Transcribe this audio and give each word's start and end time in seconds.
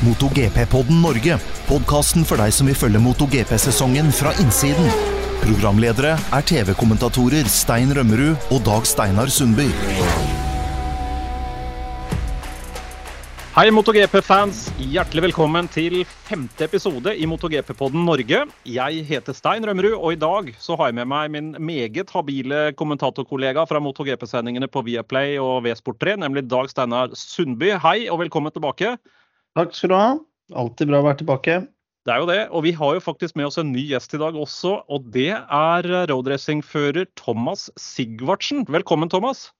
MotoGP-podden 0.00 1.02
Norge. 1.04 1.36
Podkasten 1.68 2.24
for 2.24 2.40
deg 2.40 2.54
som 2.56 2.68
vil 2.70 2.78
følge 2.78 3.00
MotoGP-sesongen 3.04 4.08
fra 4.16 4.32
innsiden. 4.40 4.88
Programledere 5.42 6.14
er 6.16 6.46
TV-kommentatorer 6.48 7.48
Stein 7.52 7.92
Rømmerud 7.96 8.48
og 8.48 8.62
Dag 8.64 8.88
Steinar 8.88 9.28
Sundby. 9.32 9.68
Hei, 13.50 13.66
MotoGP-fans. 13.76 14.62
Hjertelig 14.78 15.26
velkommen 15.26 15.68
til 15.68 15.98
femte 16.06 16.64
episode 16.64 17.12
i 17.12 17.28
MotoGP-podden 17.28 18.06
Norge. 18.08 18.44
Jeg 18.64 19.04
heter 19.04 19.36
Stein 19.36 19.68
Rømmerud, 19.68 19.98
og 19.98 20.14
i 20.14 20.20
dag 20.22 20.52
så 20.62 20.80
har 20.80 20.88
jeg 20.88 21.00
med 21.02 21.12
meg 21.12 21.32
min 21.34 21.54
meget 21.60 22.14
habile 22.14 22.70
kommentatorkollega 22.78 23.68
fra 23.68 23.84
MotoGP-sendingene 23.84 24.70
på 24.70 24.86
Viaplay 24.86 25.36
og 25.42 25.66
V-Sport3, 25.66 26.16
nemlig 26.24 26.48
Dag 26.48 26.72
Steinar 26.72 27.12
Sundby. 27.12 27.74
Hei, 27.84 28.06
og 28.08 28.22
velkommen 28.24 28.54
tilbake. 28.54 28.94
Takk 29.58 29.74
skal 29.74 29.90
du 29.90 29.96
ha. 29.98 30.08
Alltid 30.60 30.90
bra 30.90 31.02
å 31.02 31.06
være 31.06 31.20
tilbake. 31.22 31.60
Det 32.08 32.14
er 32.14 32.22
jo 32.22 32.28
det, 32.30 32.40
og 32.56 32.64
vi 32.64 32.72
har 32.72 32.94
jo 32.96 33.02
faktisk 33.04 33.36
med 33.36 33.50
oss 33.50 33.58
en 33.60 33.74
ny 33.74 33.82
gjest 33.90 34.14
i 34.16 34.20
dag 34.22 34.38
også, 34.38 34.78
og 34.88 35.10
det 35.12 35.34
er 35.36 35.88
roadracingfører 36.08 37.10
Thomas 37.18 37.68
Sigvartsen. 37.78 38.64
Velkommen, 38.72 39.12
Thomas. 39.12 39.50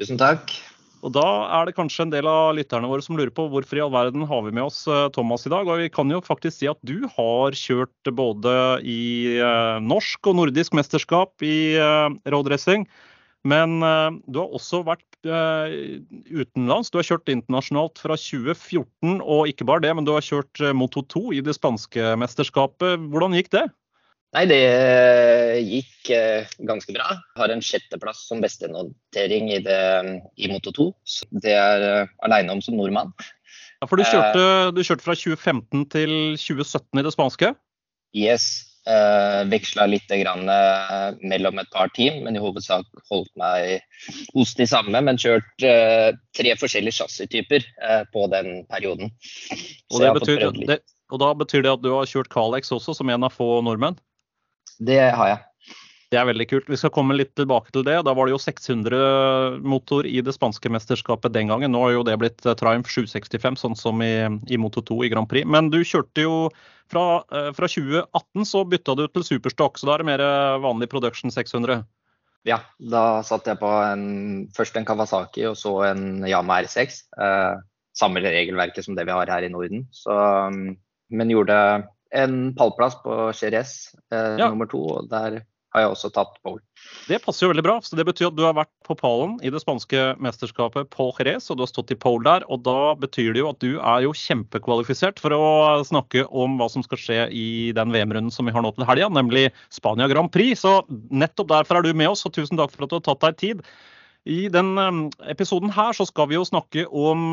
Tusen 0.00 0.18
takk. 0.20 0.50
Og 1.00 1.14
Da 1.14 1.24
er 1.56 1.68
det 1.68 1.76
kanskje 1.78 2.04
en 2.04 2.12
del 2.12 2.26
av 2.28 2.52
lytterne 2.58 2.88
våre 2.90 3.04
som 3.04 3.16
lurer 3.16 3.32
på 3.32 3.46
hvorfor 3.48 3.78
i 3.78 3.82
all 3.84 3.92
verden 3.92 4.26
har 4.28 4.42
vi 4.44 4.52
med 4.52 4.66
oss 4.66 4.82
eh, 4.90 5.06
Thomas 5.14 5.46
i 5.48 5.52
dag. 5.52 5.68
Og 5.68 5.80
vi 5.80 5.88
kan 5.92 6.10
jo 6.12 6.20
faktisk 6.24 6.58
si 6.58 6.68
at 6.68 6.80
du 6.84 7.06
har 7.14 7.56
kjørt 7.56 8.10
både 8.16 8.52
i 8.84 9.38
eh, 9.38 9.78
norsk 9.80 10.28
og 10.28 10.36
nordisk 10.42 10.76
mesterskap 10.76 11.40
i 11.46 11.78
eh, 11.80 12.08
roadracing. 12.28 12.84
Men 13.48 13.80
eh, 13.82 14.10
du 14.28 14.40
har 14.42 14.52
også 14.56 14.82
vært 14.84 15.06
eh, 15.24 16.00
utenlands. 16.28 16.92
Du 16.92 16.98
har 17.00 17.06
kjørt 17.08 17.30
internasjonalt 17.32 18.00
fra 18.02 18.16
2014, 18.20 19.20
og 19.20 19.48
ikke 19.48 19.66
bare 19.68 19.84
det, 19.86 19.94
men 19.96 20.08
du 20.08 20.12
har 20.12 20.24
kjørt 20.24 20.60
eh, 20.60 20.76
Moto 20.76 21.02
2 21.08 21.30
i 21.38 21.44
det 21.44 21.56
spanske 21.56 22.14
mesterskapet. 22.20 23.00
Hvordan 23.12 23.36
gikk 23.38 23.52
det? 23.56 23.64
Nei, 24.36 24.44
det 24.46 24.60
gikk 25.66 26.12
ganske 26.68 26.92
bra. 26.94 27.16
Har 27.40 27.50
en 27.50 27.64
sjetteplass 27.64 28.20
som 28.28 28.38
bestenotering 28.44 29.48
i, 29.50 29.58
det, 29.64 29.80
i 30.38 30.50
Moto 30.52 30.70
2. 30.76 30.86
Så 31.02 31.26
det 31.42 31.56
er 31.58 32.06
aleine 32.22 32.54
om 32.54 32.62
som 32.62 32.76
nordmann. 32.78 33.10
Ja, 33.80 33.88
for 33.88 33.98
du 33.98 34.04
kjørte, 34.06 34.44
du 34.76 34.84
kjørte 34.86 35.02
fra 35.02 35.16
2015 35.18 35.82
til 35.90 36.14
2017 36.38 37.00
i 37.00 37.06
det 37.08 37.14
spanske? 37.16 37.54
Yes. 38.14 38.69
Uh, 38.88 39.44
Veksla 39.50 39.84
litt 39.90 40.08
grann, 40.08 40.48
uh, 40.48 41.12
mellom 41.20 41.60
et 41.60 41.68
par 41.74 41.90
team, 41.92 42.22
men 42.24 42.38
i 42.38 42.40
hovedsak 42.40 42.86
holdt 43.10 43.30
meg 43.38 43.84
hos 44.32 44.54
de 44.56 44.66
samme. 44.68 45.02
Men 45.04 45.20
kjørt 45.20 45.66
uh, 45.66 46.08
tre 46.36 46.54
forskjellige 46.56 46.96
chassistyper 47.02 47.66
uh, 47.84 48.02
på 48.14 48.24
den 48.32 48.64
perioden. 48.72 49.12
Og, 49.92 50.00
det 50.00 50.14
betyr, 50.16 50.46
det, 50.64 50.80
og 51.12 51.20
da 51.20 51.34
betyr 51.36 51.66
det 51.66 51.74
at 51.76 51.84
du 51.84 51.92
har 51.92 52.08
kjørt 52.08 52.32
Calex 52.32 52.72
også, 52.72 52.96
som 52.96 53.12
en 53.12 53.28
av 53.28 53.36
få 53.36 53.58
nordmenn? 53.66 54.00
Det 54.80 55.02
har 55.12 55.34
jeg. 55.34 55.44
Det 56.10 56.18
er 56.18 56.26
veldig 56.26 56.46
kult. 56.50 56.70
Vi 56.70 56.78
skal 56.78 56.90
komme 56.90 57.14
litt 57.14 57.36
tilbake 57.38 57.70
til 57.70 57.84
det. 57.86 58.00
Da 58.02 58.14
var 58.18 58.26
det 58.26 58.34
jo 58.34 58.40
600 58.42 59.60
motor 59.62 60.08
i 60.08 60.18
det 60.26 60.34
spanske 60.34 60.72
mesterskapet 60.74 61.30
den 61.36 61.52
gangen. 61.52 61.70
Nå 61.70 61.84
har 61.84 61.92
jo 61.94 62.02
det 62.06 62.16
blitt 62.18 62.42
eh, 62.42 62.56
Triumph 62.58 62.90
765, 62.90 63.60
sånn 63.62 63.78
som 63.78 64.02
i, 64.02 64.26
i 64.50 64.58
Moto 64.58 64.82
2 64.82 65.04
i 65.06 65.10
Grand 65.12 65.30
Prix. 65.30 65.46
Men 65.46 65.70
du 65.70 65.78
kjørte 65.86 66.26
jo 66.26 66.34
fra, 66.90 67.22
eh, 67.30 67.52
fra 67.54 67.70
2018 67.70 68.48
så 68.50 68.64
bytta 68.66 68.96
du 68.98 69.04
til 69.06 69.26
Superstock, 69.28 69.78
så 69.78 69.86
da 69.86 69.94
er 69.94 70.02
det 70.02 70.08
mer 70.10 70.24
eh, 70.24 70.58
vanlig 70.66 70.90
Production 70.90 71.30
600? 71.30 71.84
Ja, 72.48 72.58
da 72.78 73.20
satt 73.26 73.46
jeg 73.46 73.60
på 73.60 73.70
en, 73.70 74.04
først 74.56 74.78
en 74.80 74.88
Kawasaki 74.88 75.44
og 75.50 75.58
så 75.60 75.76
en 75.92 76.24
Yama 76.26 76.62
R6. 76.64 77.02
Eh, 77.20 77.54
samme 78.00 78.22
regelverket 78.24 78.86
som 78.86 78.96
det 78.98 79.06
vi 79.06 79.14
har 79.14 79.30
her 79.30 79.46
i 79.46 79.52
Norden. 79.52 79.86
Så, 79.94 80.10
mm, 80.50 80.74
men 81.14 81.32
gjorde 81.32 81.56
en 82.10 82.36
pallplass 82.58 82.96
på 83.04 83.30
Jerez 83.36 83.92
eh, 84.10 84.36
ja. 84.40 84.48
nummer 84.48 84.66
to, 84.70 84.82
og 84.96 85.10
der 85.12 85.42
har 85.74 85.84
jeg 85.84 85.92
også 85.92 86.10
tatt 86.14 86.32
pole. 86.42 86.62
Det 87.06 87.20
passer 87.22 87.44
jo 87.44 87.50
veldig 87.52 87.64
bra. 87.64 87.76
så 87.84 87.96
Det 87.98 88.06
betyr 88.08 88.28
at 88.30 88.36
du 88.38 88.42
har 88.42 88.56
vært 88.56 88.72
på 88.86 88.96
pallen 88.98 89.36
i 89.46 89.52
det 89.52 89.60
spanske 89.62 90.16
mesterskapet 90.22 90.90
på 90.90 91.10
Jerez, 91.18 91.46
og 91.50 91.58
du 91.58 91.64
har 91.64 91.70
stått 91.70 91.92
i 91.94 91.98
pole 91.98 92.26
der. 92.26 92.46
og 92.50 92.64
Da 92.66 92.94
betyr 92.98 93.32
det 93.34 93.42
jo 93.42 93.50
at 93.52 93.60
du 93.62 93.78
er 93.78 94.06
jo 94.06 94.14
kjempekvalifisert 94.16 95.22
for 95.22 95.34
å 95.36 95.44
snakke 95.86 96.26
om 96.26 96.58
hva 96.58 96.70
som 96.72 96.82
skal 96.86 97.02
skje 97.02 97.20
i 97.30 97.46
den 97.76 97.94
VM-runden 97.94 98.34
som 98.34 98.48
vi 98.48 98.54
har 98.56 98.66
nå 98.66 98.74
til 98.74 98.88
helga, 98.88 99.10
nemlig 99.14 99.50
Spania 99.70 100.10
Grand 100.10 100.32
Prix. 100.34 100.64
Så 100.64 100.80
nettopp 100.90 101.52
derfor 101.54 101.78
er 101.78 101.86
du 101.86 101.94
med 101.94 102.10
oss, 102.10 102.26
og 102.26 102.34
tusen 102.34 102.58
takk 102.58 102.74
for 102.74 102.86
at 102.86 102.90
du 102.90 102.98
har 102.98 103.06
tatt 103.06 103.28
deg 103.28 103.40
tid. 103.44 103.64
I 104.28 104.48
den 104.52 104.74
episoden 105.32 105.70
her 105.72 105.94
så 105.96 106.04
skal 106.08 106.28
vi 106.28 106.36
jo 106.36 106.44
snakke 106.44 106.84
om 106.90 107.30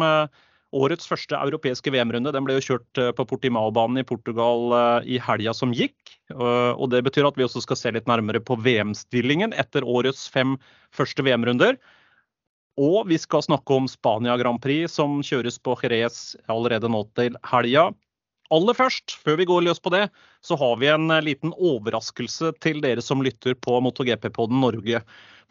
Årets 0.75 1.07
første 1.07 1.37
europeiske 1.39 1.91
VM-runde 1.95 2.33
den 2.35 2.43
ble 2.43 2.57
jo 2.57 2.63
kjørt 2.65 2.99
på 3.15 3.25
Portimao-banen 3.29 4.01
i 4.01 4.07
Portugal 4.07 4.73
i 5.07 5.15
helga 5.23 5.53
som 5.55 5.71
gikk. 5.71 5.95
Og 6.35 6.89
Det 6.91 6.99
betyr 7.07 7.29
at 7.29 7.39
vi 7.39 7.45
også 7.45 7.63
skal 7.63 7.79
se 7.79 7.93
litt 7.95 8.09
nærmere 8.09 8.41
på 8.43 8.57
VM-stillingen 8.59 9.55
etter 9.55 9.87
årets 9.87 10.25
fem 10.27 10.57
første 10.91 11.23
VM-runder. 11.23 11.79
Og 12.77 13.07
vi 13.09 13.17
skal 13.17 13.45
snakke 13.45 13.73
om 13.79 13.87
Spania 13.89 14.35
Grand 14.37 14.59
Prix, 14.61 14.91
som 14.99 15.21
kjøres 15.25 15.57
på 15.57 15.77
Jerez 15.81 16.35
allerede 16.51 16.91
nå 16.91 17.05
til 17.17 17.39
helga. 17.47 17.87
Aller 18.53 18.77
først, 18.77 19.17
før 19.23 19.41
vi 19.41 19.47
går 19.49 19.65
løs 19.65 19.81
på 19.83 19.91
det, 19.91 20.05
så 20.45 20.55
har 20.59 20.77
vi 20.79 20.87
en 20.87 21.11
liten 21.25 21.51
overraskelse 21.51 22.53
til 22.63 22.79
dere 22.83 23.03
som 23.03 23.23
lytter 23.25 23.57
på 23.59 23.81
MotoGP-podden 23.83 24.61
Norge. 24.63 25.01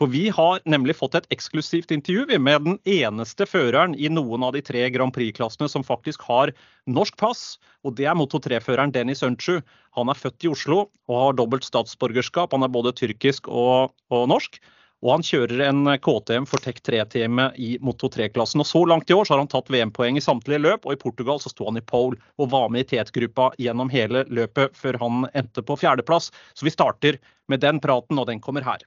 For 0.00 0.12
vi 0.12 0.26
har 0.32 0.60
nemlig 0.68 0.96
fått 0.96 1.16
et 1.16 1.28
eksklusivt 1.32 1.92
intervju 1.92 2.38
med 2.40 2.64
den 2.64 2.78
eneste 2.88 3.46
føreren 3.48 3.94
i 3.96 4.10
noen 4.12 4.44
av 4.44 4.52
de 4.56 4.62
tre 4.64 4.84
Grand 4.92 5.12
Prix-klassene 5.12 5.68
som 5.72 5.84
faktisk 5.84 6.24
har 6.28 6.52
norsk 6.88 7.16
pass, 7.20 7.44
og 7.84 7.96
det 7.96 8.08
er 8.08 8.16
Moto 8.16 8.40
3-føreren 8.40 8.92
Dennis 8.92 9.24
Øntsju. 9.24 9.62
Han 9.96 10.12
er 10.12 10.20
født 10.20 10.44
i 10.44 10.52
Oslo 10.52 10.86
og 11.08 11.20
har 11.20 11.38
dobbelt 11.40 11.68
statsborgerskap. 11.68 12.52
Han 12.52 12.64
er 12.64 12.72
både 12.72 12.92
tyrkisk 12.96 13.48
og, 13.48 13.92
og 14.12 14.28
norsk. 14.32 14.60
Og 15.04 15.12
han 15.12 15.24
kjører 15.26 15.60
en 15.66 15.82
KTM 16.00 16.46
for 16.48 16.62
Tech 16.64 16.80
3-teamet 16.86 17.58
i 17.60 17.74
Moto 17.84 18.08
3-klassen. 18.12 18.62
Og 18.64 18.68
Så 18.68 18.80
langt 18.88 19.10
i 19.12 19.16
år 19.16 19.28
så 19.28 19.34
har 19.34 19.42
han 19.42 19.50
tatt 19.52 19.68
VM-poeng 19.72 20.16
i 20.16 20.24
samtlige 20.24 20.62
løp, 20.62 20.86
og 20.88 20.96
i 20.96 21.00
Portugal 21.00 21.40
så 21.42 21.52
sto 21.52 21.68
han 21.68 21.76
i 21.76 21.84
pole 21.84 22.16
og 22.40 22.50
var 22.54 22.70
med 22.72 22.86
i 22.86 22.90
tetgruppa 22.96 23.50
gjennom 23.60 23.92
hele 23.92 24.24
løpet 24.32 24.76
før 24.76 25.00
han 25.02 25.26
endte 25.36 25.64
på 25.66 25.76
fjerdeplass. 25.76 26.30
Så 26.56 26.64
vi 26.64 26.72
starter 26.72 27.20
med 27.52 27.60
den 27.60 27.80
praten, 27.84 28.16
og 28.16 28.30
den 28.30 28.40
kommer 28.40 28.64
her. 28.64 28.80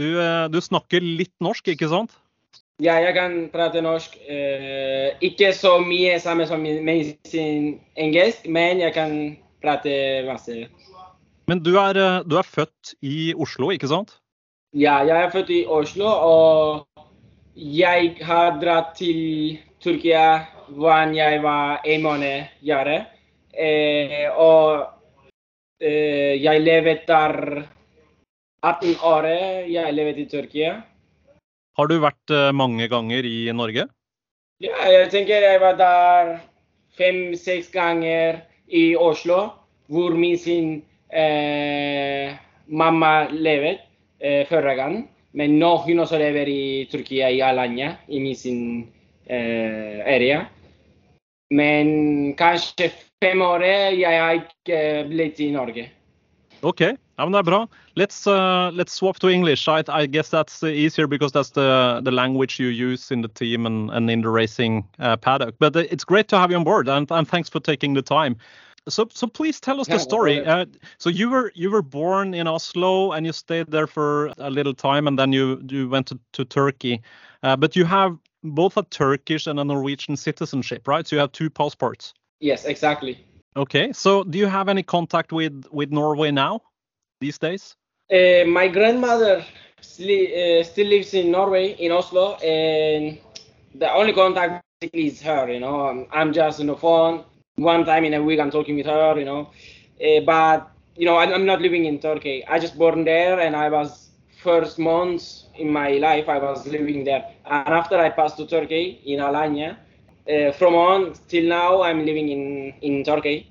Du, 0.00 0.06
du, 0.48 0.60
snakker 0.64 1.04
litt 1.04 1.34
norsk, 1.44 1.74
ikke 1.74 1.88
sant? 1.90 2.14
Ja, 2.80 2.94
jeg 2.96 3.12
kan 3.12 3.34
prate 3.52 3.82
norsk. 3.84 4.14
Eh, 4.24 5.12
ikke 5.20 5.52
så 5.52 5.74
mye 5.84 6.14
samme 6.20 6.46
som 6.48 6.62
med 6.64 7.12
sin 7.28 7.74
engelsk, 8.00 8.46
men 8.48 8.80
jeg 8.80 8.94
kan 8.96 9.36
prate 9.60 10.24
masse. 10.24 10.64
Men 11.46 11.60
du 11.60 11.74
er, 11.76 11.98
du 12.24 12.36
er, 12.38 12.46
født 12.46 12.94
i 13.02 13.34
Oslo, 13.34 13.70
ikke 13.74 13.90
sant? 13.90 14.16
Ja, 14.72 15.02
jeg 15.04 15.16
er 15.18 15.30
født 15.30 15.50
i 15.50 15.64
Oslo, 15.66 16.08
og 16.08 17.04
jeg 17.56 18.16
har 18.22 18.56
dratt 18.62 18.94
til 18.96 19.58
Tyrkia 19.82 20.46
da 20.70 21.00
jeg 21.12 21.42
var 21.42 21.82
en 21.84 22.02
måned 22.02 22.48
gammel. 22.64 23.04
Eh, 23.52 24.30
og 24.30 24.86
eh, 25.82 26.38
jeg 26.40 26.62
lever 26.62 27.02
der 27.08 27.64
18 28.62 28.94
år 29.02 29.26
jeg 29.68 29.92
lever 29.94 30.22
i 30.22 30.28
Tyrkia. 30.30 30.78
Har 31.80 31.88
du 31.88 31.96
vært 32.02 32.32
uh, 32.36 32.50
mange 32.52 32.90
ganger 32.92 33.24
i 33.24 33.48
Norge? 33.56 33.86
Ja, 34.60 34.76
jeg 34.84 35.06
tenker 35.14 35.40
jeg 35.40 35.60
var 35.62 35.78
der 35.78 36.34
fem-seks 36.98 37.70
ganger 37.72 38.42
i 38.68 38.90
Oslo, 39.00 39.46
hvor 39.88 40.12
min 40.12 40.36
sin 40.36 40.82
eh, 41.08 42.36
mamma 42.68 43.30
levet 43.32 43.80
eh, 44.20 44.44
forrige 44.50 44.76
gang. 44.76 44.98
Men 45.32 45.56
nå 45.56 45.70
hun 45.86 46.02
også 46.04 46.20
lever 46.20 46.50
i 46.52 46.64
Tyrkia, 46.92 47.30
i 47.32 47.40
Alanya, 47.40 47.94
i 48.12 48.20
min 48.20 48.36
sin 48.36 48.60
eh, 49.24 50.04
area. 50.04 50.42
Men 51.56 52.34
kanskje 52.36 52.90
fem 53.24 53.40
år 53.40 53.64
jeg 53.64 54.20
har 54.20 54.36
ikke 54.42 54.82
blitt 55.08 55.40
i 55.40 55.48
Norge. 55.56 55.88
OK, 56.62 56.80
ja, 56.80 57.24
men 57.24 57.32
det 57.32 57.38
er 57.38 57.42
bra. 57.48 57.60
Let's 57.96 58.26
uh, 58.26 58.70
let's 58.76 58.92
swap 58.92 59.18
to 59.20 59.28
English. 59.28 59.68
I, 59.68 59.82
I 59.88 60.06
guess 60.06 60.30
that's 60.30 60.62
easier 60.62 61.06
because 61.06 61.32
that's 61.32 61.50
the 61.50 62.00
the 62.04 62.10
language 62.10 62.60
you 62.60 62.68
use 62.68 63.10
in 63.10 63.22
the 63.22 63.28
team 63.28 63.66
and, 63.66 63.90
and 63.90 64.10
in 64.10 64.22
the 64.22 64.28
racing 64.28 64.84
uh, 64.98 65.16
paddock. 65.16 65.54
But 65.58 65.76
uh, 65.76 65.84
it's 65.90 66.04
great 66.04 66.28
to 66.28 66.38
have 66.38 66.50
you 66.50 66.56
on 66.56 66.64
board, 66.64 66.88
and, 66.88 67.10
and 67.10 67.28
thanks 67.28 67.48
for 67.48 67.60
taking 67.60 67.94
the 67.94 68.02
time. 68.02 68.36
So 68.88 69.06
so 69.10 69.26
please 69.26 69.60
tell 69.60 69.80
us 69.80 69.88
the 69.88 69.98
story. 69.98 70.44
Uh, 70.44 70.66
so 70.98 71.10
you 71.10 71.30
were 71.30 71.52
you 71.54 71.70
were 71.70 71.82
born 71.82 72.34
in 72.34 72.46
Oslo 72.46 73.12
and 73.12 73.26
you 73.26 73.32
stayed 73.32 73.70
there 73.70 73.86
for 73.86 74.32
a 74.38 74.50
little 74.50 74.74
time, 74.74 75.06
and 75.06 75.18
then 75.18 75.32
you 75.32 75.62
you 75.70 75.88
went 75.88 76.06
to, 76.08 76.18
to 76.32 76.44
Turkey. 76.44 77.02
Uh, 77.42 77.56
but 77.56 77.76
you 77.76 77.84
have 77.84 78.18
both 78.42 78.76
a 78.76 78.82
Turkish 78.82 79.46
and 79.46 79.60
a 79.60 79.64
Norwegian 79.64 80.16
citizenship, 80.16 80.88
right? 80.88 81.06
So 81.06 81.16
you 81.16 81.20
have 81.20 81.32
two 81.32 81.50
passports. 81.50 82.14
Yes, 82.40 82.64
exactly. 82.64 83.24
Okay, 83.56 83.92
so 83.92 84.22
do 84.24 84.38
you 84.38 84.46
have 84.46 84.68
any 84.68 84.82
contact 84.82 85.32
with 85.32 85.64
with 85.72 85.90
Norway 85.90 86.30
now 86.30 86.62
these 87.20 87.38
days? 87.38 87.76
Uh, 88.10 88.44
my 88.46 88.68
grandmother 88.68 89.44
sli- 89.80 90.60
uh, 90.60 90.62
still 90.64 90.86
lives 90.88 91.14
in 91.14 91.30
Norway, 91.30 91.72
in 91.78 91.92
Oslo, 91.92 92.34
and 92.36 93.18
the 93.74 93.90
only 93.92 94.12
contact 94.12 94.62
is 94.92 95.20
her. 95.22 95.48
You 95.50 95.60
know, 95.60 95.86
I'm, 95.88 96.06
I'm 96.12 96.32
just 96.32 96.60
on 96.60 96.66
the 96.66 96.76
phone 96.76 97.24
one 97.56 97.84
time 97.84 98.04
in 98.04 98.14
a 98.14 98.22
week. 98.22 98.40
I'm 98.40 98.50
talking 98.50 98.76
with 98.76 98.86
her. 98.86 99.18
You 99.18 99.24
know, 99.24 99.40
uh, 100.00 100.20
but 100.24 100.70
you 100.96 101.06
know, 101.06 101.16
I, 101.16 101.32
I'm 101.32 101.46
not 101.46 101.60
living 101.60 101.84
in 101.84 101.98
Turkey. 101.98 102.44
I 102.46 102.58
just 102.58 102.78
born 102.78 103.04
there, 103.04 103.40
and 103.40 103.54
I 103.56 103.68
was 103.68 104.10
first 104.42 104.78
months 104.78 105.46
in 105.56 105.70
my 105.70 105.90
life 105.92 106.28
I 106.28 106.38
was 106.38 106.66
living 106.66 107.04
there. 107.04 107.24
And 107.44 107.74
after 107.74 107.98
I 107.98 108.10
passed 108.10 108.36
to 108.38 108.46
Turkey 108.46 109.00
in 109.06 109.20
Alanya, 109.20 109.76
uh, 110.28 110.52
from 110.52 110.74
on 110.74 111.14
till 111.28 111.44
now 111.48 111.82
I'm 111.82 112.04
living 112.04 112.28
in 112.28 112.74
in 112.80 113.04
Turkey. 113.04 113.46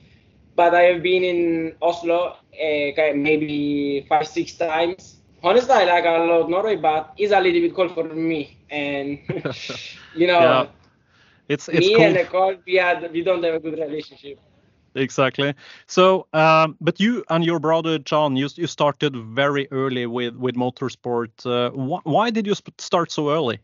But 0.56 0.74
I 0.76 0.82
have 0.92 1.02
been 1.04 1.24
in 1.24 1.74
Oslo 1.82 2.36
uh, 2.36 3.14
maybe 3.16 4.06
five 4.10 4.28
six 4.28 4.56
times. 4.58 5.16
Honestly, 5.44 5.74
I 5.74 5.86
like 5.86 6.06
a 6.06 6.12
lot 6.32 6.50
Norway, 6.50 6.76
but 6.76 7.14
it's 7.18 7.32
a 7.34 7.40
little 7.40 7.62
bit 7.62 7.74
cold 7.76 7.92
for 7.94 8.04
me. 8.04 8.58
And 8.70 9.20
you 10.14 10.28
know, 10.28 10.40
Yeah. 10.40 10.68
It's 11.48 11.68
it's 11.70 11.90
me 11.90 11.90
cool. 11.90 12.04
and 12.04 12.16
the 12.16 12.26
cold, 12.26 12.60
we 12.66 12.76
had 12.76 13.12
we 13.12 13.24
don't 13.24 13.44
have 13.44 13.56
a 13.56 13.60
good 13.60 13.78
relationship. 13.80 14.40
Exactly. 14.96 15.54
So, 15.88 16.28
um, 16.34 16.78
but 16.82 17.00
you 17.00 17.24
and 17.30 17.44
your 17.44 17.60
brother 17.60 18.00
John, 18.00 18.36
you 18.36 18.48
you 18.56 18.68
started 18.68 19.16
very 19.16 19.68
early 19.72 20.06
with 20.06 20.36
with 20.36 20.56
motorsport. 20.56 21.32
Uh, 21.46 21.70
wh- 21.72 22.06
why 22.06 22.30
did 22.32 22.46
you 22.48 22.56
sp- 22.58 22.80
start 22.80 23.12
so 23.12 23.30
early? 23.32 23.60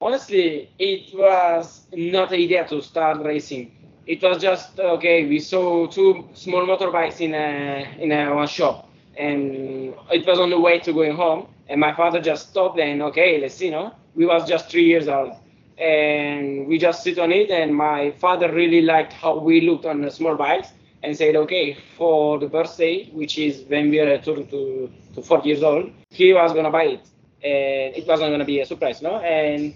Honestly, 0.00 0.70
it 0.78 1.12
was 1.12 1.86
not 1.92 2.28
an 2.32 2.38
idea 2.38 2.64
to 2.68 2.80
start 2.80 3.18
racing. 3.24 3.72
It 4.06 4.22
was 4.22 4.40
just 4.40 4.78
okay. 4.78 5.26
We 5.26 5.40
saw 5.40 5.86
two 5.88 6.28
small 6.34 6.64
motorbikes 6.66 7.20
in 7.20 7.34
a 7.34 7.96
in 7.98 8.12
a 8.12 8.32
one 8.34 8.46
shop, 8.46 8.88
and 9.16 9.92
it 10.12 10.24
was 10.26 10.38
on 10.38 10.50
the 10.50 10.60
way 10.60 10.78
to 10.80 10.92
going 10.92 11.16
home. 11.16 11.48
And 11.68 11.80
my 11.80 11.92
father 11.94 12.20
just 12.20 12.50
stopped 12.50 12.78
and 12.78 13.02
okay, 13.02 13.40
let's 13.40 13.56
see. 13.56 13.70
No, 13.70 13.92
we 14.14 14.24
was 14.24 14.48
just 14.48 14.70
three 14.70 14.84
years 14.84 15.08
old, 15.08 15.32
and 15.78 16.68
we 16.68 16.78
just 16.78 17.02
sit 17.02 17.18
on 17.18 17.32
it. 17.32 17.50
And 17.50 17.74
my 17.74 18.12
father 18.12 18.52
really 18.52 18.82
liked 18.82 19.12
how 19.12 19.38
we 19.38 19.60
looked 19.62 19.84
on 19.84 20.00
the 20.02 20.10
small 20.12 20.36
bikes, 20.36 20.68
and 21.02 21.16
said, 21.16 21.34
okay, 21.36 21.76
for 21.96 22.38
the 22.38 22.46
birthday, 22.46 23.10
which 23.12 23.36
is 23.36 23.64
when 23.68 23.90
we 23.90 23.98
are 23.98 24.16
to 24.18 24.44
to, 24.44 24.90
to 25.14 25.22
40 25.22 25.48
years 25.48 25.62
old, 25.64 25.90
he 26.10 26.32
was 26.32 26.52
gonna 26.52 26.70
buy 26.70 26.84
it, 26.84 27.04
and 27.42 27.96
it 27.96 28.06
wasn't 28.06 28.30
gonna 28.32 28.44
be 28.44 28.60
a 28.60 28.66
surprise, 28.66 29.02
no, 29.02 29.16
and 29.18 29.74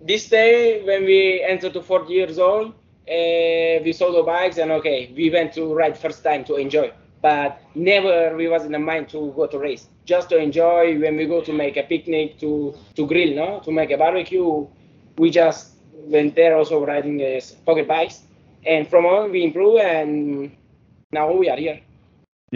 this 0.00 0.28
day 0.28 0.82
when 0.84 1.04
we 1.04 1.42
entered 1.42 1.72
to 1.74 1.82
40 1.82 2.12
years 2.12 2.38
old 2.38 2.68
uh, 3.08 3.82
we 3.84 3.92
saw 3.92 4.10
the 4.12 4.22
bikes 4.22 4.58
and 4.58 4.70
okay 4.72 5.12
we 5.16 5.30
went 5.30 5.52
to 5.54 5.74
ride 5.74 5.96
first 5.96 6.22
time 6.24 6.44
to 6.44 6.56
enjoy. 6.56 6.92
But 7.22 7.60
never 7.74 8.36
we 8.36 8.48
was 8.48 8.64
in 8.64 8.72
the 8.72 8.78
mind 8.78 9.08
to 9.10 9.32
go 9.34 9.46
to 9.46 9.58
race. 9.58 9.88
Just 10.04 10.28
to 10.30 10.36
enjoy 10.38 10.98
when 11.00 11.16
we 11.16 11.26
go 11.26 11.40
to 11.40 11.52
make 11.52 11.76
a 11.76 11.82
picnic 11.82 12.38
to 12.40 12.74
to 12.94 13.06
grill 13.06 13.34
no? 13.34 13.60
To 13.60 13.72
make 13.72 13.90
a 13.90 13.96
barbecue 13.96 14.66
we 15.18 15.30
just 15.30 15.74
went 15.94 16.34
there 16.34 16.56
also 16.56 16.84
riding 16.84 17.20
uh, 17.22 17.40
pocket 17.64 17.88
bikes. 17.88 18.22
And 18.66 18.88
from 18.88 19.06
on 19.06 19.30
we 19.30 19.44
improve 19.44 19.80
and 19.80 20.50
now 21.12 21.32
we 21.32 21.48
are 21.48 21.56
here 21.56 21.80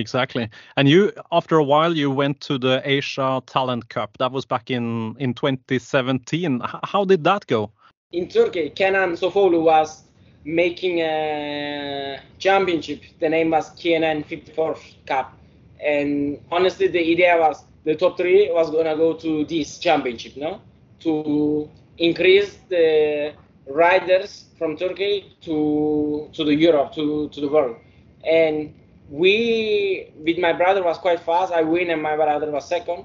Exactly. 0.00 0.49
And 0.76 0.88
you, 0.88 1.12
after 1.31 1.56
a 1.56 1.64
while, 1.64 1.97
you 1.97 2.11
went 2.11 2.41
to 2.43 2.58
the 2.58 2.82
Asia 2.85 3.43
Talent 3.47 3.88
Cup. 3.88 4.17
That 4.19 4.32
was 4.32 4.44
back 4.47 4.70
in 4.70 5.14
in 5.19 5.35
2017. 5.35 6.62
H- 6.62 6.70
how 6.85 7.05
did 7.05 7.25
that 7.25 7.47
go? 7.47 7.70
in 8.12 8.29
Turkey, 8.29 8.70
Kenan 8.70 9.12
Sofolu 9.12 9.62
was 9.62 10.02
making 10.44 11.00
a 11.00 12.20
championship. 12.38 13.02
The 13.20 13.29
name 13.29 13.50
was 13.50 13.70
Kenan 13.70 14.25
54 14.25 14.76
Cup. 15.06 15.32
And 15.85 16.41
honestly, 16.50 16.88
the 16.88 17.00
idea 17.00 17.37
was 17.38 17.64
the 17.85 17.94
top 17.94 18.17
three 18.17 18.50
was 18.50 18.70
gonna 18.70 18.96
go 18.96 19.14
to 19.14 19.44
this 19.44 19.79
championship, 19.79 20.37
no? 20.37 20.61
To 21.00 21.70
increase 21.99 22.58
the 22.69 23.32
riders 23.67 24.46
from 24.58 24.76
Turkey 24.76 25.37
to 25.43 26.29
to 26.32 26.44
the 26.44 26.55
Europe, 26.55 26.93
to, 26.94 27.29
to 27.29 27.41
the 27.41 27.49
world. 27.49 27.76
And 28.25 28.75
we, 29.11 30.12
with 30.17 30.39
my 30.39 30.53
brother, 30.53 30.83
was 30.83 30.99
quite 30.99 31.21
fast. 31.21 31.53
I 31.53 31.62
win, 31.62 31.91
and 31.91 32.03
my 32.03 32.17
brother 32.17 32.51
was 32.51 32.67
second. 32.67 33.05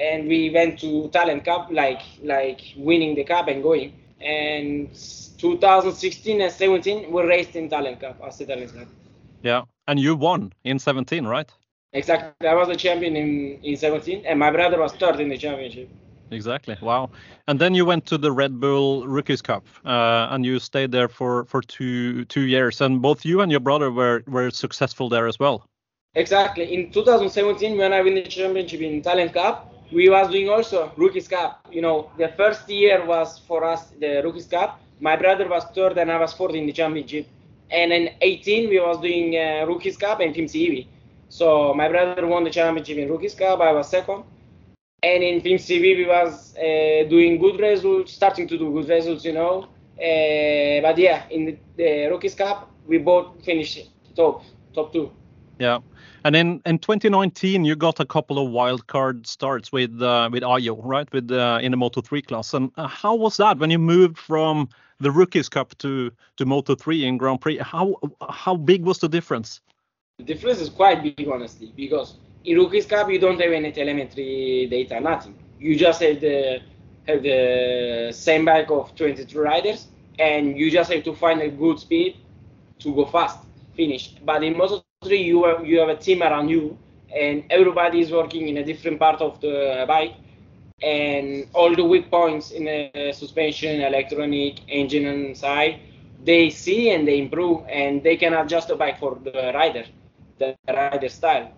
And 0.00 0.26
we 0.26 0.50
went 0.50 0.80
to 0.80 1.08
Talent 1.10 1.44
Cup, 1.44 1.68
like 1.70 2.00
like 2.22 2.60
winning 2.76 3.14
the 3.14 3.24
cup 3.24 3.48
and 3.48 3.62
going 3.62 3.92
and 4.22 4.88
2016 5.38 6.40
and 6.40 6.52
17 6.52 7.10
we 7.10 7.22
raced 7.22 7.56
in 7.56 7.68
Talent 7.68 8.00
Cup 8.00 8.20
as 8.24 8.38
the 8.38 8.46
Talent 8.46 8.74
Cup. 8.74 8.88
Yeah. 9.42 9.62
And 9.88 9.98
you 9.98 10.14
won 10.14 10.52
in 10.64 10.78
17, 10.78 11.26
right? 11.26 11.50
Exactly, 11.92 12.48
I 12.48 12.54
was 12.54 12.68
the 12.68 12.76
champion 12.76 13.16
in, 13.16 13.58
in 13.62 13.76
17, 13.76 14.24
and 14.24 14.38
my 14.38 14.50
brother 14.50 14.78
was 14.78 14.92
third 14.92 15.20
in 15.20 15.28
the 15.28 15.36
championship. 15.36 15.90
Exactly. 16.32 16.76
Wow. 16.80 17.10
And 17.46 17.60
then 17.60 17.74
you 17.74 17.84
went 17.84 18.06
to 18.06 18.18
the 18.18 18.32
Red 18.32 18.58
Bull 18.58 19.06
Rookies 19.06 19.42
Cup, 19.42 19.64
uh, 19.84 20.28
and 20.30 20.44
you 20.44 20.58
stayed 20.58 20.90
there 20.90 21.08
for 21.08 21.44
for 21.44 21.60
two 21.62 22.24
two 22.26 22.42
years. 22.42 22.80
And 22.80 23.02
both 23.02 23.24
you 23.24 23.40
and 23.42 23.50
your 23.50 23.60
brother 23.60 23.90
were 23.90 24.22
were 24.26 24.50
successful 24.50 25.08
there 25.08 25.26
as 25.26 25.38
well. 25.38 25.66
Exactly. 26.14 26.74
In 26.74 26.92
2017, 26.92 27.78
when 27.78 27.92
I 27.92 28.02
win 28.02 28.14
the 28.14 28.22
championship 28.22 28.80
in 28.80 28.94
Italian 28.94 29.30
Cup, 29.30 29.72
we 29.92 30.08
was 30.08 30.30
doing 30.30 30.48
also 30.48 30.92
Rookies 30.96 31.28
Cup. 31.28 31.66
You 31.70 31.82
know, 31.82 32.10
the 32.18 32.28
first 32.28 32.68
year 32.68 33.04
was 33.04 33.38
for 33.38 33.64
us 33.64 33.92
the 34.00 34.22
Rookies 34.24 34.46
Cup. 34.46 34.80
My 35.00 35.16
brother 35.16 35.48
was 35.48 35.64
third, 35.74 35.98
and 35.98 36.10
I 36.10 36.18
was 36.18 36.32
fourth 36.32 36.54
in 36.54 36.66
the 36.66 36.72
championship. 36.72 37.26
And 37.70 37.92
in 37.92 38.10
18, 38.20 38.68
we 38.68 38.78
was 38.78 39.00
doing 39.00 39.36
uh, 39.36 39.64
Rookies 39.66 39.96
Cup 39.96 40.20
and 40.20 40.34
Team 40.34 40.46
CV. 40.46 40.86
So 41.28 41.72
my 41.72 41.88
brother 41.88 42.26
won 42.26 42.44
the 42.44 42.50
championship 42.50 42.98
in 42.98 43.08
Rookies 43.10 43.34
Cup. 43.34 43.60
I 43.60 43.72
was 43.72 43.88
second. 43.88 44.24
And 45.04 45.22
in 45.22 45.42
Team 45.42 45.58
CV, 45.58 45.96
we 45.96 46.06
was 46.06 46.56
uh, 46.56 47.08
doing 47.08 47.38
good 47.38 47.58
results, 47.58 48.12
starting 48.12 48.46
to 48.46 48.56
do 48.56 48.70
good 48.72 48.88
results, 48.88 49.24
you 49.24 49.32
know. 49.32 49.66
Uh, 49.98 50.80
but 50.80 50.96
yeah, 50.96 51.24
in 51.28 51.44
the, 51.44 51.58
the 51.76 52.06
Rookies 52.08 52.36
Cup, 52.36 52.70
we 52.86 52.98
both 52.98 53.44
finished 53.44 53.90
top, 54.14 54.44
top 54.72 54.92
two. 54.92 55.10
Yeah. 55.58 55.80
And 56.24 56.36
in, 56.36 56.62
in 56.66 56.78
2019, 56.78 57.64
you 57.64 57.74
got 57.74 57.98
a 57.98 58.04
couple 58.04 58.38
of 58.38 58.52
wild 58.52 58.86
card 58.86 59.26
starts 59.26 59.72
with 59.72 60.00
uh, 60.00 60.28
with 60.32 60.44
Ayo, 60.44 60.78
right? 60.82 61.12
With 61.12 61.32
uh, 61.32 61.58
in 61.60 61.72
the 61.72 61.76
Moto3 61.76 62.24
class. 62.24 62.54
And 62.54 62.70
uh, 62.76 62.86
how 62.86 63.16
was 63.16 63.36
that 63.38 63.58
when 63.58 63.70
you 63.70 63.78
moved 63.78 64.18
from 64.18 64.68
the 65.00 65.10
Rookies 65.10 65.48
Cup 65.48 65.76
to 65.78 66.12
to 66.36 66.46
Moto3 66.46 67.02
in 67.02 67.18
Grand 67.18 67.40
Prix? 67.40 67.58
How 67.58 67.96
how 68.30 68.54
big 68.56 68.84
was 68.84 68.98
the 68.98 69.08
difference? 69.08 69.60
The 70.18 70.24
difference 70.24 70.60
is 70.60 70.68
quite 70.68 71.02
big, 71.02 71.28
honestly, 71.28 71.72
because 71.74 72.18
in 72.44 72.58
Rookies 72.58 72.86
Cup 72.86 73.10
you 73.10 73.18
don't 73.18 73.40
have 73.40 73.52
any 73.52 73.72
telemetry 73.72 74.66
data, 74.70 75.00
nothing. 75.00 75.34
You 75.58 75.76
just 75.76 76.02
have 76.02 76.20
the 76.20 76.60
have 77.06 77.22
the 77.22 78.10
same 78.12 78.44
bike 78.44 78.70
of 78.70 78.94
22 78.94 79.40
riders, 79.40 79.88
and 80.18 80.56
you 80.56 80.70
just 80.70 80.92
have 80.92 81.02
to 81.04 81.14
find 81.14 81.40
a 81.42 81.48
good 81.48 81.78
speed 81.78 82.16
to 82.78 82.94
go 82.94 83.06
fast, 83.06 83.38
finish. 83.74 84.14
But 84.24 84.44
in 84.44 84.54
Moto3 84.54 85.24
you 85.24 85.44
have 85.44 85.66
you 85.66 85.80
have 85.80 85.88
a 85.88 85.96
team 85.96 86.22
around 86.22 86.48
you, 86.48 86.78
and 87.14 87.44
everybody 87.50 88.00
is 88.00 88.10
working 88.10 88.48
in 88.48 88.58
a 88.58 88.64
different 88.64 88.98
part 88.98 89.20
of 89.20 89.40
the 89.40 89.84
bike, 89.86 90.14
and 90.82 91.46
all 91.54 91.74
the 91.74 91.84
weak 91.84 92.10
points 92.10 92.50
in 92.50 92.64
the 92.64 93.12
suspension, 93.12 93.80
electronic, 93.80 94.60
engine, 94.68 95.06
and 95.06 95.36
side, 95.36 95.80
they 96.24 96.50
see 96.50 96.90
and 96.90 97.06
they 97.06 97.18
improve, 97.18 97.64
and 97.68 98.02
they 98.02 98.16
can 98.16 98.34
adjust 98.34 98.68
the 98.68 98.76
bike 98.76 98.98
for 98.98 99.18
the 99.22 99.52
rider 99.54 99.84
the 100.38 100.56
rider 100.68 101.08
style. 101.08 101.52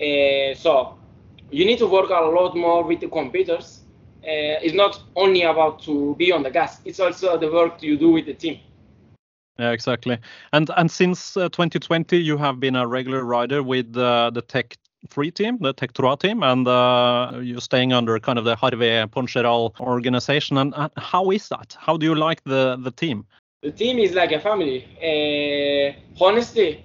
Uh, 0.00 0.54
so 0.54 0.98
you 1.50 1.64
need 1.64 1.78
to 1.78 1.86
work 1.86 2.10
a 2.10 2.20
lot 2.20 2.56
more 2.56 2.82
with 2.82 3.00
the 3.00 3.08
computers. 3.08 3.80
Uh, 4.22 4.62
it's 4.62 4.74
not 4.74 5.02
only 5.16 5.42
about 5.42 5.82
to 5.82 6.14
be 6.16 6.32
on 6.32 6.42
the 6.42 6.50
gas; 6.50 6.80
it's 6.84 7.00
also 7.00 7.36
the 7.36 7.50
work 7.50 7.82
you 7.82 7.96
do 7.96 8.10
with 8.10 8.26
the 8.26 8.34
team. 8.34 8.58
Yeah, 9.58 9.72
exactly. 9.72 10.18
And 10.52 10.70
and 10.76 10.90
since 10.90 11.36
uh, 11.36 11.48
2020, 11.48 12.16
you 12.18 12.38
have 12.38 12.58
been 12.58 12.76
a 12.76 12.86
regular 12.86 13.24
rider 13.24 13.62
with 13.62 13.96
uh, 13.96 14.30
the 14.30 14.42
Tech 14.42 14.76
3 15.08 15.30
team, 15.30 15.58
the 15.60 15.72
Tech 15.72 15.92
3 15.94 16.16
team, 16.16 16.42
and 16.42 16.66
uh, 16.66 17.32
you're 17.42 17.60
staying 17.60 17.92
under 17.92 18.18
kind 18.18 18.38
of 18.38 18.44
the 18.44 18.56
Harvey 18.56 19.04
Poncheral 19.08 19.78
organization. 19.80 20.56
And 20.56 20.72
uh, 20.74 20.88
how 20.96 21.30
is 21.30 21.48
that? 21.48 21.76
How 21.78 21.96
do 21.96 22.06
you 22.06 22.14
like 22.14 22.42
the 22.44 22.76
the 22.82 22.90
team? 22.90 23.26
The 23.62 23.72
team 23.72 23.98
is 23.98 24.12
like 24.12 24.32
a 24.32 24.40
family. 24.40 24.84
Uh, 25.02 26.24
honestly, 26.24 26.84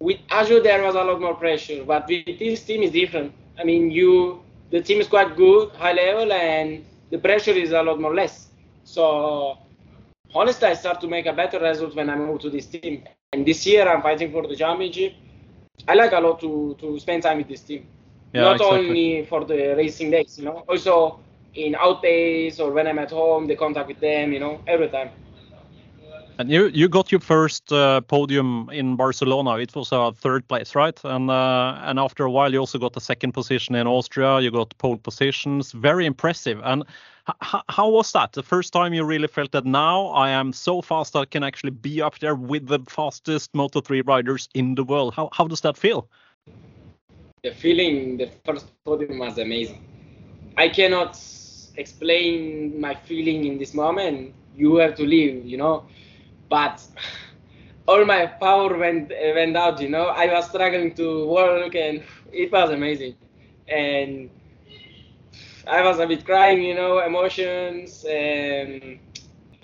with 0.00 0.18
Azure 0.30 0.60
there 0.62 0.82
was 0.82 0.94
a 0.94 1.02
lot 1.02 1.20
more 1.20 1.34
pressure, 1.34 1.84
but 1.84 2.06
with 2.08 2.26
this 2.38 2.54
team 2.56 2.74
is 2.74 2.84
different. 2.84 3.24
I 3.58 3.64
mean, 3.64 3.90
you 3.90 4.40
the 4.70 4.80
team 4.80 5.00
is 5.00 5.06
quite 5.08 5.36
good, 5.36 5.70
high 5.76 5.92
level, 5.92 6.32
and 6.32 6.84
the 7.10 7.18
pressure 7.18 7.52
is 7.52 7.72
a 7.72 7.82
lot 7.82 8.00
more 8.00 8.14
less. 8.14 8.48
So 8.84 9.58
honestly, 10.34 10.68
I 10.68 10.74
start 10.74 11.00
to 11.02 11.08
make 11.08 11.26
a 11.26 11.32
better 11.32 11.58
result 11.60 11.94
when 11.96 12.10
I 12.10 12.16
move 12.16 12.40
to 12.40 12.50
this 12.50 12.66
team. 12.66 13.02
And 13.32 13.44
this 13.46 13.66
year 13.66 13.88
I'm 13.88 14.02
fighting 14.02 14.30
for 14.32 14.46
the 14.46 14.56
championship. 14.56 15.12
I 15.86 15.94
like 15.94 16.12
a 16.12 16.20
lot 16.20 16.40
to 16.40 16.76
to 16.80 16.98
spend 16.98 17.22
time 17.22 17.38
with 17.38 17.48
this 17.48 17.62
team. 17.62 17.86
Yeah, 18.32 18.50
Not 18.50 18.54
exactly. 18.54 18.88
only 18.88 19.24
for 19.24 19.44
the 19.44 19.74
racing 19.76 20.10
days, 20.10 20.38
you 20.38 20.44
know, 20.44 20.62
also 20.68 21.20
in 21.54 21.74
out 21.76 22.02
days 22.02 22.60
or 22.60 22.70
when 22.72 22.86
I'm 22.86 22.98
at 22.98 23.10
home, 23.10 23.46
the 23.46 23.56
contact 23.56 23.88
with 23.88 24.00
them, 24.00 24.32
you 24.32 24.40
know, 24.40 24.60
every 24.66 24.88
time. 24.88 25.10
And 26.38 26.52
you 26.52 26.68
you 26.68 26.88
got 26.88 27.10
your 27.10 27.20
first 27.20 27.72
uh, 27.72 28.00
podium 28.02 28.70
in 28.72 28.94
Barcelona. 28.94 29.58
It 29.58 29.74
was 29.74 29.90
a 29.90 30.12
third 30.12 30.46
place, 30.46 30.76
right? 30.76 30.98
And 31.02 31.28
uh, 31.30 31.80
and 31.82 31.98
after 31.98 32.24
a 32.24 32.30
while, 32.30 32.52
you 32.52 32.60
also 32.60 32.78
got 32.78 32.92
the 32.92 33.00
second 33.00 33.32
position 33.32 33.74
in 33.74 33.88
Austria. 33.88 34.38
You 34.38 34.52
got 34.52 34.78
pole 34.78 34.98
positions. 34.98 35.72
Very 35.72 36.06
impressive. 36.06 36.60
And 36.62 36.84
how 37.68 37.90
was 37.90 38.12
that? 38.12 38.32
The 38.34 38.44
first 38.44 38.72
time 38.72 38.94
you 38.94 39.04
really 39.04 39.26
felt 39.26 39.50
that 39.50 39.64
now 39.64 40.06
I 40.10 40.30
am 40.30 40.52
so 40.52 40.80
fast 40.80 41.16
I 41.16 41.24
can 41.24 41.42
actually 41.42 41.72
be 41.72 42.00
up 42.00 42.20
there 42.20 42.36
with 42.36 42.68
the 42.68 42.78
fastest 42.88 43.52
Moto3 43.52 44.06
riders 44.06 44.48
in 44.54 44.76
the 44.76 44.84
world. 44.84 45.14
How 45.14 45.30
how 45.32 45.48
does 45.48 45.60
that 45.62 45.76
feel? 45.76 46.08
The 47.42 47.50
feeling, 47.50 48.16
the 48.16 48.30
first 48.44 48.66
podium 48.84 49.18
was 49.18 49.38
amazing. 49.38 49.82
I 50.56 50.68
cannot 50.68 51.18
explain 51.76 52.80
my 52.80 52.94
feeling 52.94 53.44
in 53.44 53.58
this 53.58 53.74
moment. 53.74 54.34
You 54.56 54.76
have 54.76 54.94
to 54.96 55.04
live, 55.04 55.44
you 55.44 55.56
know 55.56 55.84
but 56.48 56.80
all 57.86 58.04
my 58.04 58.26
power 58.26 58.76
went 58.76 59.12
uh, 59.12 59.32
went 59.34 59.56
out. 59.56 59.80
You 59.80 59.88
know, 59.90 60.06
I 60.06 60.26
was 60.32 60.48
struggling 60.48 60.94
to 60.94 61.26
work, 61.28 61.74
and 61.74 62.02
it 62.32 62.52
was 62.52 62.70
amazing. 62.70 63.14
And 63.68 64.30
I 65.66 65.82
was 65.82 65.98
a 65.98 66.06
bit 66.06 66.24
crying, 66.24 66.62
you 66.62 66.74
know, 66.74 67.00
emotions, 67.00 68.04
and 68.08 68.98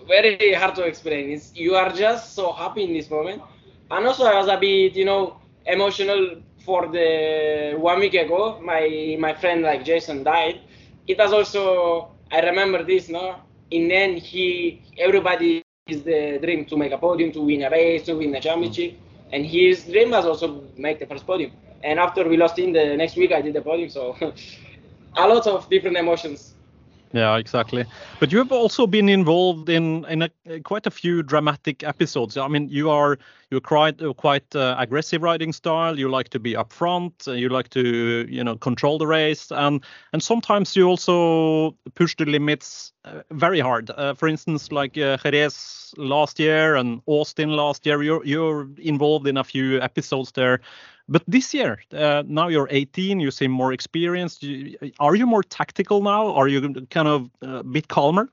very 0.06 0.52
hard 0.54 0.74
to 0.76 0.82
explain. 0.84 1.30
It's, 1.30 1.54
you 1.54 1.74
are 1.74 1.90
just 1.92 2.34
so 2.34 2.52
happy 2.52 2.84
in 2.84 2.92
this 2.92 3.10
moment, 3.10 3.42
and 3.90 4.06
also 4.06 4.24
I 4.24 4.34
was 4.36 4.48
a 4.48 4.56
bit, 4.58 4.94
you 4.94 5.04
know, 5.04 5.38
emotional 5.66 6.42
for 6.64 6.88
the 6.88 7.74
one 7.78 8.00
week 8.00 8.14
ago. 8.14 8.60
My 8.62 9.16
my 9.18 9.34
friend 9.34 9.62
like 9.62 9.84
Jason 9.84 10.24
died. 10.24 10.60
It 11.06 11.18
was 11.18 11.32
also 11.32 12.10
I 12.32 12.40
remember 12.40 12.84
this, 12.84 13.08
no. 13.08 13.36
And 13.72 13.90
then 13.90 14.16
he 14.16 14.82
everybody 14.98 15.63
is 15.86 16.02
the 16.02 16.38
dream 16.42 16.64
to 16.64 16.76
make 16.78 16.92
a 16.92 16.98
podium, 16.98 17.30
to 17.32 17.42
win 17.42 17.62
a 17.62 17.70
race, 17.70 18.04
to 18.04 18.14
win 18.14 18.34
a 18.34 18.40
championship. 18.40 18.94
And 19.32 19.44
his 19.44 19.84
dream 19.84 20.10
was 20.12 20.24
also 20.24 20.64
make 20.78 20.98
the 20.98 21.06
first 21.06 21.26
podium. 21.26 21.52
And 21.82 21.98
after 21.98 22.26
we 22.26 22.38
lost 22.38 22.58
in 22.58 22.72
the 22.72 22.96
next 22.96 23.16
week, 23.16 23.32
I 23.32 23.42
did 23.42 23.52
the 23.54 23.60
podium. 23.60 23.90
So 23.90 24.16
a 25.16 25.28
lot 25.28 25.46
of 25.46 25.68
different 25.68 25.98
emotions. 25.98 26.53
Yeah, 27.14 27.37
exactly. 27.37 27.85
But 28.18 28.33
you 28.33 28.38
have 28.38 28.50
also 28.50 28.88
been 28.88 29.09
involved 29.09 29.68
in 29.68 30.04
in 30.06 30.23
a, 30.23 30.61
quite 30.64 30.85
a 30.85 30.90
few 30.90 31.23
dramatic 31.23 31.85
episodes. 31.85 32.37
I 32.37 32.49
mean, 32.49 32.68
you 32.68 32.90
are 32.90 33.18
you're 33.50 33.61
quite 33.61 34.02
quite 34.16 34.56
uh, 34.56 34.75
aggressive 34.80 35.23
riding 35.23 35.52
style. 35.52 35.97
You 35.97 36.09
like 36.09 36.30
to 36.30 36.40
be 36.40 36.56
up 36.56 36.73
front. 36.73 37.28
Uh, 37.28 37.33
you 37.33 37.50
like 37.50 37.68
to 37.71 38.26
you 38.28 38.42
know 38.42 38.56
control 38.56 38.99
the 38.99 39.06
race, 39.06 39.52
and 39.52 39.85
and 40.12 40.25
sometimes 40.25 40.75
you 40.75 40.88
also 40.88 41.76
push 41.94 42.16
the 42.16 42.25
limits 42.25 42.92
uh, 43.04 43.23
very 43.30 43.61
hard. 43.61 43.90
Uh, 43.90 44.14
for 44.14 44.26
instance, 44.26 44.73
like 44.73 44.99
uh, 44.99 45.16
Jerez 45.18 45.94
last 45.97 46.40
year 46.40 46.75
and 46.75 47.00
Austin 47.06 47.50
last 47.50 47.87
year, 47.87 48.02
you're 48.02 48.25
you're 48.25 48.68
involved 48.78 49.28
in 49.28 49.37
a 49.37 49.44
few 49.44 49.80
episodes 49.80 50.33
there 50.33 50.59
but 51.08 51.23
this 51.26 51.52
year, 51.52 51.80
uh, 51.92 52.23
now 52.26 52.49
you're 52.49 52.68
18, 52.70 53.20
you 53.20 53.30
seem 53.30 53.50
more 53.50 53.73
experienced. 53.73 54.44
are 55.00 55.14
you 55.14 55.26
more 55.26 55.42
tactical 55.42 56.02
now? 56.02 56.34
Are 56.34 56.49
you 56.49 56.61
kind 56.90 57.08
of 57.08 57.30
uh, 57.42 57.58
a 57.58 57.64
bit 57.64 57.88
calmer? 57.88 58.30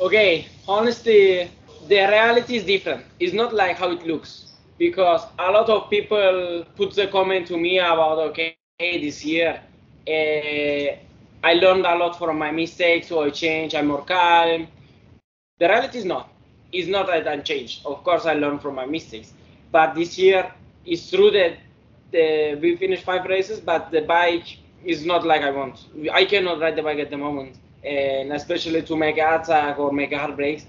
Okay, 0.00 0.46
honestly, 0.66 1.50
the 1.88 1.96
reality 1.96 2.56
is 2.56 2.64
different. 2.64 3.04
It's 3.20 3.34
not 3.34 3.52
like 3.52 3.76
how 3.78 3.90
it 3.90 4.06
looks 4.06 4.46
because 4.78 5.22
a 5.38 5.50
lot 5.50 5.68
of 5.68 5.90
people 5.90 6.64
put 6.76 6.94
the 6.94 7.08
comment 7.08 7.46
to 7.48 7.56
me 7.56 7.78
about 7.78 8.18
okay, 8.30 8.56
this 8.78 9.24
year 9.24 9.60
uh, 10.08 10.96
I 11.44 11.54
learned 11.54 11.84
a 11.84 11.94
lot 11.96 12.18
from 12.18 12.38
my 12.38 12.50
mistakes, 12.50 13.08
so 13.08 13.22
I 13.22 13.30
changed. 13.30 13.74
I'm 13.74 13.88
more 13.88 14.04
calm. 14.04 14.68
The 15.58 15.68
reality 15.68 15.98
is 15.98 16.04
not. 16.04 16.32
It's 16.72 16.88
not 16.88 17.06
that 17.08 17.28
I 17.28 17.38
changed. 17.38 17.84
Of 17.84 18.02
course, 18.04 18.24
I 18.24 18.34
learned 18.34 18.62
from 18.62 18.74
my 18.76 18.86
mistakes, 18.86 19.32
but 19.70 19.94
this 19.94 20.18
year 20.18 20.52
it's 20.84 21.10
true 21.10 21.30
that 21.32 21.58
the, 22.12 22.58
we 22.60 22.76
finished 22.76 23.04
five 23.04 23.24
races, 23.24 23.60
but 23.60 23.90
the 23.90 24.02
bike 24.02 24.58
is 24.84 25.04
not 25.04 25.26
like 25.26 25.42
I 25.42 25.50
want. 25.50 25.86
I 26.12 26.24
cannot 26.24 26.60
ride 26.60 26.76
the 26.76 26.82
bike 26.82 26.98
at 26.98 27.10
the 27.10 27.16
moment, 27.16 27.56
and 27.84 28.32
especially 28.32 28.82
to 28.82 28.96
make 28.96 29.18
a 29.18 29.40
attack 29.40 29.78
or 29.78 29.92
make 29.92 30.12
a 30.12 30.18
hard 30.18 30.36
brakes. 30.36 30.66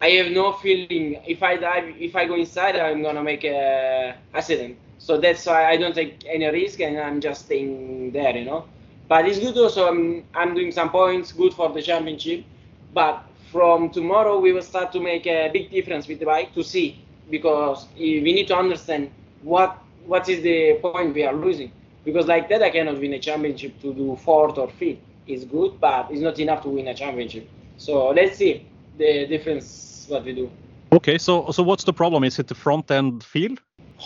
I 0.00 0.10
have 0.10 0.30
no 0.32 0.52
feeling 0.52 1.20
if 1.26 1.42
I 1.42 1.56
dive, 1.56 1.94
if 1.98 2.14
I 2.14 2.26
go 2.26 2.34
inside, 2.36 2.76
I'm 2.76 3.02
gonna 3.02 3.22
make 3.22 3.44
a 3.44 4.14
accident. 4.34 4.76
So 4.98 5.18
that's 5.18 5.44
why 5.46 5.66
I 5.66 5.76
don't 5.76 5.94
take 5.94 6.24
any 6.28 6.46
risk 6.46 6.80
and 6.80 6.98
I'm 6.98 7.20
just 7.20 7.46
staying 7.46 8.12
there, 8.12 8.36
you 8.36 8.44
know. 8.44 8.66
But 9.08 9.26
it's 9.26 9.38
good 9.38 9.56
also. 9.56 9.88
I'm, 9.88 10.24
I'm 10.34 10.54
doing 10.54 10.70
some 10.70 10.90
points, 10.90 11.32
good 11.32 11.52
for 11.54 11.68
the 11.70 11.82
championship. 11.82 12.44
But 12.92 13.24
from 13.50 13.90
tomorrow 13.90 14.38
we 14.38 14.52
will 14.52 14.62
start 14.62 14.92
to 14.92 15.00
make 15.00 15.26
a 15.26 15.50
big 15.52 15.70
difference 15.70 16.06
with 16.06 16.20
the 16.20 16.26
bike 16.26 16.54
to 16.54 16.62
see 16.62 17.04
because 17.30 17.86
we 17.96 18.20
need 18.20 18.46
to 18.48 18.56
understand 18.56 19.10
what 19.42 19.78
what 20.08 20.28
is 20.28 20.42
the 20.42 20.78
point 20.82 21.14
we 21.14 21.24
are 21.24 21.34
losing? 21.34 21.70
Because 22.04 22.26
like 22.26 22.48
that, 22.48 22.62
I 22.62 22.70
cannot 22.70 22.98
win 22.98 23.12
a 23.12 23.18
championship 23.18 23.80
to 23.82 23.92
do 23.92 24.16
fourth 24.16 24.56
or 24.58 24.68
fifth. 24.68 24.98
It's 25.26 25.44
good, 25.44 25.78
but 25.80 26.08
it's 26.10 26.22
not 26.22 26.38
enough 26.38 26.62
to 26.62 26.70
win 26.70 26.88
a 26.88 26.94
championship. 26.94 27.48
So 27.76 28.08
let's 28.08 28.38
see 28.38 28.66
the 28.96 29.26
difference 29.26 30.06
what 30.08 30.24
we 30.24 30.32
do. 30.32 30.50
Okay, 30.92 31.18
so 31.18 31.50
so 31.50 31.62
what's 31.62 31.84
the 31.84 31.92
problem? 31.92 32.24
Is 32.24 32.38
it 32.38 32.46
the 32.46 32.54
front 32.54 32.90
end 32.90 33.22
feel? 33.22 33.54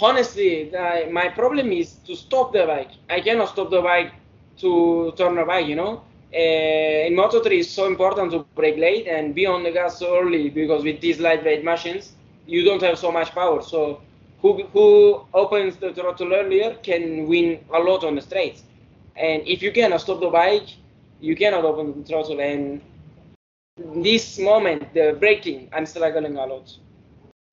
Honestly, 0.01 0.71
my 1.11 1.29
problem 1.29 1.71
is 1.71 1.93
to 2.07 2.17
stop 2.17 2.53
the 2.53 2.65
bike. 2.67 2.91
I 3.09 3.21
cannot 3.21 3.51
stop 3.51 3.71
the 3.71 3.81
bike 3.81 4.13
to 4.59 5.13
turn 5.17 5.37
the 5.37 5.45
bike. 5.45 5.67
You 5.67 5.77
know, 5.77 6.03
uh, 6.35 7.07
in 7.09 7.15
Moto3 7.15 7.47
it's 7.61 7.71
so 7.71 7.87
important 7.87 8.33
to 8.33 8.39
brake 8.57 8.79
late 8.79 9.07
and 9.07 9.35
be 9.35 9.47
on 9.47 9.63
the 9.63 9.71
gas 9.71 9.99
so 9.99 10.19
early 10.19 10.51
because 10.51 10.83
with 10.83 11.01
these 11.01 11.21
lightweight 11.21 11.63
machines 11.65 12.13
you 12.47 12.65
don't 12.65 12.83
have 12.83 12.99
so 12.99 13.13
much 13.13 13.31
power. 13.33 13.63
So 13.63 14.01
who, 14.43 14.65
who 14.73 15.25
opens 15.33 15.77
the 15.77 15.95
throttle 15.95 16.35
earlier 16.35 16.75
can 16.83 17.29
win 17.29 17.65
a 17.73 17.79
lot 17.79 18.05
on 18.05 18.17
the 18.17 18.21
straights. 18.21 18.65
And 19.17 19.47
if 19.47 19.63
you 19.63 19.73
cannot 19.73 20.01
stop 20.01 20.21
the 20.21 20.29
bike, 20.29 20.69
you 21.21 21.37
cannot 21.37 21.65
open 21.65 22.03
the 22.03 22.07
throttle. 22.07 22.41
And 22.41 22.81
this 23.77 24.39
moment, 24.39 24.93
the 24.95 25.17
braking, 25.19 25.69
I'm 25.73 25.87
struggling 25.87 26.37
a 26.37 26.45
lot. 26.45 26.77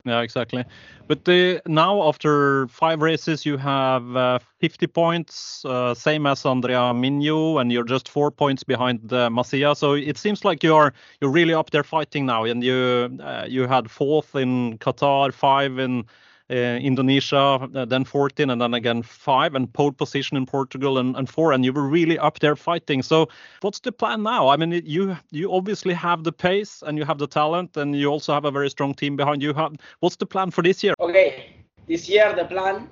Yeah, 0.05 0.21
exactly. 0.21 0.63
But 1.07 1.25
the, 1.25 1.61
now, 1.67 2.07
after 2.07 2.67
five 2.69 3.01
races, 3.01 3.45
you 3.45 3.57
have 3.57 4.15
uh, 4.15 4.39
50 4.59 4.87
points, 4.87 5.63
uh, 5.65 5.93
same 5.93 6.25
as 6.25 6.45
Andrea 6.45 6.93
Minyo, 6.93 7.59
and 7.61 7.71
you're 7.71 7.83
just 7.83 8.07
four 8.07 8.31
points 8.31 8.63
behind 8.63 9.11
uh, 9.11 9.29
Masia. 9.29 9.75
So 9.75 9.93
it 9.93 10.17
seems 10.17 10.45
like 10.45 10.63
you're 10.63 10.93
you're 11.19 11.31
really 11.31 11.53
up 11.53 11.71
there 11.71 11.83
fighting 11.83 12.25
now. 12.25 12.45
And 12.45 12.63
you 12.63 13.19
uh, 13.21 13.45
you 13.47 13.67
had 13.67 13.91
fourth 13.91 14.35
in 14.35 14.77
Qatar, 14.77 15.33
five 15.33 15.77
in 15.77 16.05
Indonesia, 16.49 17.69
uh, 17.75 17.85
then 17.85 18.03
14, 18.03 18.49
and 18.49 18.61
then 18.61 18.73
again 18.73 19.03
five, 19.03 19.55
and 19.55 19.71
pole 19.71 19.91
position 19.91 20.35
in 20.37 20.45
Portugal 20.45 20.97
and, 20.97 21.15
and 21.15 21.29
four, 21.29 21.51
and 21.51 21.63
you 21.63 21.71
were 21.71 21.87
really 21.87 22.17
up 22.17 22.39
there 22.39 22.55
fighting. 22.55 23.03
So, 23.03 23.29
what's 23.61 23.79
the 23.79 23.91
plan 23.91 24.23
now? 24.23 24.47
I 24.47 24.57
mean, 24.57 24.81
you 24.85 25.15
you 25.31 25.53
obviously 25.53 25.93
have 25.93 26.23
the 26.23 26.31
pace 26.31 26.83
and 26.85 26.97
you 26.97 27.05
have 27.05 27.19
the 27.19 27.27
talent, 27.27 27.77
and 27.77 27.95
you 27.95 28.07
also 28.07 28.33
have 28.33 28.45
a 28.45 28.51
very 28.51 28.69
strong 28.69 28.93
team 28.93 29.15
behind 29.15 29.43
you. 29.43 29.53
What's 29.99 30.15
the 30.15 30.25
plan 30.25 30.51
for 30.51 30.63
this 30.63 30.83
year? 30.83 30.93
Okay, 30.99 31.55
this 31.87 32.09
year 32.09 32.33
the 32.35 32.45
plan, 32.45 32.89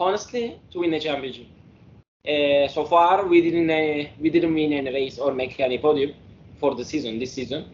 honestly, 0.00 0.60
to 0.72 0.80
win 0.80 0.90
the 0.90 1.00
championship. 1.00 1.46
Uh, 2.26 2.68
so 2.68 2.84
far, 2.84 3.26
we 3.26 3.40
didn't 3.40 3.70
uh, 3.70 4.10
we 4.20 4.28
didn't 4.30 4.54
win 4.54 4.72
any 4.72 4.92
race 4.92 5.18
or 5.18 5.32
make 5.32 5.60
any 5.60 5.78
podium 5.78 6.14
for 6.58 6.74
the 6.74 6.84
season 6.84 7.18
this 7.18 7.32
season. 7.32 7.64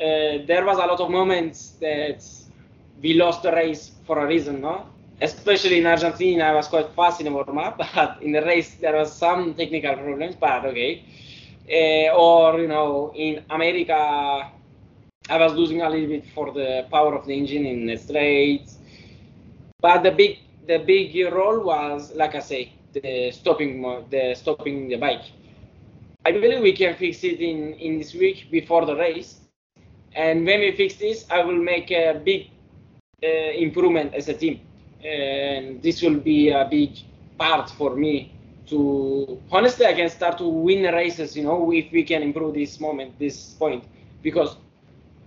Uh, 0.00 0.46
there 0.46 0.64
was 0.64 0.78
a 0.78 0.86
lot 0.86 1.00
of 1.00 1.10
moments 1.10 1.72
that 1.80 2.24
we 3.02 3.14
lost 3.14 3.42
the 3.42 3.52
race 3.52 3.92
for 4.06 4.18
a 4.18 4.26
reason, 4.26 4.60
no? 4.60 4.86
Especially 5.20 5.78
in 5.78 5.86
Argentina, 5.86 6.44
I 6.44 6.54
was 6.54 6.68
quite 6.68 6.90
fast 6.94 7.20
in 7.20 7.26
the 7.26 7.32
warm 7.32 7.58
up, 7.58 7.78
but 7.94 8.22
in 8.22 8.32
the 8.32 8.42
race 8.42 8.74
there 8.76 8.96
was 8.96 9.12
some 9.12 9.54
technical 9.54 9.94
problems, 9.94 10.36
but 10.36 10.64
okay. 10.64 11.04
Uh, 11.68 12.14
or 12.16 12.60
you 12.60 12.68
know, 12.68 13.12
in 13.14 13.44
America, 13.50 14.50
I 15.28 15.38
was 15.38 15.52
losing 15.54 15.82
a 15.82 15.88
little 15.88 16.08
bit 16.08 16.26
for 16.34 16.52
the 16.52 16.86
power 16.90 17.14
of 17.14 17.26
the 17.26 17.34
engine 17.36 17.66
in 17.66 17.86
the 17.86 17.96
straights. 17.96 18.78
But 19.80 20.02
the 20.02 20.10
big 20.10 20.38
the 20.66 20.78
big 20.78 21.14
role 21.32 21.60
was, 21.64 22.12
like 22.14 22.34
I 22.34 22.40
say, 22.40 22.72
the 22.92 23.30
stopping 23.32 23.82
the 24.10 24.34
stopping 24.34 24.88
the 24.88 24.96
bike. 24.96 25.24
I 26.24 26.32
believe 26.32 26.60
we 26.60 26.72
can 26.72 26.94
fix 26.94 27.24
it 27.24 27.40
in 27.40 27.74
in 27.74 27.98
this 27.98 28.14
week 28.14 28.50
before 28.50 28.86
the 28.86 28.96
race. 28.96 29.40
And 30.14 30.44
when 30.44 30.60
we 30.60 30.72
fix 30.72 30.96
this, 30.96 31.24
I 31.30 31.42
will 31.42 31.58
make 31.58 31.90
a 31.90 32.20
big 32.22 32.51
Uh, 33.24 33.52
improvement 33.54 34.12
as 34.14 34.28
a 34.28 34.34
team. 34.34 34.60
And 35.04 35.80
this 35.80 36.02
will 36.02 36.18
be 36.18 36.50
a 36.50 36.66
big 36.68 36.98
part 37.38 37.70
for 37.70 37.94
me 37.94 38.32
to 38.66 39.40
honestly 39.52 39.86
I 39.86 39.92
can 39.92 40.08
start 40.08 40.38
to 40.38 40.48
win 40.48 40.92
races, 40.92 41.36
you 41.36 41.44
know, 41.44 41.72
if 41.72 41.92
we 41.92 42.02
can 42.02 42.22
improve 42.22 42.54
this 42.54 42.80
moment, 42.80 43.16
this 43.20 43.50
point. 43.52 43.84
Because 44.22 44.56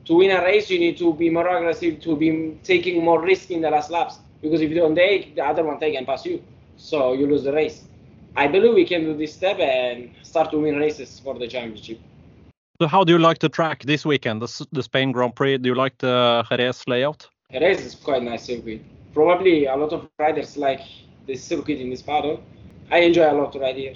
to 0.03 0.15
win 0.15 0.31
a 0.31 0.41
race 0.41 0.69
you 0.69 0.77
need 0.77 0.97
to 0.97 1.13
be 1.13 1.29
more 1.29 1.47
aggressive, 1.47 2.01
to 2.01 2.17
be 2.17 2.59
taking 2.65 3.01
more 3.01 3.21
risk 3.21 3.49
in 3.49 3.61
the 3.61 3.69
last 3.69 3.89
laps. 3.89 4.19
Because 4.41 4.59
if 4.59 4.69
you 4.71 4.75
don't 4.75 4.95
take, 4.95 5.33
the 5.35 5.45
other 5.45 5.63
one 5.63 5.79
take 5.79 5.95
and 5.95 6.05
pass 6.05 6.25
you. 6.25 6.43
So 6.75 7.13
you 7.13 7.27
lose 7.27 7.45
the 7.45 7.53
race. 7.53 7.85
I 8.35 8.47
believe 8.47 8.73
we 8.73 8.85
can 8.85 9.05
do 9.05 9.15
this 9.15 9.33
step 9.33 9.57
and 9.59 10.11
start 10.21 10.51
to 10.51 10.59
win 10.59 10.75
races 10.75 11.21
for 11.23 11.39
the 11.39 11.47
championship. 11.47 12.01
So 12.81 12.87
how 12.87 13.05
do 13.05 13.13
you 13.13 13.19
like 13.19 13.39
the 13.39 13.47
track 13.47 13.83
this 13.83 14.05
weekend, 14.05 14.41
the, 14.41 14.67
the 14.73 14.83
Spain 14.83 15.13
Grand 15.13 15.33
Prix? 15.33 15.59
Do 15.59 15.69
you 15.69 15.75
like 15.75 15.97
the 15.99 16.43
Jerez 16.49 16.83
layout? 16.87 17.29
Jerez 17.51 17.81
is 17.81 17.95
quite 17.95 18.23
nice 18.23 18.45
circuit. 18.45 18.81
Probably 19.13 19.65
a 19.65 19.75
lot 19.75 19.93
of 19.93 20.09
riders 20.17 20.57
like 20.57 20.81
the 21.25 21.35
circuit 21.35 21.79
in 21.79 21.89
this 21.89 22.01
paddle. 22.01 22.43
I 22.91 22.99
enjoy 22.99 23.31
a 23.31 23.33
lot 23.33 23.53
to 23.53 23.59
ride 23.59 23.75
here. 23.75 23.95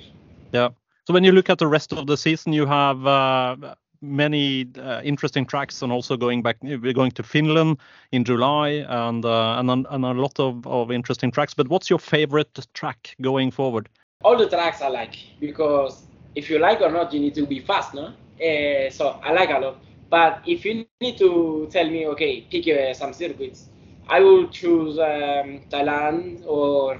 Yeah. 0.52 0.70
So 1.08 1.14
when 1.14 1.24
you 1.24 1.32
look 1.32 1.50
at 1.50 1.58
the 1.58 1.68
rest 1.68 1.94
of 1.94 2.08
the 2.08 2.16
season, 2.16 2.54
you 2.54 2.66
have 2.66 3.06
uh, 3.06 3.76
many 4.02 4.68
uh, 4.78 5.02
interesting 5.04 5.46
tracks, 5.46 5.82
and 5.82 5.92
also 5.92 6.16
going 6.16 6.42
back, 6.42 6.58
we're 6.62 6.94
going 6.94 7.12
to 7.12 7.24
Finland 7.24 7.78
in 8.12 8.24
July, 8.24 8.86
and 8.88 9.26
uh, 9.26 9.60
and, 9.60 9.70
and 9.70 10.06
a 10.06 10.14
lot 10.14 10.40
of, 10.40 10.66
of 10.68 10.92
interesting 10.92 11.32
tracks. 11.32 11.54
But 11.54 11.68
what's 11.68 11.90
your 11.90 12.00
favorite 12.00 12.68
track 12.74 13.16
going 13.22 13.52
forward? 13.52 13.90
All 14.24 14.38
the 14.38 14.50
tracks 14.50 14.82
I 14.82 14.90
like 14.90 15.16
because 15.40 16.04
if 16.36 16.50
you 16.50 16.60
like 16.60 16.82
or 16.82 16.92
not, 16.92 17.14
you 17.14 17.20
need 17.20 17.36
to 17.36 17.46
be 17.46 17.60
fast, 17.60 17.94
no? 17.94 18.14
Uh, 18.40 18.90
so 18.90 19.20
I 19.24 19.32
like 19.34 19.50
a 19.50 19.60
lot. 19.60 19.78
But 20.10 20.42
if 20.48 20.66
you 20.66 20.86
need 21.02 21.18
to 21.20 21.68
tell 21.72 21.90
me, 21.90 22.08
okay, 22.08 22.42
pick 22.50 22.68
uh, 22.68 22.94
some 22.94 23.14
circuits, 23.14 23.70
I 24.08 24.20
will 24.22 24.48
choose 24.48 24.98
um, 24.98 25.62
Thailand 25.70 26.44
or 26.48 27.00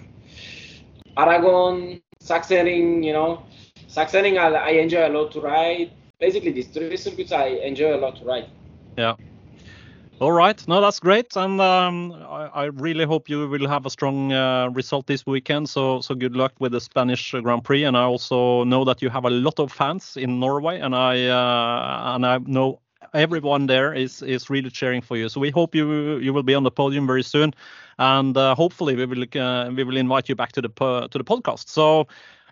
Aragon, 1.18 2.02
Sachsenring, 2.24 3.04
you 3.04 3.14
know. 3.14 3.44
Sachsenring 3.88 4.38
I, 4.38 4.54
I 4.54 4.70
enjoy 4.72 5.08
a 5.08 5.10
lot 5.10 5.32
to 5.32 5.42
ride. 5.42 5.92
Basically, 6.20 6.52
these 6.52 6.68
three 6.68 6.98
circuits 6.98 7.32
I 7.32 7.48
enjoy 7.48 7.96
a 7.96 7.98
lot 7.98 8.18
to 8.18 8.26
ride. 8.26 8.50
Yeah. 8.98 9.16
All 10.22 10.34
right. 10.34 10.68
No, 10.68 10.82
that's 10.82 11.00
great, 11.00 11.38
and 11.38 11.62
um, 11.62 12.12
I, 12.12 12.50
I, 12.54 12.64
really 12.66 13.06
hope 13.06 13.30
you 13.30 13.48
will 13.48 13.70
have 13.70 13.86
a 13.86 13.90
strong 13.90 14.34
uh, 14.34 14.70
result 14.72 15.08
this 15.08 15.26
weekend. 15.26 15.70
So, 15.70 16.02
so 16.02 16.14
good 16.14 16.36
luck 16.36 16.52
with 16.60 16.74
the 16.74 16.82
Spanish 16.82 17.32
Grand 17.32 17.64
Prix. 17.64 17.86
And 17.86 17.96
I 17.96 18.04
also 18.04 18.66
know 18.66 18.84
that 18.84 19.02
you 19.02 19.10
have 19.10 19.24
a 19.24 19.30
lot 19.30 19.62
of 19.62 19.72
fans 19.72 20.18
in 20.18 20.42
Norway, 20.42 20.82
and 20.82 20.94
I 20.94 21.28
uh, 21.28 22.16
and 22.16 22.26
I 22.26 22.38
know 22.40 22.82
everyone 23.14 23.68
there 23.68 23.94
is 23.94 24.22
is 24.22 24.50
really 24.50 24.70
cheering 24.70 25.02
for 25.02 25.18
you. 25.18 25.30
So 25.30 25.40
we 25.40 25.50
hope 25.50 25.76
you 25.76 26.18
you 26.18 26.34
will 26.34 26.44
be 26.44 26.56
on 26.56 26.64
the 26.64 26.72
podium 26.72 27.08
very 27.08 27.24
soon, 27.24 27.54
and 27.98 28.38
uh, 28.38 28.56
hopefully 28.56 28.96
we 28.96 29.06
will 29.06 29.26
uh, 29.36 29.70
we 29.70 29.84
will 29.84 29.98
invite 29.98 30.30
you 30.30 30.36
back 30.36 30.52
to 30.54 30.62
the 30.62 30.70
to 30.70 31.18
the 31.18 31.24
podcast. 31.24 31.70
So, 31.70 32.08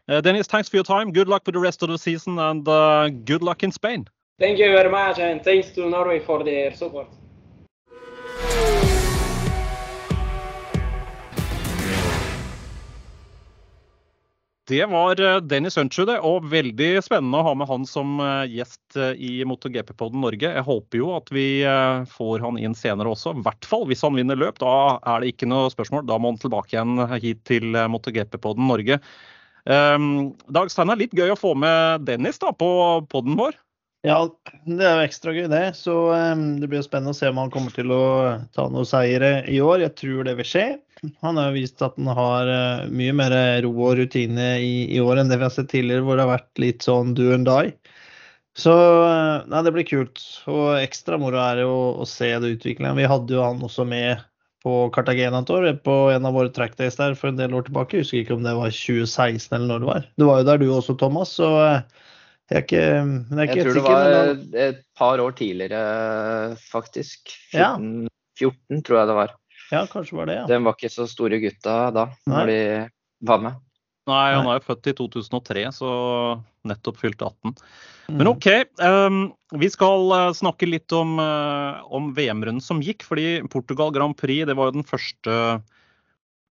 uh, 0.07 0.21
Dennis, 0.21 0.47
thanks 0.47 0.69
for 0.69 0.77
your 0.77 0.83
time. 0.83 1.11
Good 1.11 1.27
luck 1.27 1.43
with 1.45 1.53
the 1.53 1.61
rest 1.61 1.83
of 1.83 1.89
the 1.89 1.97
season, 1.97 2.39
and 2.39 2.67
uh, 2.67 3.09
good 3.09 3.41
luck 3.41 3.63
in 3.63 3.71
Spain. 3.71 4.07
Thank 4.39 4.59
you 4.59 4.71
very 4.71 4.89
much, 4.89 5.19
and 5.19 5.43
thanks 5.43 5.71
to 5.71 5.89
Norway 5.89 6.19
for 6.19 6.43
their 6.43 6.73
support. 6.73 7.07
Det 14.67 14.85
var 14.85 15.19
eh, 15.23 15.37
Dennis 15.47 15.77
Øntsju, 15.79 16.03
det. 16.09 16.17
Og 16.27 16.49
veldig 16.51 16.89
spennende 17.05 17.39
å 17.39 17.45
ha 17.47 17.53
med 17.55 17.69
han 17.69 17.85
som 17.87 18.17
eh, 18.19 18.49
gjest 18.57 18.97
eh, 18.99 19.13
i 19.15 19.45
MotoGP-poden 19.47 20.19
Norge. 20.19 20.49
Jeg 20.57 20.65
håper 20.67 20.99
jo 20.99 21.13
at 21.15 21.31
vi 21.31 21.47
får 22.11 22.43
han 22.43 22.59
inn 22.59 22.75
senere 22.75 23.13
også. 23.13 23.31
I 23.37 23.45
hvert 23.45 23.67
fall 23.67 23.85
hvis 23.87 24.03
han 24.03 24.17
vinner 24.19 24.39
løp. 24.39 24.59
Da 24.59 24.97
er 24.99 25.23
det 25.23 25.31
ikke 25.31 25.47
noe 25.47 25.71
spørsmål. 25.71 26.03
Da 26.09 26.17
må 26.19 26.33
han 26.33 26.41
tilbake 26.41 26.75
igjen 26.75 26.99
hit 27.23 27.45
til 27.47 27.77
MotoGP-poden 27.93 28.67
Norge. 28.67 28.99
Um, 29.67 30.33
Dag 30.51 30.71
Steinar, 30.71 30.99
litt 30.99 31.15
gøy 31.15 31.33
å 31.33 31.39
få 31.39 31.53
med 31.59 32.05
Dennis 32.07 32.39
da, 32.39 32.53
på 32.55 32.69
poden 33.11 33.35
vår. 33.39 33.55
Ja, 34.07 34.21
det 34.63 34.83
er 34.83 34.99
jo 35.01 35.07
ekstra 35.07 35.33
gøy, 35.35 35.47
det. 35.51 35.63
Så 35.79 35.95
um, 36.11 36.45
det 36.59 36.69
blir 36.71 36.79
jo 36.79 36.87
spennende 36.87 37.15
å 37.15 37.17
se 37.17 37.31
om 37.31 37.39
han 37.39 37.51
kommer 37.51 37.75
til 37.75 37.91
å 37.91 38.03
ta 38.55 38.67
noen 38.71 38.87
seire 38.87 39.31
i 39.47 39.59
år. 39.63 39.83
Jeg 39.83 39.95
tror 39.99 40.27
det 40.27 40.37
vil 40.39 40.47
skje. 40.47 40.67
Han 41.21 41.37
har 41.37 41.53
vist 41.55 41.81
at 41.85 41.97
han 41.99 42.09
har 42.17 42.49
uh, 42.49 42.87
mye 42.89 43.13
mer 43.15 43.35
ro 43.65 43.73
og 43.89 43.97
rutine 43.99 44.55
i, 44.63 44.87
i, 44.95 45.01
år 45.03 45.21
enn 45.21 45.31
det 45.31 45.39
vi 45.39 45.47
har 45.47 45.53
sett 45.53 45.69
tidligere, 45.73 46.05
hvor 46.05 46.17
det 46.17 46.25
har 46.25 46.35
vært 46.35 46.63
litt 46.63 46.87
sånn 46.87 47.13
do 47.17 47.29
and 47.35 47.49
die. 47.49 47.75
Så 48.57 48.73
uh, 48.73 49.45
nei, 49.45 49.61
det 49.65 49.73
blir 49.75 49.85
kult. 49.87 50.23
Og 50.49 50.79
ekstra 50.79 51.19
moro 51.21 51.37
er 51.43 51.61
jo 51.65 51.75
å 52.01 52.07
se 52.09 52.31
det 52.41 52.55
utviklingen. 52.57 52.97
Vi 52.97 53.09
hadde 53.09 53.37
jo 53.37 53.45
han 53.45 53.61
også 53.63 53.85
med 53.87 54.25
på 54.65 54.89
Cartagena 54.95 55.43
et 55.43 55.53
år, 55.53 55.69
på 55.85 55.95
en 56.11 56.25
av 56.27 56.35
våre 56.35 56.51
trackdays 56.53 56.97
der 56.99 57.15
for 57.15 57.31
en 57.31 57.39
del 57.39 57.53
år 57.55 57.67
tilbake. 57.67 57.99
Jeg 57.99 58.07
husker 58.07 58.23
ikke 58.23 58.35
om 58.35 58.43
det 58.45 58.55
var 58.57 58.73
2016 58.73 59.53
eller 59.55 59.69
når 59.69 59.83
det 59.83 59.89
var. 59.91 60.11
Det 60.17 60.27
var 60.27 60.41
jo 60.41 60.47
der 60.49 60.61
du 60.63 60.67
også, 60.73 60.97
Thomas. 60.99 61.37
så 61.37 61.49
jeg, 62.47 62.57
er 62.57 62.63
ikke, 62.65 62.81
jeg, 62.81 63.37
er 63.37 63.43
ikke 63.45 63.59
jeg 63.59 63.67
tror 63.67 63.77
det 63.77 63.85
var 63.85 64.33
et 64.65 64.81
par 64.97 65.23
år 65.23 65.37
tidligere, 65.37 65.81
faktisk. 66.71 67.35
14, 67.53 67.61
ja. 67.61 68.09
14, 68.39 68.83
tror 68.87 68.99
jeg 69.01 69.11
det 69.11 69.17
var. 69.21 69.35
Ja, 69.73 69.85
kanskje 69.91 70.19
var 70.19 70.29
det, 70.29 70.41
ja. 70.41 70.49
De 70.49 70.59
var 70.63 70.77
ikke 70.77 70.93
så 70.93 71.07
store 71.09 71.41
gutta 71.43 71.79
da, 71.95 72.09
Nei. 72.25 72.35
når 72.35 72.51
de 72.51 72.59
var 73.27 73.41
med. 73.43 73.63
Nei, 74.07 74.27
han 74.37 74.47
er 74.47 74.59
jo 74.59 74.67
født 74.69 74.87
i 74.87 74.95
2003, 74.95 75.63
så 75.75 75.89
nettopp 76.67 77.01
fylt 77.01 77.19
18. 77.19 77.57
Men 78.13 78.23
mm. 78.23 78.29
OK. 78.31 78.47
Um, 78.79 79.17
vi 79.59 79.67
skal 79.71 80.13
uh, 80.13 80.29
snakke 80.35 80.69
litt 80.69 80.93
om, 80.95 81.17
uh, 81.19 81.83
om 81.91 82.13
VM-runden 82.15 82.63
som 82.63 82.79
gikk. 82.79 83.03
fordi 83.03 83.41
Portugal 83.51 83.91
Grand 83.91 84.15
Prix 84.15 84.47
det 84.47 84.55
var 84.55 84.69
jo 84.69 84.77
den 84.79 84.87
første 84.87 85.35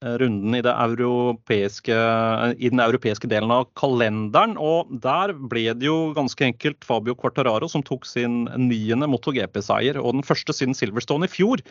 Eh, 0.04 0.12
runden 0.20 0.54
i, 0.54 0.58
i, 0.58 2.68
den 2.68 2.80
europeiske 2.84 3.28
delen 3.32 3.52
av 3.54 3.64
kalenderen. 3.80 4.58
Og 4.60 4.90
der 5.00 5.32
ble 5.32 5.70
det 5.72 5.88
jo 5.88 6.12
ganske 6.16 6.44
enkelt 6.44 6.84
Fabio 6.84 7.16
Quartararo 7.16 7.68
som 7.72 7.84
tok 7.86 8.04
sin 8.04 8.44
niende 8.60 9.08
MotoGP-seier. 9.08 9.96
Og 9.96 10.18
den 10.18 10.26
første 10.26 10.52
siden 10.52 10.76
Silverstone 10.76 11.24
i 11.24 11.32
fjor. 11.32 11.64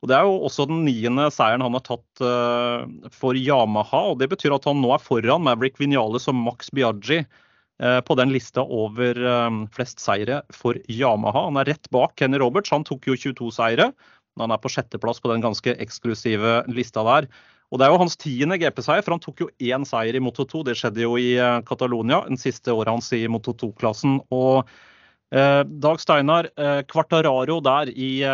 Og 0.00 0.08
Det 0.08 0.16
er 0.16 0.24
jo 0.24 0.36
også 0.48 0.64
den 0.68 0.80
niende 0.86 1.26
seieren 1.32 1.60
han 1.60 1.76
har 1.76 1.84
tatt 1.84 2.22
uh, 2.24 2.88
for 3.12 3.36
Yamaha. 3.36 4.06
og 4.12 4.20
Det 4.20 4.30
betyr 4.32 4.56
at 4.56 4.64
han 4.68 4.80
nå 4.80 4.94
er 4.94 5.02
foran 5.04 5.44
Maverick 5.44 5.76
Vinales 5.80 6.28
og 6.30 6.38
Max 6.40 6.72
Biaggi 6.72 7.20
uh, 7.20 8.00
på 8.00 8.16
den 8.16 8.32
lista 8.32 8.64
over 8.64 9.20
uh, 9.20 9.50
flest 9.76 10.00
seire 10.00 10.40
for 10.56 10.80
Yamaha. 10.88 11.44
Han 11.50 11.60
er 11.60 11.68
rett 11.74 11.90
bak 11.92 12.16
Kenny 12.16 12.40
Roberts. 12.40 12.72
Han 12.72 12.86
tok 12.88 13.10
jo 13.10 13.18
22 13.28 13.52
seire. 13.58 13.90
Men 14.38 14.46
Han 14.46 14.56
er 14.56 14.62
på 14.62 14.72
sjetteplass 14.72 15.20
på 15.20 15.32
den 15.34 15.44
ganske 15.44 15.76
eksklusive 15.84 16.62
lista 16.72 17.04
der. 17.04 17.28
Og 17.70 17.78
Det 17.78 17.86
er 17.86 17.92
jo 17.92 18.00
hans 18.00 18.16
tiende 18.18 18.56
GP-seier, 18.58 19.04
for 19.04 19.14
han 19.14 19.22
tok 19.22 19.44
jo 19.44 19.50
én 19.60 19.84
seier 19.86 20.16
i 20.16 20.22
Moto 20.22 20.46
2. 20.48 20.64
Det 20.66 20.78
skjedde 20.80 21.04
jo 21.04 21.12
i 21.20 21.36
eh, 21.38 21.60
Catalonia, 21.68 22.24
den 22.26 22.40
siste 22.40 22.72
året 22.74 22.90
hans 22.90 23.12
i 23.14 23.28
Moto 23.30 23.54
2-klassen. 23.54 24.16
Og 24.34 24.66
Dag 25.30 26.00
Steinar, 26.02 26.48
Quartararo 26.90 27.60
der 27.62 27.92
i, 27.94 28.24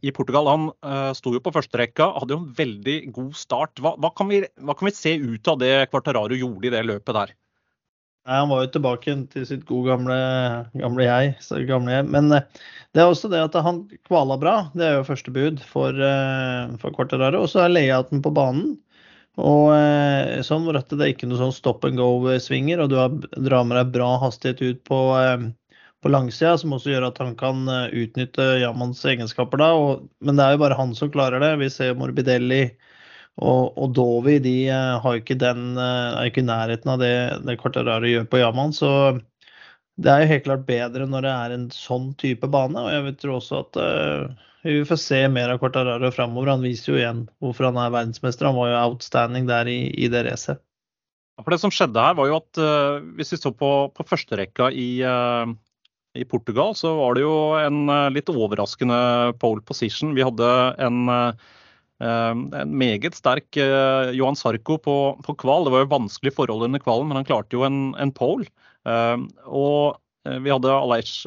i 0.00 0.12
Portugal, 0.16 0.48
han 0.48 0.70
eh, 0.70 1.12
sto 1.16 1.34
jo 1.34 1.42
på 1.44 1.52
førsterekka, 1.52 2.06
hadde 2.16 2.34
jo 2.34 2.40
en 2.40 2.50
veldig 2.56 2.96
god 3.16 3.36
start. 3.36 3.82
Hva, 3.82 3.94
hva, 4.00 4.12
kan 4.16 4.30
vi, 4.30 4.40
hva, 4.64 4.76
kan 4.76 4.88
vi, 4.88 4.96
se 4.96 5.14
ut 5.20 5.52
av 5.52 5.60
det 5.60 5.74
Quartararo 5.92 6.38
gjorde 6.38 6.70
i 6.70 6.72
det 6.74 6.82
løpet 6.88 7.16
der? 7.16 7.34
Nei, 8.28 8.38
Han 8.38 8.50
var 8.52 8.64
jo 8.64 8.72
tilbake 8.76 9.16
til 9.32 9.46
sitt 9.48 9.66
gode 9.68 9.92
gamle, 9.92 10.18
gamle, 10.80 11.04
jeg, 11.04 11.36
gamle 11.68 11.98
jeg. 11.98 12.08
Men 12.16 12.32
eh, 12.36 12.62
det 12.96 13.04
er 13.04 13.12
også 13.12 13.32
det 13.32 13.42
at 13.44 13.60
han 13.64 13.84
kvala 14.08 14.40
bra. 14.40 14.56
Det 14.72 14.86
er 14.86 14.98
jo 14.98 15.08
første 15.08 15.34
bud 15.34 15.60
for, 15.68 16.00
for 16.80 16.96
Quartararo. 16.96 17.44
Og 17.44 17.52
så 17.52 17.66
er 17.66 17.74
layouten 17.76 18.24
på 18.24 18.32
banen. 18.34 18.78
Og 19.40 19.70
sånn 20.44 20.64
hvor 20.66 20.74
det 20.76 20.98
er 20.98 21.12
ikke 21.12 21.28
noe 21.30 21.38
sånn 21.38 21.54
stop 21.54 21.84
and 21.86 21.96
go-svinger, 21.96 22.82
og 22.82 22.90
du 22.90 22.96
har, 22.98 23.12
drar 23.38 23.62
med 23.64 23.78
deg 23.78 23.92
bra 23.94 24.08
hastighet 24.20 24.60
ut 24.60 24.82
på, 24.88 24.98
på 26.00 26.12
langsida, 26.12 26.54
som 26.58 26.72
også 26.72 26.94
gjør 26.94 27.10
at 27.10 27.18
han 27.20 27.34
kan 27.36 27.66
utnytte 27.68 28.46
Jamans 28.62 29.02
egenskaper 29.04 29.60
da. 29.60 29.72
Og, 29.76 30.06
men 30.24 30.38
det 30.38 30.46
er 30.46 30.54
jo 30.56 30.62
bare 30.62 30.78
han 30.78 30.94
som 30.96 31.12
klarer 31.12 31.42
det. 31.42 31.50
Vi 31.60 31.68
ser 31.72 31.98
Morbidelli 31.98 32.62
og, 33.40 33.78
og 33.78 33.94
Dovi 33.96 34.38
de 34.42 34.54
eh, 34.68 35.00
har 35.00 35.18
ikke 35.20 35.38
den, 35.40 35.74
eh, 35.78 36.20
er 36.20 36.30
ikke 36.30 36.42
i 36.42 36.48
nærheten 36.48 36.92
av 36.92 37.00
det, 37.02 37.14
det 37.46 37.56
Quartararo 37.60 38.08
gjør 38.08 38.26
på 38.30 38.40
Yaman. 38.42 38.74
Så 38.76 38.90
det 40.00 40.12
er 40.12 40.24
jo 40.24 40.30
helt 40.34 40.46
klart 40.46 40.66
bedre 40.68 41.06
når 41.08 41.26
det 41.26 41.34
er 41.34 41.54
en 41.56 41.68
sånn 41.74 42.10
type 42.20 42.48
bane. 42.52 42.80
Og 42.80 42.90
jeg 42.92 43.16
tror 43.20 43.38
også 43.38 43.62
at 43.64 43.78
uh, 43.80 44.48
vi 44.64 44.80
får 44.88 45.00
se 45.00 45.20
mer 45.32 45.54
av 45.54 45.60
Quartararo 45.62 46.12
framover. 46.14 46.52
Han 46.54 46.64
viser 46.64 46.92
jo 46.92 47.00
igjen 47.00 47.24
hvorfor 47.40 47.70
han 47.70 47.80
er 47.80 47.94
verdensmester. 47.94 48.48
Han 48.48 48.58
var 48.60 48.72
jo 48.72 48.82
outstanding 48.88 49.48
der 49.48 49.68
i, 49.72 49.80
i 49.92 50.08
det 50.12 50.24
racet. 50.28 50.60
For 51.40 51.52
Det 51.54 51.60
som 51.62 51.72
skjedde 51.72 52.00
her, 52.04 52.16
var 52.18 52.28
jo 52.28 52.38
at 52.40 52.60
uh, 52.60 53.00
hvis 53.16 53.32
vi 53.36 53.40
så 53.40 53.52
på, 53.56 53.72
på 53.96 54.08
førsterekka 54.08 54.68
i, 54.76 54.90
i 56.18 56.24
Portugal, 56.26 56.74
så 56.74 56.90
var 56.98 57.14
det 57.14 57.22
jo 57.22 57.34
en 57.60 57.84
litt 58.10 58.30
overraskende 58.32 58.98
pole 59.38 59.62
position. 59.62 60.16
Vi 60.16 60.24
hadde 60.26 60.48
en 60.82 61.04
Eh, 62.00 62.30
en 62.32 62.76
meget 62.80 63.16
sterk 63.16 63.58
eh, 63.60 64.10
Johan 64.16 64.38
Sarko 64.38 64.78
på, 64.80 64.96
på, 65.24 65.34
kval. 65.42 65.66
Det 65.66 65.74
var 65.74 65.84
jo 65.84 65.92
vanskelig 65.92 66.32
forhold 66.36 66.64
under 66.64 66.80
kvalen, 66.82 67.10
men 67.10 67.20
han 67.20 67.28
klarte 67.28 67.58
jo 67.58 67.66
en, 67.68 67.90
en 68.00 68.12
pole. 68.16 68.48
Eh, 68.88 69.18
og 69.44 70.00
vi 70.24 70.50
hadde 70.52 70.68
Aleix 70.68 71.22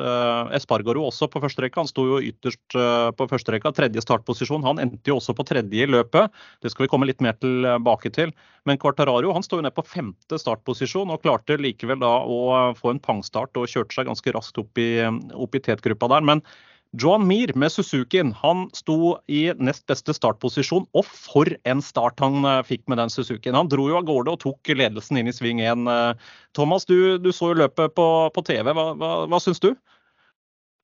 Espargaro 0.53 1.08
også 1.08 1.25
på 1.32 1.41
første 1.41 1.63
rekke. 1.63 1.82
Han 1.82 1.89
sto 1.89 2.06
jo 2.06 2.19
ytterst 2.21 2.75
på 3.17 3.27
første 3.32 3.56
rekka, 3.56 3.71
tredje 3.73 4.03
startposisjon. 4.06 4.65
Han 4.67 4.82
endte 4.84 5.10
jo 5.10 5.17
også 5.17 5.34
på 5.38 5.45
tredje 5.49 5.86
i 5.86 5.89
løpet. 5.89 6.29
Det 6.62 6.69
skal 6.69 6.86
vi 6.86 6.91
komme 6.91 7.08
litt 7.10 7.23
mer 7.25 7.34
tilbake 7.41 8.12
til. 8.13 8.34
Men 8.69 8.77
Quartararo 8.82 9.34
han 9.34 9.45
sto 9.45 9.58
jo 9.58 9.65
ned 9.65 9.73
på 9.73 9.86
femte 9.88 10.38
startposisjon 10.39 11.10
og 11.10 11.23
klarte 11.25 11.58
likevel 11.58 12.03
da 12.03 12.12
å 12.21 12.69
få 12.77 12.93
en 12.93 13.01
pangstart 13.01 13.58
og 13.58 13.71
kjørte 13.71 13.97
seg 13.97 14.12
ganske 14.12 14.36
raskt 14.38 14.62
opp 14.62 14.77
i, 14.77 14.91
opp 15.34 15.58
i 15.58 15.63
tetgruppa 15.65 16.12
der. 16.13 16.29
Men 16.29 16.45
Johan 16.93 17.25
Mir 17.25 17.49
med 17.58 17.71
Suzukien 17.73 18.32
han 18.38 18.67
sto 18.77 19.15
i 19.25 19.47
nest 19.58 19.86
beste 19.89 20.13
startposisjon, 20.13 20.86
og 20.93 21.08
for 21.10 21.49
en 21.65 21.82
start 21.82 22.21
han 22.21 22.45
eh, 22.45 22.60
fikk 22.67 22.84
med 22.91 22.99
den 23.01 23.10
Suzukien. 23.10 23.58
Han 23.58 23.71
dro 23.71 23.88
jo 23.89 23.97
av 23.97 24.06
gårde 24.06 24.36
og 24.36 24.43
tok 24.43 24.69
ledelsen 24.77 25.17
inn 25.17 25.32
i 25.32 25.34
sving 25.34 25.63
1. 25.63 25.88
Eh, 25.89 26.29
Thomas, 26.53 26.86
du, 26.86 27.17
du 27.17 27.32
så 27.34 27.49
jo 27.49 27.63
løpet 27.63 27.95
på, 27.97 28.08
på 28.36 28.43
TV. 28.45 28.69
Hva, 28.77 28.91
hva, 28.99 29.13
hva 29.32 29.39
syns 29.41 29.63
du? 29.63 29.71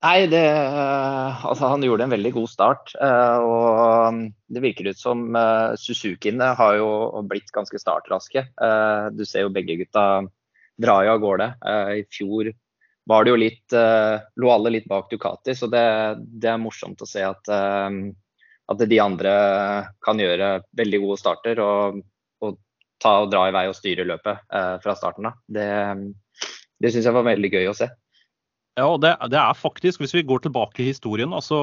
Nei, 0.02 0.26
det, 0.32 0.42
altså 1.44 1.70
han 1.76 1.84
gjorde 1.84 2.08
en 2.08 2.14
veldig 2.14 2.32
god 2.38 2.48
start. 2.48 2.94
Og 2.96 4.20
det 4.48 4.62
virker 4.64 4.88
ut 4.88 4.98
som 5.02 5.26
Suzukiene 5.76 6.54
har 6.56 6.78
jo 6.80 7.20
blitt 7.28 7.52
ganske 7.52 7.82
startraske. 7.84 8.46
Du 9.12 9.26
ser 9.28 9.44
jo 9.44 9.52
begge 9.52 9.76
gutta 9.82 10.06
dra 10.80 10.96
jo 11.04 11.18
av 11.18 11.20
gårde. 11.26 11.50
I 12.00 12.06
fjor 12.16 12.54
var 13.10 13.26
det 13.26 13.34
jo 13.34 13.40
litt 13.42 13.74
Lå 13.74 14.52
alle 14.54 14.72
litt 14.76 14.88
bak 14.90 15.10
Ducati, 15.12 15.56
så 15.58 15.68
det, 15.72 15.84
det 16.22 16.52
er 16.52 16.62
morsomt 16.62 17.02
å 17.02 17.08
se 17.10 17.24
at, 17.26 17.50
at 17.50 18.84
de 18.92 19.00
andre 19.02 19.34
kan 20.06 20.22
gjøre 20.22 20.52
veldig 20.78 21.00
gode 21.04 21.18
starter 21.22 21.62
og, 21.64 22.04
og 22.46 22.60
ta 23.02 23.16
og 23.24 23.32
dra 23.34 23.48
i 23.50 23.56
vei 23.56 23.66
og 23.72 23.78
styre 23.78 24.06
løpet 24.06 24.46
fra 24.84 24.96
starten 24.98 25.32
av. 25.32 25.42
Det, 25.50 25.66
det 26.80 26.94
syns 26.94 27.10
jeg 27.10 27.18
var 27.18 27.28
veldig 27.32 27.52
gøy 27.56 27.72
å 27.72 27.78
se. 27.82 27.90
Ja, 28.80 28.88
det, 29.02 29.12
det, 29.32 29.40
er 29.40 29.58
faktisk, 29.58 30.00
Hvis 30.02 30.14
vi 30.16 30.24
går 30.24 30.44
tilbake 30.46 30.84
i 30.84 30.90
historien 30.92 31.34
altså 31.36 31.58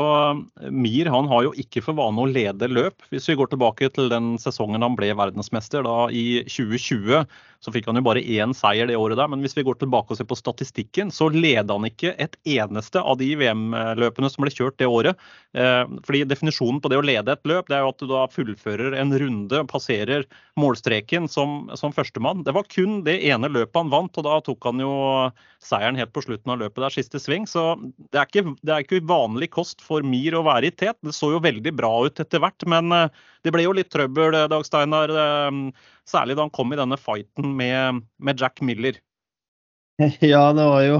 Mir 0.70 1.08
han 1.12 1.28
har 1.30 1.46
jo 1.46 1.54
ikke 1.56 1.82
for 1.84 1.96
vane 1.96 2.22
å 2.22 2.28
lede 2.28 2.68
løp. 2.68 3.04
Hvis 3.12 3.28
vi 3.30 3.36
går 3.38 3.52
tilbake 3.52 3.88
til 3.94 4.10
den 4.12 4.34
sesongen 4.42 4.84
han 4.84 4.98
ble 4.98 5.12
verdensmester 5.16 5.86
da 5.86 6.10
i 6.12 6.42
2020, 6.44 7.24
så 7.66 7.72
fikk 7.74 7.88
han 7.90 7.98
jo 7.98 8.04
bare 8.06 8.22
én 8.22 8.52
seier 8.54 8.86
det 8.86 8.96
året 8.98 9.18
der. 9.18 9.26
Men 9.32 9.42
hvis 9.42 9.56
vi 9.56 9.64
går 9.66 9.80
tilbake 9.80 10.14
og 10.14 10.20
ser 10.20 10.28
på 10.30 10.38
statistikken, 10.38 11.10
så 11.10 11.26
leda 11.34 11.74
han 11.74 11.88
ikke 11.88 12.12
et 12.22 12.36
eneste 12.46 13.02
av 13.02 13.18
de 13.18 13.32
VM-løpene 13.40 14.30
som 14.30 14.44
ble 14.44 14.52
kjørt 14.54 14.78
det 14.78 14.86
året. 14.86 15.18
Eh, 15.58 15.82
fordi 16.06 16.22
Definisjonen 16.30 16.78
på 16.82 16.92
det 16.92 17.00
å 17.00 17.04
lede 17.06 17.34
et 17.34 17.48
løp 17.48 17.66
det 17.66 17.78
er 17.78 17.82
jo 17.82 17.90
at 17.90 18.02
du 18.02 18.06
da 18.10 18.22
fullfører 18.30 18.94
en 19.00 19.14
runde 19.18 19.64
passerer 19.66 20.28
målstreken 20.60 21.26
som, 21.32 21.66
som 21.74 21.94
førstemann. 21.96 22.44
Det 22.46 22.54
var 22.54 22.68
kun 22.70 23.00
det 23.06 23.18
ene 23.26 23.50
løpet 23.50 23.82
han 23.82 23.90
vant, 23.92 24.14
og 24.20 24.28
da 24.28 24.38
tok 24.46 24.70
han 24.70 24.84
jo 24.84 24.94
seieren 25.66 25.98
helt 25.98 26.14
på 26.14 26.22
slutten 26.22 26.54
av 26.54 26.62
løpet 26.62 26.84
der 26.86 26.94
siste 26.94 27.20
sving. 27.22 27.48
Så 27.50 27.66
det 28.12 28.22
er, 28.22 28.30
ikke, 28.30 28.54
det 28.62 28.76
er 28.76 28.86
ikke 28.86 29.02
vanlig 29.10 29.50
kost 29.56 29.82
for 29.82 30.06
Mir 30.06 30.38
å 30.38 30.46
være 30.46 30.70
i 30.70 30.76
tet. 30.76 31.00
Det 31.02 31.16
så 31.16 31.32
jo 31.34 31.42
veldig 31.42 31.74
bra 31.74 31.92
ut 32.06 32.22
etter 32.22 32.42
hvert, 32.44 32.68
men 32.70 32.94
eh, 32.94 33.26
det 33.42 33.54
ble 33.54 33.66
jo 33.66 33.74
litt 33.74 33.90
trøbbel, 33.90 34.38
eh, 34.38 34.48
Dag 34.54 34.66
Steinar. 34.68 35.12
Særlig 36.06 36.36
da 36.38 36.46
han 36.46 36.54
kom 36.54 36.72
i 36.72 36.78
denne 36.78 36.98
fighten 37.00 37.52
med, 37.58 38.02
med 38.18 38.42
Jack 38.42 38.62
Miller. 38.62 39.00
Ja, 40.20 40.52
det 40.52 40.64
var 40.66 40.82
jo 40.84 40.98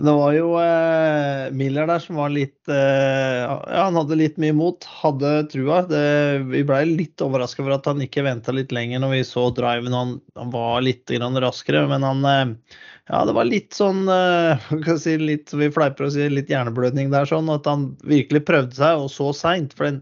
det 0.00 0.12
var 0.16 0.32
jo 0.32 0.52
eh, 0.60 1.50
Miller 1.52 1.88
der 1.88 2.00
som 2.00 2.16
var 2.20 2.30
litt 2.32 2.68
eh, 2.72 3.40
Ja, 3.42 3.56
han 3.84 3.98
hadde 3.98 4.16
litt 4.16 4.38
mye 4.40 4.54
mot, 4.56 4.84
hadde 5.02 5.32
trua. 5.52 5.82
Det, 5.88 6.04
vi 6.48 6.62
ble 6.66 6.78
litt 6.88 7.20
overraska 7.24 7.64
over 7.64 7.76
at 7.76 7.88
han 7.90 8.00
ikke 8.04 8.24
venta 8.24 8.54
litt 8.54 8.72
lenger 8.72 9.02
når 9.02 9.14
vi 9.16 9.24
så 9.28 9.48
driven. 9.56 9.96
Han, 9.96 10.14
han 10.38 10.54
var 10.54 10.80
litt 10.86 11.10
raskere, 11.10 11.84
men 11.90 12.06
han 12.06 12.24
eh, 12.24 12.78
Ja, 13.10 13.24
det 13.26 13.34
var 13.36 13.48
litt 13.48 13.76
sånn 13.76 14.06
eh, 14.08 14.70
si, 15.02 15.18
litt, 15.20 15.52
Vi 15.52 15.72
fleiper 15.74 16.08
og 16.08 16.14
sier 16.14 16.32
litt 16.32 16.52
hjerneblødning 16.52 17.12
der, 17.12 17.28
sånn 17.28 17.50
at 17.52 17.68
han 17.68 17.90
virkelig 18.06 18.46
prøvde 18.48 18.80
seg, 18.80 19.04
og 19.04 19.12
så 19.12 19.34
seint. 19.36 19.76
For 19.76 19.90
den, 19.90 20.00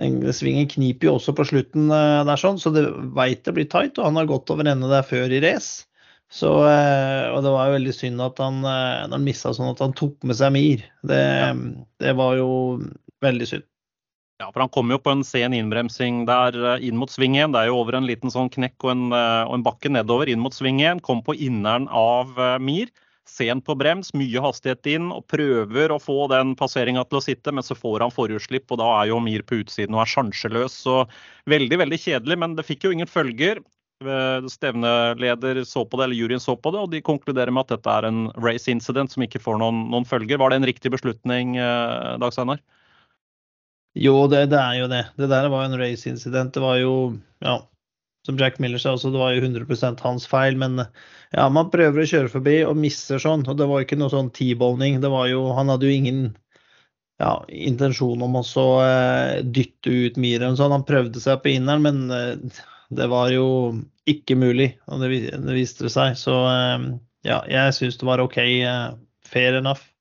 svingen 0.00 0.68
kniper 0.68 1.08
jo 1.08 1.16
også 1.18 1.34
på 1.36 1.44
slutten 1.44 1.90
eh, 1.92 2.24
der, 2.24 2.36
sånn, 2.40 2.58
så 2.58 2.72
det 2.72 2.86
veit 3.16 3.44
det 3.44 3.54
blir 3.56 3.68
tight. 3.68 3.98
Og 3.98 4.08
han 4.08 4.16
har 4.16 4.30
gått 4.30 4.50
over 4.50 4.64
ende 4.64 4.88
der 4.90 5.02
før 5.02 5.30
i 5.30 5.40
race. 5.44 5.86
Så, 6.32 6.48
eh, 6.64 7.28
og 7.28 7.42
det 7.44 7.52
var 7.52 7.68
jo 7.68 7.76
veldig 7.76 7.92
synd 7.92 8.22
at 8.24 8.40
han, 8.40 8.62
når 8.64 9.12
han 9.12 9.26
mista 9.26 9.52
sånn 9.52 9.74
at 9.74 9.82
han 9.84 9.92
tok 9.92 10.16
med 10.24 10.38
seg 10.38 10.54
Mir. 10.54 10.86
Det, 11.04 11.20
det, 12.00 12.14
var 12.16 12.38
jo 12.38 12.80
veldig 13.20 13.48
synd. 13.50 13.68
Ja, 14.40 14.48
for 14.50 14.64
Han 14.64 14.72
kom 14.74 14.90
jo 14.90 14.98
på 14.98 15.12
en 15.12 15.22
sen 15.22 15.52
innbremsing 15.54 16.24
der 16.26 16.56
eh, 16.56 16.88
inn 16.88 16.96
mot 16.98 17.12
sving 17.12 17.36
1. 17.36 17.52
Det 17.52 17.60
er 17.60 17.70
jo 17.70 17.82
over 17.82 17.98
en 17.98 18.08
liten 18.08 18.32
sånn 18.32 18.50
knekk 18.50 18.80
og 18.88 18.94
en, 18.94 19.06
og 19.12 19.56
en 19.58 19.66
bakke 19.66 19.92
nedover 19.92 20.32
inn 20.32 20.40
mot 20.42 20.56
sving 20.56 20.80
1. 20.80 21.04
Kom 21.04 21.20
på 21.26 21.36
inneren 21.36 21.90
av 21.92 22.32
Mir. 22.64 22.88
Sent 23.28 23.62
på 23.64 23.76
brems, 23.78 24.10
mye 24.18 24.40
hastighet 24.42 24.88
inn 24.90 25.12
og 25.14 25.28
prøver 25.30 25.92
å 25.94 26.00
få 26.02 26.26
den 26.32 26.56
passeringa 26.58 27.04
til 27.06 27.20
å 27.20 27.22
sitte, 27.22 27.52
men 27.54 27.62
så 27.62 27.76
får 27.78 28.02
han 28.02 28.14
forhjulsslipp, 28.14 28.66
og 28.74 28.80
da 28.80 28.88
er 28.98 29.12
jo 29.12 29.20
Mir 29.22 29.44
på 29.46 29.60
utsiden 29.60 29.94
og 29.94 30.02
er 30.02 30.10
sjanseløs. 30.10 30.74
Så 30.84 30.96
veldig, 31.50 31.78
veldig 31.84 32.00
kjedelig, 32.02 32.38
men 32.42 32.58
det 32.58 32.66
fikk 32.66 32.88
jo 32.88 32.92
ingen 32.96 33.10
følger. 33.10 33.62
Eh, 34.02 34.48
stevneleder 34.50 35.62
så 35.64 35.84
på 35.86 36.00
det, 36.00 36.08
eller 36.08 36.18
juryen 36.18 36.42
så 36.42 36.56
på 36.58 36.74
det, 36.74 36.82
og 36.82 36.90
de 36.90 37.02
konkluderer 37.04 37.54
med 37.54 37.66
at 37.66 37.76
dette 37.76 37.94
er 37.94 38.08
en 38.08 38.24
race 38.42 38.70
incident 38.70 39.14
som 39.14 39.22
ikke 39.22 39.42
får 39.42 39.60
noen, 39.62 39.84
noen 39.94 40.08
følger. 40.08 40.40
Var 40.42 40.50
det 40.50 40.58
en 40.58 40.70
riktig 40.72 40.90
beslutning, 40.94 41.56
eh, 41.62 42.14
Dag 42.18 42.34
Steinar? 42.34 42.62
Jo, 43.94 44.24
det, 44.26 44.46
det, 44.50 44.58
er 44.58 44.80
jo 44.80 44.88
det. 44.88 45.04
Det 45.20 45.28
der 45.28 45.50
var 45.52 45.66
en 45.68 45.78
race 45.78 46.08
incident. 46.08 46.54
Det 46.54 46.62
var 46.64 46.78
jo, 46.80 46.94
ja, 47.44 47.60
som 48.26 48.38
Jack 48.38 48.58
Miller 48.62 48.78
sa 48.78 48.94
også, 48.94 49.10
det 49.10 49.18
var 49.18 49.34
jo 49.34 49.42
100% 49.42 50.02
hans 50.04 50.26
feil. 50.30 50.58
Men 50.58 50.84
ja, 50.84 51.48
man 51.50 51.72
prøver 51.72 52.02
å 52.04 52.08
kjøre 52.08 52.30
forbi 52.32 52.60
og 52.66 52.78
misser 52.78 53.22
sånn. 53.22 53.44
Og 53.50 53.58
det 53.58 53.66
var 53.70 53.82
ikke 53.82 53.98
noe 53.98 54.12
sånn 54.12 54.30
T-boning. 54.34 55.00
Det 55.02 55.10
var 55.12 55.26
jo, 55.32 55.48
han 55.56 55.72
hadde 55.72 55.88
jo 55.88 55.96
ingen 55.96 56.24
ja, 57.22 57.36
intensjon 57.48 58.22
om 58.22 58.38
å 58.38 58.44
eh, 58.82 59.40
dytte 59.42 59.90
ut 59.90 60.20
Miren. 60.22 60.58
Sånn. 60.58 60.74
Han 60.74 60.86
prøvde 60.88 61.22
seg 61.22 61.42
på 61.42 61.54
inneren, 61.54 61.86
men 61.86 62.14
eh, 62.14 62.62
det 62.94 63.08
var 63.10 63.30
jo 63.34 63.46
ikke 64.10 64.34
mulig, 64.38 64.72
og 64.90 65.02
det, 65.02 65.22
det 65.30 65.56
viste 65.56 65.86
det 65.86 65.94
seg. 65.94 66.18
Så 66.18 66.34
eh, 66.50 66.90
ja, 67.28 67.42
jeg 67.50 67.78
syns 67.78 67.98
det 68.00 68.08
var 68.08 68.22
OK. 68.22 68.38
Eh, 68.42 68.92
fair 69.26 69.58
enough. 69.58 69.91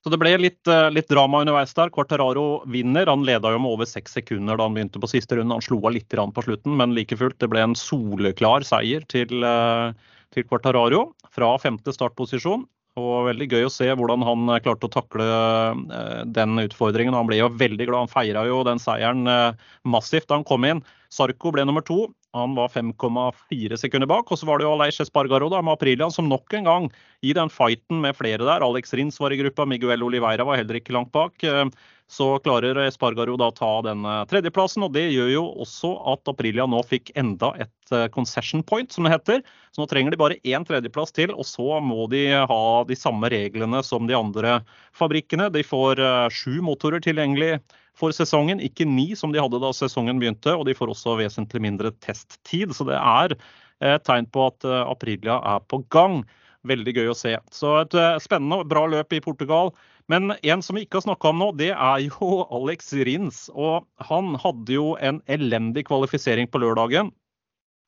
Så 0.00 0.08
det 0.08 0.16
ble 0.20 0.32
litt, 0.40 0.68
eh, 0.68 0.88
litt 0.94 1.10
drama 1.12 1.42
underveis 1.44 1.74
der. 1.76 1.90
Quartararo 1.92 2.62
vinner. 2.72 3.08
Han 3.10 3.26
leda 3.28 3.52
jo 3.52 3.60
med 3.60 3.74
over 3.74 3.88
seks 3.88 4.16
sekunder 4.16 4.56
da 4.56 4.64
han 4.64 4.76
begynte 4.76 5.00
på 5.00 5.10
siste 5.10 5.36
runde. 5.36 5.52
Han 5.52 5.64
slo 5.64 5.76
av 5.84 5.92
litt 5.92 6.08
på 6.08 6.44
slutten, 6.46 6.76
men 6.76 6.94
like 6.94 7.16
fullt, 7.16 7.38
det 7.38 7.50
ble 7.50 7.60
en 7.60 7.74
soleklar 7.74 8.64
seier 8.64 9.06
til, 9.08 9.44
eh, 9.44 9.92
til 10.32 10.44
Quartararo 10.44 11.12
fra 11.30 11.58
femte 11.58 11.92
startposisjon. 11.92 12.64
Og 12.96 13.26
veldig 13.28 13.48
gøy 13.48 13.64
å 13.66 13.70
se 13.70 13.86
hvordan 13.86 14.24
han 14.24 14.60
klarte 14.60 14.88
å 14.88 14.90
takle 14.90 16.32
den 16.32 16.56
utfordringen. 16.58 17.14
Han 17.14 17.26
ble 17.26 17.36
jo 17.36 17.48
veldig 17.48 17.86
glad. 17.86 18.08
Han 18.08 18.08
feira 18.08 18.46
jo 18.46 18.64
den 18.64 18.78
seieren 18.78 19.54
massivt 19.84 20.26
da 20.26 20.34
han 20.34 20.44
kom 20.44 20.64
inn. 20.64 20.82
Sarko 21.10 21.52
ble 21.54 21.66
nummer 21.66 21.84
to. 21.86 22.06
Han 22.36 22.54
var 22.54 22.68
5,4 22.70 23.76
sekunder 23.76 24.06
bak. 24.10 24.30
Og 24.30 24.38
så 24.38 24.46
var 24.46 24.60
det 24.60 24.68
jo 24.68 24.74
Aleix 24.76 25.00
Espargaro 25.02 25.50
da, 25.50 25.62
med 25.62 25.74
Aprilian 25.74 26.14
som 26.14 26.28
nok 26.30 26.54
en 26.54 26.68
gang 26.68 26.90
i 27.26 27.34
den 27.36 27.50
fighten 27.50 28.02
med 28.04 28.16
flere 28.18 28.44
der. 28.46 28.62
Alex 28.62 28.94
Rins 28.94 29.18
var 29.20 29.34
i 29.34 29.40
gruppa, 29.40 29.66
Miguel 29.66 30.04
Oliveira 30.06 30.46
var 30.46 30.60
heller 30.60 30.78
ikke 30.78 30.94
langt 30.94 31.10
bak. 31.16 31.42
Eh, 31.42 31.64
så 32.10 32.26
klarer 32.42 32.78
Espargaro 32.88 33.36
da 33.38 33.50
å 33.50 33.54
ta 33.54 33.70
den 33.86 34.02
tredjeplassen, 34.30 34.82
og 34.82 34.94
det 34.96 35.04
gjør 35.12 35.28
jo 35.30 35.42
også 35.62 35.92
at 36.10 36.30
Aprilia 36.32 36.66
nå 36.66 36.80
fikk 36.86 37.12
enda 37.18 37.52
et 37.62 37.94
eh, 37.94 38.08
concession 38.14 38.64
point, 38.66 38.90
som 38.90 39.06
det 39.06 39.12
heter. 39.14 39.44
Så 39.70 39.82
nå 39.82 39.86
trenger 39.90 40.14
de 40.14 40.18
bare 40.18 40.38
én 40.42 40.66
tredjeplass 40.66 41.14
til, 41.14 41.30
og 41.30 41.46
så 41.46 41.78
må 41.82 42.08
de 42.10 42.24
ha 42.34 42.64
de 42.88 42.98
samme 42.98 43.30
reglene 43.30 43.82
som 43.86 44.10
de 44.10 44.18
andre 44.18 44.58
fabrikkene. 44.98 45.52
De 45.54 45.62
får 45.66 46.02
eh, 46.02 46.26
sju 46.34 46.58
motorer 46.66 47.02
tilgjengelig 47.04 47.60
for 48.00 48.14
sesongen. 48.16 48.62
Ikke 48.64 48.88
ni 48.88 49.12
som 49.18 49.34
de 49.34 49.42
hadde 49.42 49.60
da 49.62 49.72
sesongen 49.76 50.20
begynte, 50.22 50.54
og 50.56 50.66
de 50.68 50.76
får 50.76 50.92
også 50.94 51.18
vesentlig 51.20 51.62
mindre 51.66 51.92
testtid. 52.04 52.74
Så 52.76 52.88
det 52.88 52.98
er 52.98 53.36
et 53.80 54.04
tegn 54.08 54.28
på 54.32 54.48
at 54.50 54.66
eh, 54.68 54.82
Aprilia 54.88 55.40
er 55.54 55.64
på 55.70 55.82
gang. 55.92 56.22
Veldig 56.68 56.92
gøy 56.98 57.12
å 57.12 57.16
se. 57.16 57.36
Så 57.54 57.72
et 57.80 57.96
eh, 57.96 58.18
spennende 58.20 58.60
og 58.60 58.68
bra 58.72 58.84
løp 58.90 59.14
i 59.16 59.22
Portugal. 59.24 59.72
Men 60.12 60.34
en 60.42 60.64
som 60.64 60.76
vi 60.76 60.84
ikke 60.84 60.98
har 60.98 61.06
snakka 61.06 61.30
om 61.30 61.40
nå, 61.40 61.48
det 61.60 61.70
er 61.72 62.04
jo 62.08 62.42
Alex 62.58 62.92
Rins. 63.06 63.46
Og 63.54 63.86
han 64.10 64.34
hadde 64.42 64.76
jo 64.76 64.92
en 65.00 65.22
elendig 65.30 65.86
kvalifisering 65.88 66.50
på 66.50 66.62
lørdagen. 66.64 67.12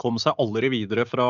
Kom 0.02 0.18
seg 0.22 0.38
aldri 0.42 0.72
videre 0.72 1.04
fra, 1.06 1.28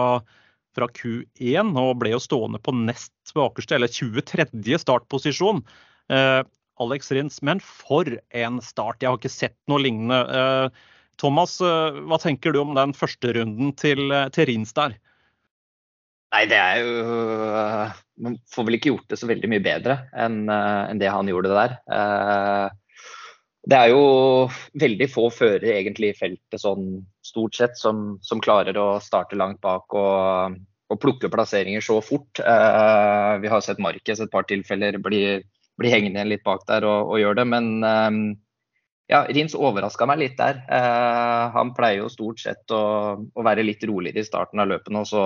fra 0.76 0.88
Q1 0.96 1.74
og 1.80 1.96
ble 2.00 2.14
jo 2.14 2.22
stående 2.22 2.62
på 2.62 2.74
nest 2.76 3.34
bakerste, 3.36 3.76
eller 3.76 3.90
23. 3.90 4.78
startposisjon. 4.84 5.64
Eh, 6.12 6.42
Alex 6.80 7.12
Rins. 7.12 7.42
Men 7.42 7.60
for 7.60 8.08
en 8.30 8.60
start! 8.64 9.02
Jeg 9.02 9.10
har 9.10 9.20
ikke 9.20 9.32
sett 9.32 9.56
noe 9.70 9.82
lignende. 9.82 10.20
Eh, 10.22 11.00
Thomas, 11.20 11.58
eh, 11.60 12.02
hva 12.08 12.18
tenker 12.22 12.54
du 12.54 12.62
om 12.62 12.76
den 12.76 12.94
første 12.96 13.34
runden 13.36 13.74
til, 13.78 14.10
eh, 14.10 14.28
til 14.34 14.48
Rins 14.50 14.72
der? 14.76 14.96
Nei, 16.32 16.46
det 16.48 16.56
er 16.56 16.78
jo 16.80 17.92
Man 18.22 18.38
får 18.48 18.64
vel 18.64 18.76
ikke 18.78 18.92
gjort 18.92 19.08
det 19.10 19.18
så 19.18 19.26
veldig 19.26 19.48
mye 19.50 19.62
bedre 19.64 19.94
enn, 20.14 20.46
det 21.00 21.08
han 21.10 21.26
gjorde 21.26 21.50
der. 21.50 21.72
Det 23.66 23.78
er 23.78 23.88
jo 23.90 24.04
veldig 24.78 25.08
få 25.10 25.24
førere 25.32 25.74
egentlig 25.80 26.12
i 26.12 26.18
feltet 26.18 26.60
sånn 26.60 27.02
stort 27.24 27.56
sett 27.58 27.74
som, 27.80 28.20
som 28.22 28.40
klarer 28.40 28.78
å 28.78 29.00
starte 29.02 29.34
langt 29.34 29.60
bak 29.64 29.90
og, 29.98 30.54
og 30.92 31.00
plukke 31.02 31.32
plasseringer 31.32 31.82
så 31.82 31.98
fort. 32.04 32.38
Vi 32.38 33.50
har 33.50 33.64
sett 33.64 33.82
Markes 33.82 34.22
et 34.22 34.30
par 34.30 34.46
tilfeller 34.46 35.00
bli 35.02 35.42
blir 35.82 35.92
hengende 35.92 36.20
igjen 36.20 36.32
litt 36.32 36.46
bak 36.46 36.64
der 36.70 36.86
og, 36.88 37.12
og 37.12 37.20
gjør 37.20 37.42
det. 37.42 37.46
Men 37.50 37.68
um, 37.82 38.22
ja, 39.12 39.24
Rins 39.28 39.56
overraska 39.58 40.06
meg 40.08 40.22
litt 40.22 40.38
der. 40.38 40.62
Uh, 40.70 41.50
han 41.54 41.72
pleier 41.76 42.02
jo 42.02 42.12
stort 42.12 42.40
sett 42.42 42.72
å, 42.72 42.84
å, 43.18 43.44
være 43.44 43.64
litt 43.66 43.84
roligere 43.88 44.22
i 44.22 44.28
starten 44.28 44.62
av 44.62 44.70
løpene, 44.70 45.02
og 45.02 45.10
så 45.10 45.24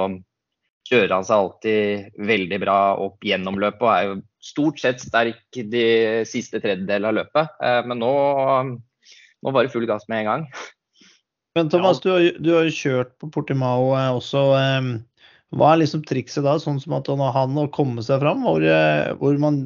kjører 0.87 1.17
han 1.17 1.27
seg 1.27 1.43
alltid 1.43 2.23
veldig 2.29 2.61
bra 2.63 2.79
opp 3.03 3.25
gjennom 3.27 3.59
løpet 3.59 3.83
og 3.83 3.91
er 3.91 4.05
jo 4.07 4.17
stort 4.47 4.79
sett 4.79 5.03
sterk 5.03 5.59
de 5.75 5.87
siste 6.29 6.61
tredjedel 6.63 7.09
av 7.11 7.19
løpet. 7.21 7.59
Uh, 7.63 7.83
men 7.87 8.03
nå, 8.03 8.15
nå 9.43 9.55
var 9.55 9.67
det 9.67 9.75
full 9.75 9.89
gass 9.89 10.09
med 10.11 10.25
en 10.25 10.33
gang. 10.33 10.49
Men 11.57 11.71
Thomas, 11.73 12.03
du 12.05 12.11
har, 12.13 12.25
du 12.43 12.51
har 12.53 12.67
jo 12.69 12.75
kjørt 12.77 13.15
på 13.17 13.31
Portimao 13.33 13.95
eh, 13.97 14.11
også. 14.13 14.43
Hva 15.57 15.71
er 15.73 15.79
liksom 15.81 16.03
trikset 16.05 16.45
da, 16.45 16.59
sånn 16.61 16.77
som 16.83 16.99
at 16.99 17.09
han 17.09 17.57
å 17.57 17.65
komme 17.73 18.05
seg 18.05 18.21
fram? 18.21 18.43
Hvor, 18.45 18.67
hvor 19.23 19.39
man 19.41 19.63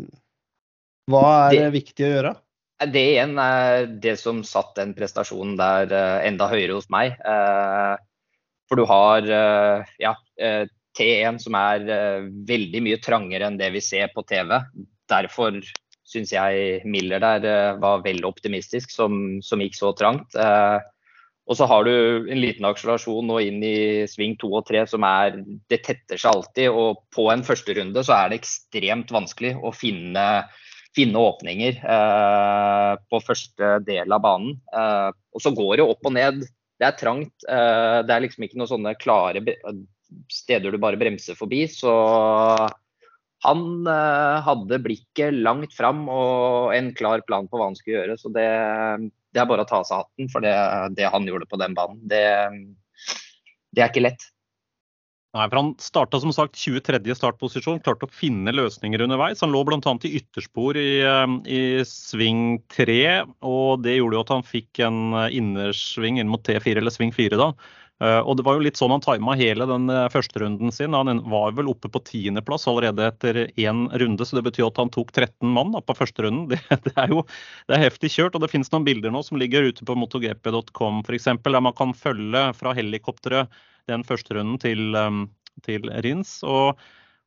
Hva 1.11 1.51
er 1.51 1.57
Det- 1.57 1.73
viktig 1.75 2.07
å 2.07 2.13
gjøre? 2.15 2.37
Det 2.81 3.03
igjen 3.13 3.35
er 3.39 3.87
det 4.01 4.15
som 4.19 4.43
satt 4.47 4.75
den 4.79 4.95
prestasjonen 4.97 5.57
der 5.59 5.91
eh, 5.93 6.29
enda 6.31 6.49
høyere 6.49 6.79
hos 6.79 6.89
meg. 6.89 7.13
Eh, 7.21 7.97
For 8.71 8.77
du 8.79 8.87
har 8.87 9.27
eh, 9.27 9.85
ja, 10.01 10.15
eh, 10.39 10.65
T1 10.97 11.41
som 11.43 11.55
er 11.59 11.85
veldig 12.47 12.81
mye 12.83 13.01
trangere 13.03 13.47
enn 13.47 13.59
det 13.59 13.73
vi 13.75 13.83
ser 13.85 14.09
på 14.15 14.25
TV. 14.27 14.57
Derfor 15.11 15.59
syns 16.07 16.33
jeg 16.33 16.81
Miller 16.87 17.21
der 17.23 17.77
var 17.79 18.01
vel 18.03 18.25
optimistisk, 18.27 18.91
som, 18.91 19.41
som 19.43 19.61
gikk 19.63 19.77
så 19.79 19.93
trangt. 19.95 20.35
Og 20.35 21.57
så 21.59 21.67
har 21.67 21.87
du 21.87 22.27
en 22.31 22.41
liten 22.43 22.67
akselerasjon 22.67 23.27
nå 23.27 23.39
inn 23.43 23.63
i 23.63 24.07
sving 24.11 24.37
to 24.39 24.51
og 24.55 24.67
tre 24.67 24.83
som 24.87 25.03
er 25.07 25.39
Det 25.71 25.81
tetter 25.87 26.19
seg 26.19 26.31
alltid. 26.35 26.71
Og 26.71 27.05
på 27.15 27.27
en 27.33 27.43
førsterunde 27.47 28.03
så 28.07 28.17
er 28.19 28.31
det 28.31 28.41
ekstremt 28.41 29.11
vanskelig 29.15 29.57
å 29.63 29.73
finne 29.75 30.27
finne 30.97 31.23
åpninger 31.23 31.81
eh, 31.81 32.93
på 33.11 33.23
første 33.23 33.77
del 33.87 34.13
av 34.13 34.25
banen. 34.25 34.57
Eh, 34.75 35.11
og 35.11 35.45
så 35.45 35.53
går 35.55 35.79
det 35.79 35.87
opp 35.87 36.11
og 36.11 36.15
ned. 36.17 36.43
Det 36.81 36.89
er 36.89 36.99
trangt. 36.99 37.35
Eh, 37.47 38.01
det 38.07 38.15
er 38.15 38.25
liksom 38.25 38.47
ikke 38.47 38.61
noen 38.61 38.73
sånne 38.73 38.97
klare 39.01 39.43
steder 40.33 40.75
du 40.75 40.81
bare 40.83 40.99
bremser 40.99 41.39
forbi. 41.39 41.63
Så 41.71 41.93
han 43.47 43.63
eh, 43.89 44.43
hadde 44.47 44.83
blikket 44.85 45.39
langt 45.47 45.77
fram 45.77 46.05
og 46.13 46.75
en 46.77 46.91
klar 46.97 47.23
plan 47.29 47.49
på 47.49 47.61
hva 47.61 47.71
han 47.71 47.79
skulle 47.79 48.01
gjøre. 48.01 48.19
Så 48.21 48.33
det, 48.35 48.49
det 49.31 49.43
er 49.43 49.49
bare 49.51 49.65
å 49.65 49.71
ta 49.71 49.81
av 49.81 49.89
seg 49.89 50.03
hatten 50.03 50.33
for 50.33 50.45
det, 50.45 50.57
det 50.99 51.09
han 51.13 51.29
gjorde 51.29 51.49
på 51.51 51.61
den 51.61 51.79
banen. 51.79 52.03
Det, 52.11 52.25
det 53.71 53.85
er 53.85 53.93
ikke 53.93 54.09
lett. 54.09 54.27
Nei, 55.31 55.45
for 55.47 55.61
Han 55.61 55.75
starta 55.79 56.19
som 56.21 56.33
sagt 56.35 56.59
23. 56.59 56.99
startposisjon, 57.15 57.79
klarte 57.87 58.09
å 58.09 58.11
finne 58.11 58.51
løsninger 58.51 59.05
underveis. 59.05 59.43
Han 59.45 59.53
lå 59.55 59.61
bl.a. 59.69 59.93
i 60.03 60.15
ytterspor 60.19 60.79
i, 60.81 60.89
eh, 61.07 61.35
i 61.47 61.61
sving 61.87 62.59
3, 62.75 62.97
og 63.47 63.85
det 63.85 64.01
gjorde 64.01 64.19
jo 64.19 64.25
at 64.25 64.33
han 64.35 64.49
fikk 64.49 64.83
en 64.89 65.15
eh, 65.15 65.37
innersving 65.39 66.19
inn 66.19 66.33
mot 66.33 66.43
T4, 66.43 66.81
eller 66.83 66.91
sving 66.91 67.15
4 67.15 67.39
da. 67.39 67.53
Eh, 68.03 68.19
Og 68.27 68.41
det 68.41 68.47
var 68.49 68.59
jo 68.59 68.65
litt 68.67 68.81
sånn 68.81 68.91
han 68.91 69.07
tima 69.07 69.39
hele 69.39 69.71
den 69.71 69.87
første 69.87 70.17
førsterunden 70.17 70.75
sin. 70.75 70.99
Han 70.99 71.23
var 71.31 71.55
vel 71.55 71.71
oppe 71.71 71.87
på 71.95 72.03
tiendeplass 72.11 72.67
allerede 72.67 73.07
etter 73.13 73.45
én 73.55 73.87
runde, 74.03 74.27
så 74.27 74.35
det 74.41 74.49
betyr 74.51 74.67
at 74.67 74.83
han 74.83 74.91
tok 74.91 75.15
13 75.15 75.47
mann 75.47 75.71
da, 75.79 75.79
på 75.79 75.95
førsterunden. 75.95 76.51
Det, 76.51 76.83
det 76.91 76.97
er 76.99 77.15
jo 77.15 77.23
det 77.71 77.79
er 77.79 77.87
heftig 77.87 78.11
kjørt, 78.19 78.35
og 78.35 78.43
det 78.43 78.51
finnes 78.51 78.75
noen 78.75 78.91
bilder 78.91 79.15
nå 79.15 79.23
som 79.23 79.39
ligger 79.39 79.71
ute 79.71 79.87
på 79.87 79.95
motogp.com 79.95 81.05
f.eks., 81.07 81.31
der 81.47 81.63
man 81.63 81.79
kan 81.79 81.95
følge 81.95 82.49
fra 82.59 82.75
helikopteret 82.75 83.61
den 83.91 84.07
første 84.07 84.39
runden 84.39 84.59
til, 84.63 84.95
um, 84.97 85.27
til 85.67 85.91
Rins. 86.05 86.39
Og 86.47 86.79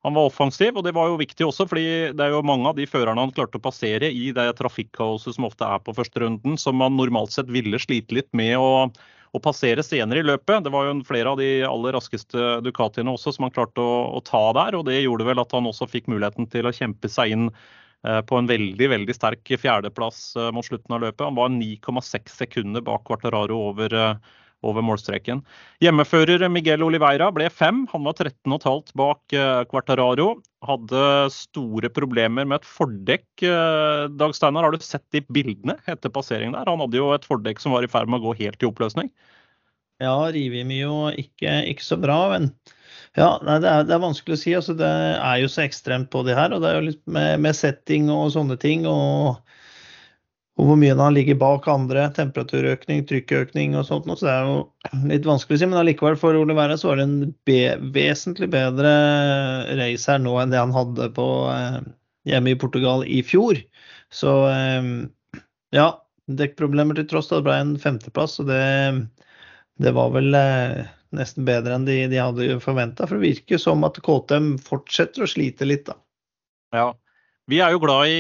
han 0.04 0.18
var 0.18 0.28
offensiv, 0.28 0.76
og 0.76 0.84
det 0.84 0.92
var 0.98 1.08
jo 1.08 1.20
viktig 1.22 1.46
også, 1.48 1.66
fordi 1.72 1.86
det 2.12 2.26
er 2.26 2.34
jo 2.34 2.44
mange 2.44 2.68
av 2.68 2.76
de 2.76 2.88
førerne 2.90 3.24
han 3.24 3.32
klarte 3.32 3.56
å 3.56 3.64
passere 3.64 4.10
i 4.12 4.34
det 4.36 4.50
trafikkaoset 4.60 5.38
som 5.38 5.48
ofte 5.48 5.64
er 5.64 5.80
på 5.80 5.96
første 5.96 6.26
runden, 6.26 6.58
som 6.60 6.76
man 6.82 6.98
normalt 7.00 7.32
sett 7.32 7.52
ville 7.52 7.80
slite 7.80 8.18
litt 8.18 8.28
med 8.36 8.58
å, 8.60 8.90
å 9.32 9.42
passere 9.44 9.86
senere 9.86 10.20
i 10.20 10.28
løpet. 10.28 10.66
Det 10.66 10.74
var 10.74 10.90
jo 10.90 10.98
flere 11.08 11.32
av 11.32 11.40
de 11.40 11.48
aller 11.70 11.96
raskeste 11.96 12.58
Ducatiene 12.66 13.16
også 13.16 13.32
som 13.38 13.48
han 13.48 13.56
klarte 13.56 13.80
å, 13.80 13.96
å 14.20 14.20
ta 14.28 14.44
der, 14.60 14.76
og 14.76 14.90
det 14.90 15.00
gjorde 15.00 15.30
vel 15.30 15.40
at 15.40 15.56
han 15.56 15.72
også 15.72 15.88
fikk 15.90 16.12
muligheten 16.12 16.52
til 16.52 16.68
å 16.68 16.76
kjempe 16.76 17.08
seg 17.08 17.38
inn 17.38 17.48
eh, 17.50 18.20
på 18.28 18.42
en 18.42 18.52
veldig 18.52 18.92
veldig 18.98 19.16
sterk 19.16 19.56
fjerdeplass 19.56 20.34
eh, 20.36 20.52
mot 20.52 20.68
slutten 20.68 21.00
av 21.00 21.08
løpet. 21.08 21.30
Han 21.30 21.40
var 21.40 21.56
9,6 21.56 22.42
sekunder 22.44 22.84
bak 22.84 23.08
Quartararo 23.08 23.70
over, 23.72 23.96
eh, 24.04 24.36
over 24.64 24.86
målstreken. 24.86 25.42
Hjemmefører 25.84 26.46
Miguel 26.52 26.84
Oliveira 26.86 27.30
ble 27.36 27.50
fem. 27.52 27.84
Han 27.92 28.08
var 28.08 28.18
13,5 28.20 28.94
bak 29.00 29.36
eh, 29.38 29.62
Quartararo. 29.70 30.30
Hadde 30.64 31.04
store 31.36 31.92
problemer 31.94 32.48
med 32.48 32.62
et 32.62 32.70
fordekk. 32.70 33.28
Eh, 33.44 34.06
Dag 34.16 34.36
Steinar, 34.38 34.68
har 34.68 34.76
du 34.76 34.84
sett 34.84 35.06
de 35.16 35.24
bildene 35.34 35.78
etter 35.86 36.14
passeringen 36.14 36.56
der? 36.58 36.72
Han 36.72 36.84
hadde 36.86 37.00
jo 37.00 37.12
et 37.16 37.28
fordekk 37.28 37.64
som 37.64 37.76
var 37.76 37.86
i 37.86 37.92
ferd 37.92 38.12
med 38.12 38.22
å 38.22 38.30
gå 38.30 38.38
helt 38.44 38.64
i 38.64 38.70
oppløsning. 38.70 39.12
Ja, 40.02 40.16
Rivimi 40.34 40.82
jo 40.82 41.12
ikke, 41.16 41.62
ikke 41.70 41.86
så 41.86 42.00
bra, 42.02 42.18
men 42.34 42.50
ja, 43.14 43.36
nei, 43.46 43.60
det, 43.62 43.70
er, 43.70 43.84
det 43.86 43.94
er 43.94 44.02
vanskelig 44.02 44.36
å 44.36 44.42
si. 44.42 44.54
Altså, 44.58 44.74
det 44.78 44.90
er 44.90 45.42
jo 45.44 45.50
så 45.52 45.64
ekstremt 45.68 46.10
på 46.14 46.24
det 46.26 46.38
her. 46.38 46.56
Og 46.56 46.64
det 46.64 46.72
er 46.72 46.80
jo 46.80 46.88
litt 46.88 47.04
med, 47.06 47.44
med 47.46 47.58
setting 47.58 48.10
og 48.12 48.32
sånne 48.34 48.58
ting. 48.62 48.88
Og, 48.90 49.38
og 50.54 50.68
hvor 50.70 50.78
mye 50.78 50.94
han 50.94 51.16
ligger 51.16 51.40
bak 51.42 51.66
andre. 51.72 52.06
Temperaturøkning, 52.14 53.02
trykkøkning 53.10 53.74
og 53.80 53.88
sånt. 53.88 54.06
Så 54.20 54.28
det 54.28 54.34
er 54.34 54.50
jo 54.52 55.08
litt 55.10 55.26
vanskelig 55.26 55.58
å 55.58 55.62
si. 55.64 55.70
Men 55.72 55.82
allikevel, 55.82 56.18
for 56.22 56.38
Ole 56.38 56.54
Vera 56.58 56.78
så 56.78 56.92
var 56.92 57.02
det 57.02 57.08
en 57.08 57.34
be, 57.50 57.60
vesentlig 57.96 58.52
bedre 58.54 58.94
race 59.80 60.12
her 60.12 60.22
nå 60.22 60.36
enn 60.42 60.54
det 60.54 60.62
han 60.62 60.76
hadde 60.76 61.10
på 61.18 61.28
eh, 61.50 61.80
hjemme 62.30 62.54
i 62.54 62.60
Portugal 62.62 63.02
i 63.10 63.24
fjor. 63.26 63.64
Så 64.14 64.36
eh, 64.52 64.92
ja, 65.74 65.88
dekkproblemer 66.30 67.02
til 67.02 67.10
tross. 67.10 67.34
Det 67.34 67.42
ble 67.48 67.58
en 67.58 67.76
femteplass. 67.82 68.38
og 68.44 68.54
det 68.54 68.62
det 69.82 69.92
var 69.92 70.12
vel 70.14 70.36
eh, 70.38 70.84
nesten 71.18 71.48
bedre 71.48 71.78
enn 71.78 71.88
de, 71.88 71.98
de 72.12 72.20
hadde 72.22 72.60
forventa. 72.64 73.08
For 73.10 73.18
det 73.18 73.32
virker 73.34 73.62
som 73.62 73.86
at 73.88 73.98
KTM 74.06 74.56
fortsetter 74.62 75.26
å 75.26 75.30
slite 75.30 75.68
litt, 75.68 75.88
da. 75.90 75.98
Ja. 76.74 76.88
Vi 77.50 77.60
er 77.60 77.74
jo 77.74 77.82
glad 77.84 78.12
i 78.12 78.20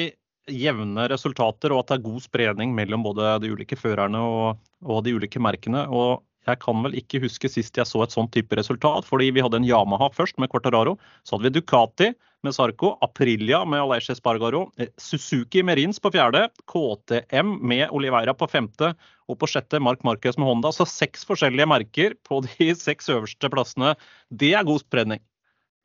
jevne 0.51 1.08
resultater 1.12 1.71
og 1.73 1.84
at 1.84 1.91
det 1.91 1.97
er 1.99 2.06
god 2.10 2.23
spredning 2.25 2.73
mellom 2.75 3.06
både 3.06 3.38
de 3.43 3.51
ulike 3.53 3.77
førerne 3.79 4.19
og, 4.19 4.62
og 4.84 5.03
de 5.06 5.15
ulike 5.15 5.41
merkene. 5.41 5.86
Og 5.88 6.23
jeg 6.47 6.60
kan 6.63 6.84
vel 6.84 6.97
ikke 6.99 7.21
huske 7.23 7.49
sist 7.51 7.77
jeg 7.79 7.88
så 7.88 8.03
et 8.03 8.15
sånt 8.15 8.34
type 8.36 8.56
resultat, 8.60 9.08
fordi 9.08 9.32
vi 9.36 9.43
hadde 9.43 9.62
en 9.62 9.67
Yamaha 9.67 10.10
først 10.12 10.39
med 10.41 10.51
Quartararo. 10.51 10.97
Så 11.23 11.38
hadde 11.38 11.47
vi 11.47 11.56
Ducati 11.56 12.12
med 12.43 12.56
Sarco, 12.56 12.97
Aprilia 13.01 13.62
med 13.65 13.79
Aleix 13.79 14.10
Espargaro, 14.12 14.65
eh, 14.77 14.91
Suzuki 14.99 15.63
med 15.63 15.79
Rins 15.79 16.01
på 16.03 16.12
fjerde, 16.12 16.49
KTM 16.67 17.56
med 17.63 17.88
Oliveira 17.95 18.36
på 18.36 18.49
femte 18.51 18.91
og 19.32 19.39
på 19.39 19.47
sjette 19.47 19.79
Mark 19.79 20.03
Marquez 20.03 20.38
med 20.38 20.49
Honda. 20.49 20.73
Så 20.75 20.88
seks 20.89 21.23
forskjellige 21.29 21.69
merker 21.71 22.17
på 22.27 22.41
de 22.43 22.73
seks 22.88 23.08
øverste 23.13 23.51
plassene. 23.53 23.95
Det 24.27 24.51
er 24.58 24.67
god 24.67 24.84
spredning. 24.84 25.23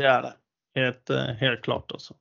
Det 0.03 0.11
er 0.11 0.27
det. 0.27 0.35
Helt, 0.79 1.11
eh, 1.15 1.37
helt 1.39 1.63
klart, 1.63 1.95
altså. 1.95 2.19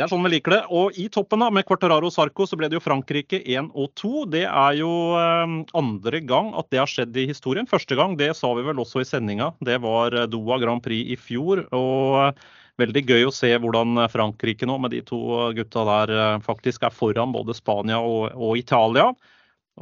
Det 0.00 0.06
er 0.06 0.08
sånn 0.14 0.22
vi 0.24 0.30
liker 0.32 0.54
det. 0.54 0.58
Og 0.72 0.94
i 0.96 1.10
toppen 1.12 1.42
da, 1.42 1.50
med 1.52 1.66
Quartararo 1.68 2.08
og 2.08 2.14
Sarco 2.14 2.46
så 2.48 2.56
ble 2.56 2.70
det 2.72 2.78
jo 2.78 2.80
Frankrike 2.80 3.42
1 3.42 3.66
og 3.76 3.90
2. 4.00 4.12
Det 4.32 4.46
er 4.48 4.78
jo 4.78 4.92
eh, 5.12 5.52
andre 5.76 6.22
gang 6.24 6.54
at 6.56 6.70
det 6.72 6.80
har 6.80 6.88
skjedd 6.88 7.18
i 7.20 7.26
historien. 7.28 7.68
Første 7.68 7.98
gang, 7.98 8.14
det 8.16 8.30
sa 8.38 8.48
vi 8.56 8.64
vel 8.64 8.80
også 8.80 9.02
i 9.02 9.08
sendinga, 9.10 9.50
det 9.60 9.76
var 9.84 10.16
eh, 10.16 10.24
Doha 10.32 10.56
Grand 10.62 10.80
Prix 10.80 11.12
i 11.12 11.18
fjor. 11.20 11.66
Og 11.76 12.16
eh, 12.22 12.48
veldig 12.80 13.02
gøy 13.10 13.28
å 13.28 13.34
se 13.42 13.52
hvordan 13.60 14.06
Frankrike 14.08 14.64
nå, 14.64 14.78
med 14.80 14.96
de 14.96 15.02
to 15.04 15.20
gutta 15.58 15.84
der, 15.90 16.16
faktisk 16.48 16.88
er 16.88 16.96
foran 16.96 17.36
både 17.36 17.52
Spania 17.58 18.00
og, 18.00 18.30
og 18.40 18.56
Italia. 18.56 19.10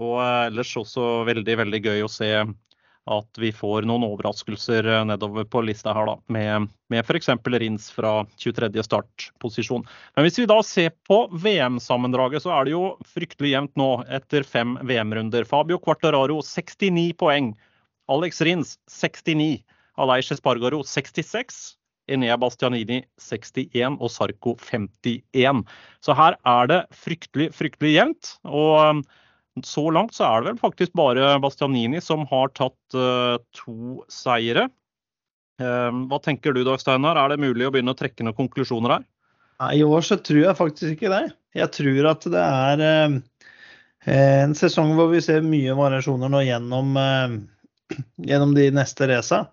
Og 0.03 0.19
ellers 0.19 0.75
også 0.83 1.21
veldig, 1.31 1.61
veldig 1.63 1.85
gøy 1.85 2.03
å 2.03 2.11
se 2.11 2.33
at 3.09 3.41
vi 3.41 3.51
får 3.55 3.87
noen 3.89 4.05
overraskelser 4.07 4.87
eh, 4.87 5.05
nedover 5.09 5.47
på 5.49 5.63
lista 5.65 5.95
her, 5.97 6.11
da, 6.11 6.17
med, 6.35 6.69
med 6.93 7.05
f.eks. 7.05 7.31
Rins 7.59 7.89
fra 7.95 8.13
23. 8.37 8.71
startposisjon. 8.85 9.87
Men 10.17 10.27
hvis 10.27 10.39
vi 10.43 10.49
da 10.51 10.59
ser 10.67 10.93
på 11.09 11.23
VM-sammendraget, 11.33 12.45
så 12.45 12.53
er 12.57 12.69
det 12.69 12.77
jo 12.77 12.85
fryktelig 13.09 13.55
jevnt 13.55 13.75
nå 13.81 13.91
etter 14.21 14.47
fem 14.47 14.77
VM-runder. 14.89 15.49
Fabio 15.49 15.81
Quartararo 15.83 16.41
69 16.45 17.11
poeng. 17.21 17.55
Alex 18.13 18.43
Rins 18.45 18.77
69. 18.93 19.59
Aleix 19.99 20.33
Espargaro 20.33 20.85
66. 20.87 21.79
Enea 22.09 22.39
Bastianini 22.41 23.03
61 23.21 23.99
og 24.01 24.11
Sarko 24.13 24.55
51. 24.57 25.65
Så 26.05 26.17
her 26.17 26.39
er 26.49 26.71
det 26.71 26.79
fryktelig, 27.05 27.51
fryktelig 27.57 27.97
jevnt. 27.99 28.31
Og 28.49 29.03
så 29.67 29.89
langt 29.95 30.15
så 30.17 30.27
er 30.29 30.43
det 30.43 30.53
vel 30.53 30.61
faktisk 30.61 30.95
bare 30.99 31.37
Bastianini 31.43 32.03
som 32.05 32.27
har 32.31 32.53
tatt 32.57 32.97
uh, 32.97 33.39
to 33.57 34.03
seire. 34.13 34.69
Uh, 35.59 35.91
hva 36.11 36.21
tenker 36.23 36.55
du 36.55 36.63
da, 36.67 36.77
Steinar? 36.79 37.19
Er 37.19 37.35
det 37.35 37.43
mulig 37.43 37.67
å 37.67 37.73
begynne 37.75 37.95
å 37.95 37.99
trekke 37.99 38.27
noen 38.27 38.39
konklusjoner 38.39 38.99
her? 38.99 39.07
I 39.59 39.83
år 39.83 40.05
så 40.07 40.17
tror 40.23 40.45
jeg 40.45 40.59
faktisk 40.59 40.95
ikke 40.95 41.11
det. 41.11 41.25
Jeg 41.59 41.73
tror 41.75 42.07
at 42.13 42.27
det 42.31 42.43
er 42.43 42.83
eh, 42.87 43.15
en 44.15 44.55
sesong 44.55 44.93
hvor 44.95 45.11
vi 45.11 45.23
ser 45.25 45.47
mye 45.47 45.75
variasjoner 45.75 46.31
nå 46.31 46.45
gjennom, 46.47 46.93
eh, 47.03 47.97
gjennom 48.31 48.55
de 48.55 48.69
neste 48.77 49.09
raca. 49.11 49.49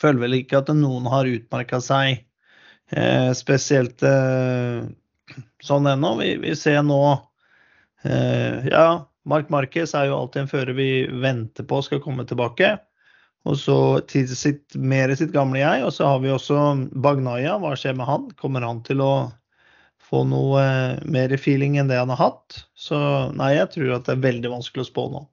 Føler 0.00 0.24
vel 0.24 0.38
ikke 0.40 0.58
at 0.64 0.72
noen 0.74 1.06
har 1.12 1.30
utmerka 1.30 1.78
seg 1.84 2.24
eh, 2.90 3.30
spesielt 3.38 4.02
sånn 5.68 5.90
ennå. 5.92 6.10
Vi, 6.18 6.34
vi 6.42 6.56
ser 6.58 6.82
nå 6.82 7.00
Ja, 8.04 9.06
Mark 9.24 9.48
Marquez 9.52 9.94
er 9.96 10.10
jo 10.10 10.18
alltid 10.18 10.42
en 10.42 10.50
fører 10.50 10.76
vi 10.76 10.88
venter 11.22 11.64
på 11.68 11.78
skal 11.86 12.02
komme 12.04 12.26
tilbake. 12.28 12.74
Og 13.44 13.58
så 13.60 13.76
til 14.08 14.28
sitt, 14.32 14.72
mer 14.76 15.12
sitt 15.16 15.32
gamle 15.34 15.60
jeg. 15.60 15.84
Og 15.84 15.92
så 15.92 16.08
har 16.08 16.22
vi 16.24 16.32
også 16.32 16.60
Bagnaya. 17.04 17.58
Hva 17.60 17.74
skjer 17.76 17.96
med 17.98 18.08
han? 18.08 18.30
Kommer 18.40 18.64
han 18.64 18.80
til 18.86 19.04
å 19.04 19.12
få 20.04 20.24
noe 20.28 20.62
eh, 20.62 21.02
mer 21.04 21.34
feeling 21.40 21.76
enn 21.80 21.90
det 21.92 22.00
han 22.00 22.12
har 22.14 22.22
hatt? 22.22 22.62
Så 22.76 22.96
nei, 23.36 23.54
jeg 23.58 23.70
tror 23.76 23.98
at 23.98 24.08
det 24.08 24.16
er 24.16 24.26
veldig 24.28 24.52
vanskelig 24.56 24.86
å 24.86 24.90
spå 24.90 25.06
nå. 25.12 25.24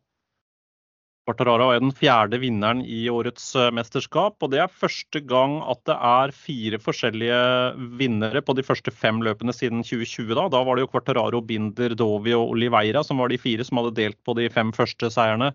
Quartararo 1.32 1.70
er 1.72 1.80
den 1.80 1.94
fjerde 1.96 2.40
vinneren 2.42 2.82
i 2.84 3.06
årets 3.12 3.46
eh, 3.56 3.70
mesterskap. 3.72 4.36
Og 4.44 4.52
det 4.52 4.60
er 4.60 4.74
første 4.84 5.22
gang 5.24 5.60
at 5.64 5.80
det 5.88 5.96
er 5.96 6.34
fire 6.36 6.80
forskjellige 6.82 7.40
vinnere 8.00 8.44
på 8.44 8.56
de 8.58 8.66
første 8.68 8.92
fem 8.92 9.22
løpene 9.24 9.56
siden 9.56 9.86
2020. 9.86 10.36
Da, 10.36 10.50
da 10.52 10.64
var 10.68 10.76
det 10.76 10.86
jo 10.86 10.92
Quartararo, 10.92 11.40
Binder, 11.46 11.96
Dovi 11.96 12.36
og 12.36 12.52
Oliveira 12.56 13.04
som 13.08 13.24
var 13.24 13.32
de 13.32 13.40
fire 13.40 13.64
som 13.68 13.80
hadde 13.80 13.96
delt 14.02 14.20
på 14.28 14.36
de 14.36 14.50
fem 14.52 14.74
første 14.76 15.12
seierne. 15.14 15.54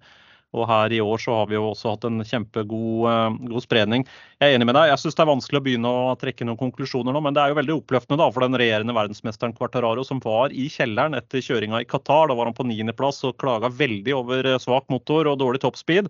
Og 0.54 0.66
her 0.70 0.92
i 0.94 1.00
år 1.02 1.18
så 1.20 1.34
har 1.40 1.48
vi 1.50 1.56
jo 1.56 1.64
også 1.72 1.94
hatt 1.94 2.04
en 2.06 2.22
kjempegod 2.24 3.08
uh, 3.08 3.34
god 3.50 3.64
spredning. 3.64 4.06
Jeg 4.38 4.52
er 4.52 4.56
enig 4.56 4.68
med 4.68 4.76
deg. 4.78 4.92
Jeg 4.92 5.02
syns 5.02 5.18
det 5.18 5.24
er 5.24 5.30
vanskelig 5.32 5.60
å 5.60 5.64
begynne 5.66 5.90
å 5.90 6.14
trekke 6.20 6.46
noen 6.46 6.60
konklusjoner 6.60 7.16
nå, 7.16 7.22
men 7.24 7.36
det 7.36 7.42
er 7.42 7.52
jo 7.52 7.58
veldig 7.58 7.76
oppløftende 7.80 8.20
da 8.22 8.30
for 8.32 8.46
den 8.46 8.58
regjerende 8.60 8.96
verdensmesteren 8.96 9.56
Quartararo 9.58 10.06
som 10.06 10.22
var 10.24 10.54
i 10.54 10.68
kjelleren 10.72 11.18
etter 11.18 11.44
kjøringa 11.44 11.82
i 11.82 11.90
Qatar. 11.90 12.30
Da 12.30 12.38
var 12.38 12.48
han 12.48 12.56
på 12.56 12.68
niendeplass 12.68 13.24
og 13.26 13.36
klaga 13.42 13.72
veldig 13.74 14.16
over 14.16 14.52
eh, 14.54 14.58
svak 14.62 14.88
motor 14.92 15.28
og 15.32 15.40
dårlig 15.42 15.64
toppspeed. 15.66 16.08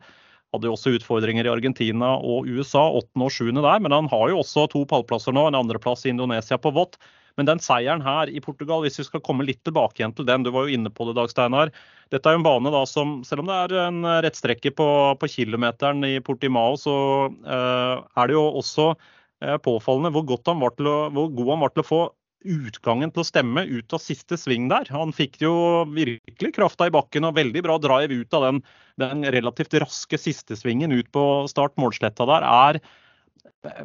Hadde 0.55 0.69
jo 0.69 0.77
også 0.77 0.95
utfordringer 0.95 1.49
i 1.49 1.51
Argentina 1.51 2.15
og 2.21 2.47
USA, 2.47 2.85
åttende 2.87 3.27
og 3.27 3.35
sjuende 3.35 3.65
der. 3.65 3.83
Men 3.83 3.97
han 3.97 4.11
har 4.13 4.31
jo 4.31 4.43
også 4.45 4.69
to 4.73 4.85
pallplasser 4.89 5.35
nå, 5.35 5.49
en 5.49 5.59
andreplass 5.59 6.07
i 6.07 6.13
Indonesia 6.15 6.61
på 6.61 6.71
vått. 6.77 7.01
Men 7.37 7.49
den 7.49 7.61
seieren 7.61 8.05
her 8.05 8.31
i 8.33 8.41
Portugal, 8.45 8.83
hvis 8.85 8.99
vi 9.01 9.07
skal 9.09 9.23
komme 9.25 9.45
litt 9.45 9.63
tilbake 9.67 10.01
igjen 10.01 10.15
til 10.17 10.27
den, 10.29 10.45
du 10.47 10.53
var 10.55 10.67
jo 10.67 10.77
inne 10.79 10.93
på 10.93 11.09
det, 11.09 11.17
Dag 11.19 11.33
Steinar. 11.33 11.73
Dette 12.13 12.31
er 12.31 12.37
jo 12.37 12.41
en 12.41 12.47
bane 12.47 12.73
da 12.73 12.83
som, 12.89 13.19
selv 13.29 13.45
om 13.45 13.51
det 13.51 13.57
er 13.65 13.77
en 13.87 14.01
rettstrekke 14.25 14.73
på, 14.79 14.89
på 15.21 15.31
kilometeren 15.33 16.05
i 16.09 16.17
Portimao, 16.25 16.79
så 16.81 16.97
uh, 17.29 18.05
er 18.17 18.31
det 18.31 18.39
jo 18.39 18.47
også 18.63 18.93
uh, 18.95 19.59
påfallende 19.65 20.15
hvor, 20.15 20.25
å, 20.25 20.97
hvor 21.13 21.35
god 21.37 21.53
han 21.53 21.67
var 21.67 21.75
til 21.75 21.85
å 21.85 21.91
få 21.91 22.05
utgangen 22.47 23.11
til 23.11 23.23
å 23.23 23.27
stemme 23.27 23.65
ut 23.67 23.95
av 23.97 24.03
siste 24.03 24.39
sving 24.39 24.69
der. 24.71 24.89
Han 24.95 25.15
fikk 25.15 25.41
jo 25.43 25.55
virkelig 25.91 26.53
krafta 26.57 26.89
i 26.89 26.95
bakken 26.95 27.27
og 27.27 27.37
veldig 27.39 27.63
bra 27.67 27.79
drive 27.83 28.21
ut 28.23 28.37
av 28.37 28.47
den, 28.47 28.61
den 29.03 29.27
relativt 29.35 29.75
raske 29.83 30.21
siste 30.21 30.59
svingen 30.59 30.95
ut 30.95 31.11
på 31.15 31.25
start-målsletta 31.51 32.29
der. 32.29 32.47
Er 32.47 32.81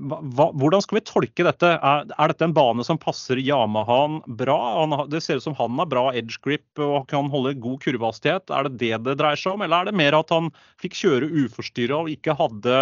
hvordan 0.01 0.83
skal 0.83 0.97
vi 0.99 1.03
tolke 1.05 1.45
dette? 1.45 1.71
Er, 1.77 2.05
dette 2.31 2.45
en 2.45 2.55
bane 2.55 2.85
som 2.85 2.99
passer 3.01 3.39
Yamahaen 3.41 4.19
bra? 4.39 4.57
Det 5.11 5.21
ser 5.23 5.39
ut 5.39 5.45
som 5.45 5.57
han 5.57 5.79
har 5.81 5.89
bra 5.91 6.05
edge 6.17 6.39
grip 6.43 6.81
og 6.81 7.07
kan 7.11 7.29
holde 7.33 7.55
god 7.61 7.81
kurvehastighet. 7.83 8.53
Er 8.53 8.69
det 8.69 8.79
det 8.81 8.93
det 9.07 9.17
dreier 9.21 9.39
seg 9.39 9.55
om, 9.55 9.65
eller 9.65 9.81
er 9.81 9.91
det 9.91 9.99
mer 10.01 10.17
at 10.17 10.33
han 10.33 10.51
fikk 10.81 10.97
kjøre 11.01 11.31
uforstyrra 11.45 12.03
og 12.03 12.13
ikke 12.13 12.37
hadde 12.39 12.81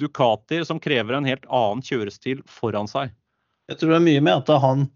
Ducatier 0.00 0.64
som 0.66 0.80
krever 0.82 1.18
en 1.18 1.28
helt 1.28 1.44
annen 1.52 1.84
kjørestil 1.84 2.40
foran 2.50 2.90
seg? 2.90 3.12
Jeg 3.72 3.80
tror 3.80 3.94
det 3.94 4.00
er 4.00 4.10
mye 4.10 4.24
med 4.24 4.42
at 4.44 4.62
han 4.62 4.86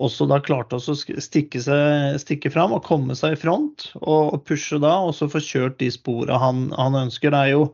også 0.00 0.26
da 0.30 0.38
klarte 0.40 0.78
å 0.78 0.94
stikke, 0.94 1.60
seg, 1.60 2.18
stikke 2.22 2.52
fram 2.52 2.72
og 2.76 2.84
komme 2.86 3.16
seg 3.18 3.34
i 3.34 3.40
front 3.40 3.88
og, 4.00 4.38
pushe 4.48 4.78
da, 4.80 4.92
og 5.08 5.16
så 5.16 5.28
få 5.28 5.42
kjørt 5.44 5.80
de 5.82 5.90
sporene 5.92 6.38
han, 6.40 6.68
han, 6.78 6.96
ønsker. 7.06 7.34
Det 7.34 7.40
er 7.40 7.52
jo, 7.56 7.64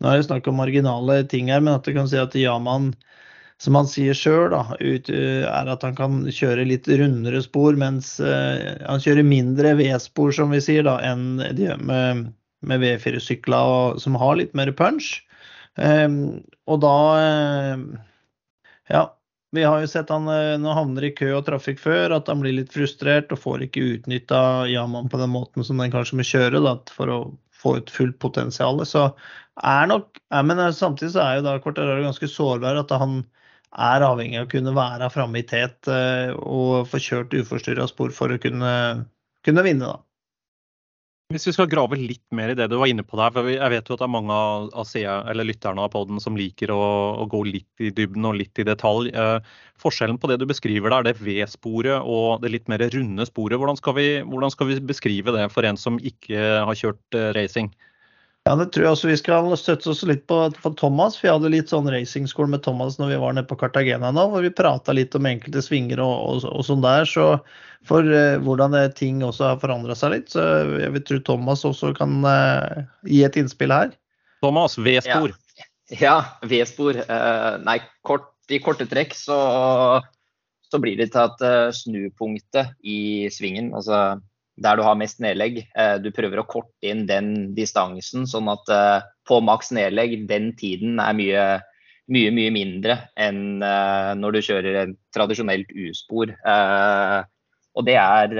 Nå 0.00 0.10
er 0.10 0.20
det 0.20 0.28
snakk 0.28 0.48
om 0.48 0.60
marginale 0.62 1.22
ting 1.28 1.50
her, 1.52 1.64
men 1.64 1.74
at 1.74 1.88
du 1.88 1.92
kan 1.96 2.08
si 2.10 2.20
at 2.20 2.36
Yaman 2.38 2.92
som 3.62 3.76
han 3.78 3.86
sier 3.88 4.16
sjøl, 4.18 4.52
er 4.52 5.68
at 5.70 5.84
han 5.86 5.94
kan 5.96 6.22
kjøre 6.26 6.66
litt 6.66 6.88
rundere 6.90 7.40
spor, 7.44 7.76
mens 7.78 8.16
uh, 8.20 8.74
han 8.82 9.02
kjører 9.02 9.26
mindre 9.26 9.76
V-spor, 9.78 10.32
som 10.34 10.50
vi 10.52 10.60
sier, 10.64 10.84
da, 10.86 10.98
enn 11.06 11.38
de 11.38 11.68
gjør 11.68 11.84
med, 11.86 12.24
med 12.66 12.82
V4-sykler 12.82 14.00
som 14.02 14.18
har 14.20 14.40
litt 14.40 14.56
mer 14.58 14.72
punch. 14.74 15.16
Um, 15.78 16.42
og 16.70 16.82
da 16.84 16.96
uh, 17.18 17.86
Ja, 18.90 19.06
vi 19.54 19.64
har 19.64 19.80
jo 19.82 19.88
sett 19.90 20.10
han 20.12 20.26
eh, 20.30 20.56
når 20.58 20.74
han 20.74 20.78
havner 20.80 21.06
i 21.08 21.12
kø 21.16 21.30
og 21.36 21.46
trafikk 21.46 21.80
før, 21.82 22.16
at 22.16 22.28
han 22.30 22.42
blir 22.42 22.56
litt 22.56 22.74
frustrert 22.74 23.32
og 23.34 23.40
får 23.42 23.66
ikke 23.68 23.86
utnytta 23.96 24.40
Yaman 24.70 25.10
på 25.12 25.20
den 25.20 25.32
måten 25.34 25.66
som 25.66 25.80
den 25.80 25.94
kanskje 25.94 26.18
må 26.20 26.26
kjøre 26.28 26.62
da, 26.64 26.74
for 26.94 27.12
å 27.12 27.18
få 27.64 27.78
ut 27.80 27.92
fullt 27.92 28.18
potensial. 28.22 28.82
Så 28.88 29.06
er 29.62 29.88
nok, 29.90 30.20
ja, 30.30 30.42
men 30.46 30.60
eh, 30.60 30.74
Samtidig 30.76 31.14
så 31.16 31.24
er 31.24 31.38
jo 31.38 31.46
da 31.48 31.58
Quartararo 31.62 32.04
ganske 32.04 32.30
sårbar. 32.30 32.82
At 32.82 32.94
han 32.94 33.22
er 33.74 34.06
avhengig 34.06 34.38
av 34.40 34.48
å 34.48 34.52
kunne 34.52 34.74
være 34.76 35.10
framme 35.14 35.40
i 35.40 35.46
tet 35.48 35.90
eh, 35.90 36.34
og 36.38 36.88
få 36.90 37.02
kjørt 37.02 37.34
uforstyrra 37.40 37.88
spor 37.90 38.14
for 38.14 38.34
å 38.34 38.40
kunne, 38.42 38.74
kunne 39.46 39.66
vinne. 39.66 39.90
da. 39.90 40.03
Hvis 41.34 41.48
vi 41.48 41.52
skal 41.56 41.66
grave 41.66 41.96
litt 41.98 42.22
mer 42.30 42.52
i 42.52 42.54
det 42.54 42.68
du 42.70 42.76
var 42.78 42.86
inne 42.86 43.02
på 43.02 43.16
der, 43.18 43.32
for 43.34 43.48
jeg 43.50 43.70
vet 43.72 43.88
jo 43.90 43.96
at 43.96 44.02
det 44.04 44.06
er 44.06 44.12
mange 44.14 44.34
av 44.38 44.92
eller 44.94 45.48
lytterne 45.48 45.82
av 45.82 45.90
poden 45.90 46.20
som 46.22 46.36
liker 46.38 46.70
å, 46.70 46.84
å, 47.18 47.24
gå 47.26 47.40
litt 47.48 47.82
i 47.82 47.90
dybden 47.90 48.28
og 48.28 48.36
litt 48.38 48.60
i 48.62 48.66
detalj. 48.68 49.10
Eh, 49.10 49.56
forskjellen 49.82 50.20
på 50.22 50.30
det 50.30 50.36
du 50.38 50.46
beskriver 50.46 50.94
der, 50.94 51.08
det 51.08 51.16
V-sporet 51.18 52.06
og 52.06 52.44
det 52.44 52.52
litt 52.54 52.70
mer 52.70 52.86
runde 52.94 53.26
sporet, 53.26 53.58
hvordan 53.58 53.80
skal, 53.80 53.96
vi, 53.98 54.06
hvordan 54.22 54.54
skal 54.54 54.70
vi 54.70 54.78
beskrive 54.86 55.34
det 55.34 55.48
for 55.50 55.66
en 55.66 55.80
som 55.80 55.98
ikke 55.98 56.38
har 56.68 56.78
kjørt 56.78 57.18
eh, 57.18 57.32
racing? 57.34 57.72
Ja, 58.44 58.52
det 58.60 58.66
tror 58.74 58.84
jeg 58.84 58.92
også 58.92 59.08
vi 59.08 59.16
skal 59.16 59.46
støtte 59.56 59.88
oss 59.88 60.02
litt 60.04 60.26
på, 60.28 60.36
på 60.60 60.70
Thomas. 60.76 61.14
Vi 61.22 61.30
hadde 61.30 61.48
litt 61.48 61.70
sånn 61.72 61.86
racingskole 61.88 62.52
med 62.52 62.60
Thomas 62.66 62.98
når 63.00 63.14
vi 63.14 63.20
var 63.22 63.32
nede 63.32 63.48
på 63.48 63.56
Cartagena 63.56 64.10
nå, 64.12 64.26
hvor 64.28 64.44
vi 64.44 64.50
prata 64.52 64.92
litt 64.92 65.16
om 65.16 65.24
enkelte 65.30 65.62
svinger 65.64 66.02
og, 66.04 66.12
og, 66.12 66.44
og 66.50 66.66
sånn 66.68 66.84
der. 66.84 67.08
Så 67.08 67.24
for 67.88 68.04
uh, 68.04 68.36
hvordan 68.44 68.76
ting 68.98 69.22
også 69.24 69.48
har 69.48 69.62
forandra 69.62 69.96
seg 69.96 70.12
litt, 70.12 70.28
så 70.34 70.44
jeg 70.76 70.92
vil 70.92 71.06
tro 71.08 71.22
Thomas 71.24 71.64
også 71.64 71.94
kan 71.96 72.20
uh, 72.28 72.84
gi 73.08 73.22
et 73.24 73.40
innspill 73.40 73.72
her. 73.72 73.96
Thomas, 74.44 74.76
V-spor. 74.76 75.32
Ja, 75.56 75.96
ja 76.02 76.14
V-spor. 76.44 77.00
Uh, 77.08 77.56
nei, 77.64 77.78
kort, 78.04 78.28
i 78.52 78.60
korte 78.60 78.84
trekk 78.90 79.16
så, 79.16 79.40
så 80.68 80.84
blir 80.84 81.00
det 81.00 81.14
til 81.16 81.24
at 81.24 81.72
snupunktet 81.80 82.76
i 82.84 83.32
svingen, 83.32 83.72
altså 83.72 84.18
der 84.56 84.78
du 84.78 84.84
har 84.86 84.98
mest 84.98 85.20
nedlegg. 85.22 85.60
Eh, 85.74 85.96
du 86.02 86.10
prøver 86.14 86.40
å 86.40 86.46
korte 86.48 86.86
inn 86.86 87.04
den 87.10 87.54
distansen, 87.56 88.28
sånn 88.30 88.50
at 88.52 88.70
eh, 88.70 89.06
på 89.28 89.40
maks 89.44 89.72
nedlegg, 89.74 90.20
den 90.30 90.52
tiden 90.58 91.00
er 91.02 91.16
mye, 91.18 91.46
mye, 92.12 92.30
mye 92.34 92.54
mindre 92.54 92.98
enn 93.18 93.64
eh, 93.64 94.12
når 94.20 94.36
du 94.36 94.44
kjører 94.50 94.80
et 94.84 94.96
tradisjonelt 95.16 95.74
U-spor. 95.74 96.34
Og 97.74 97.86
det 97.88 97.96
er 97.98 98.34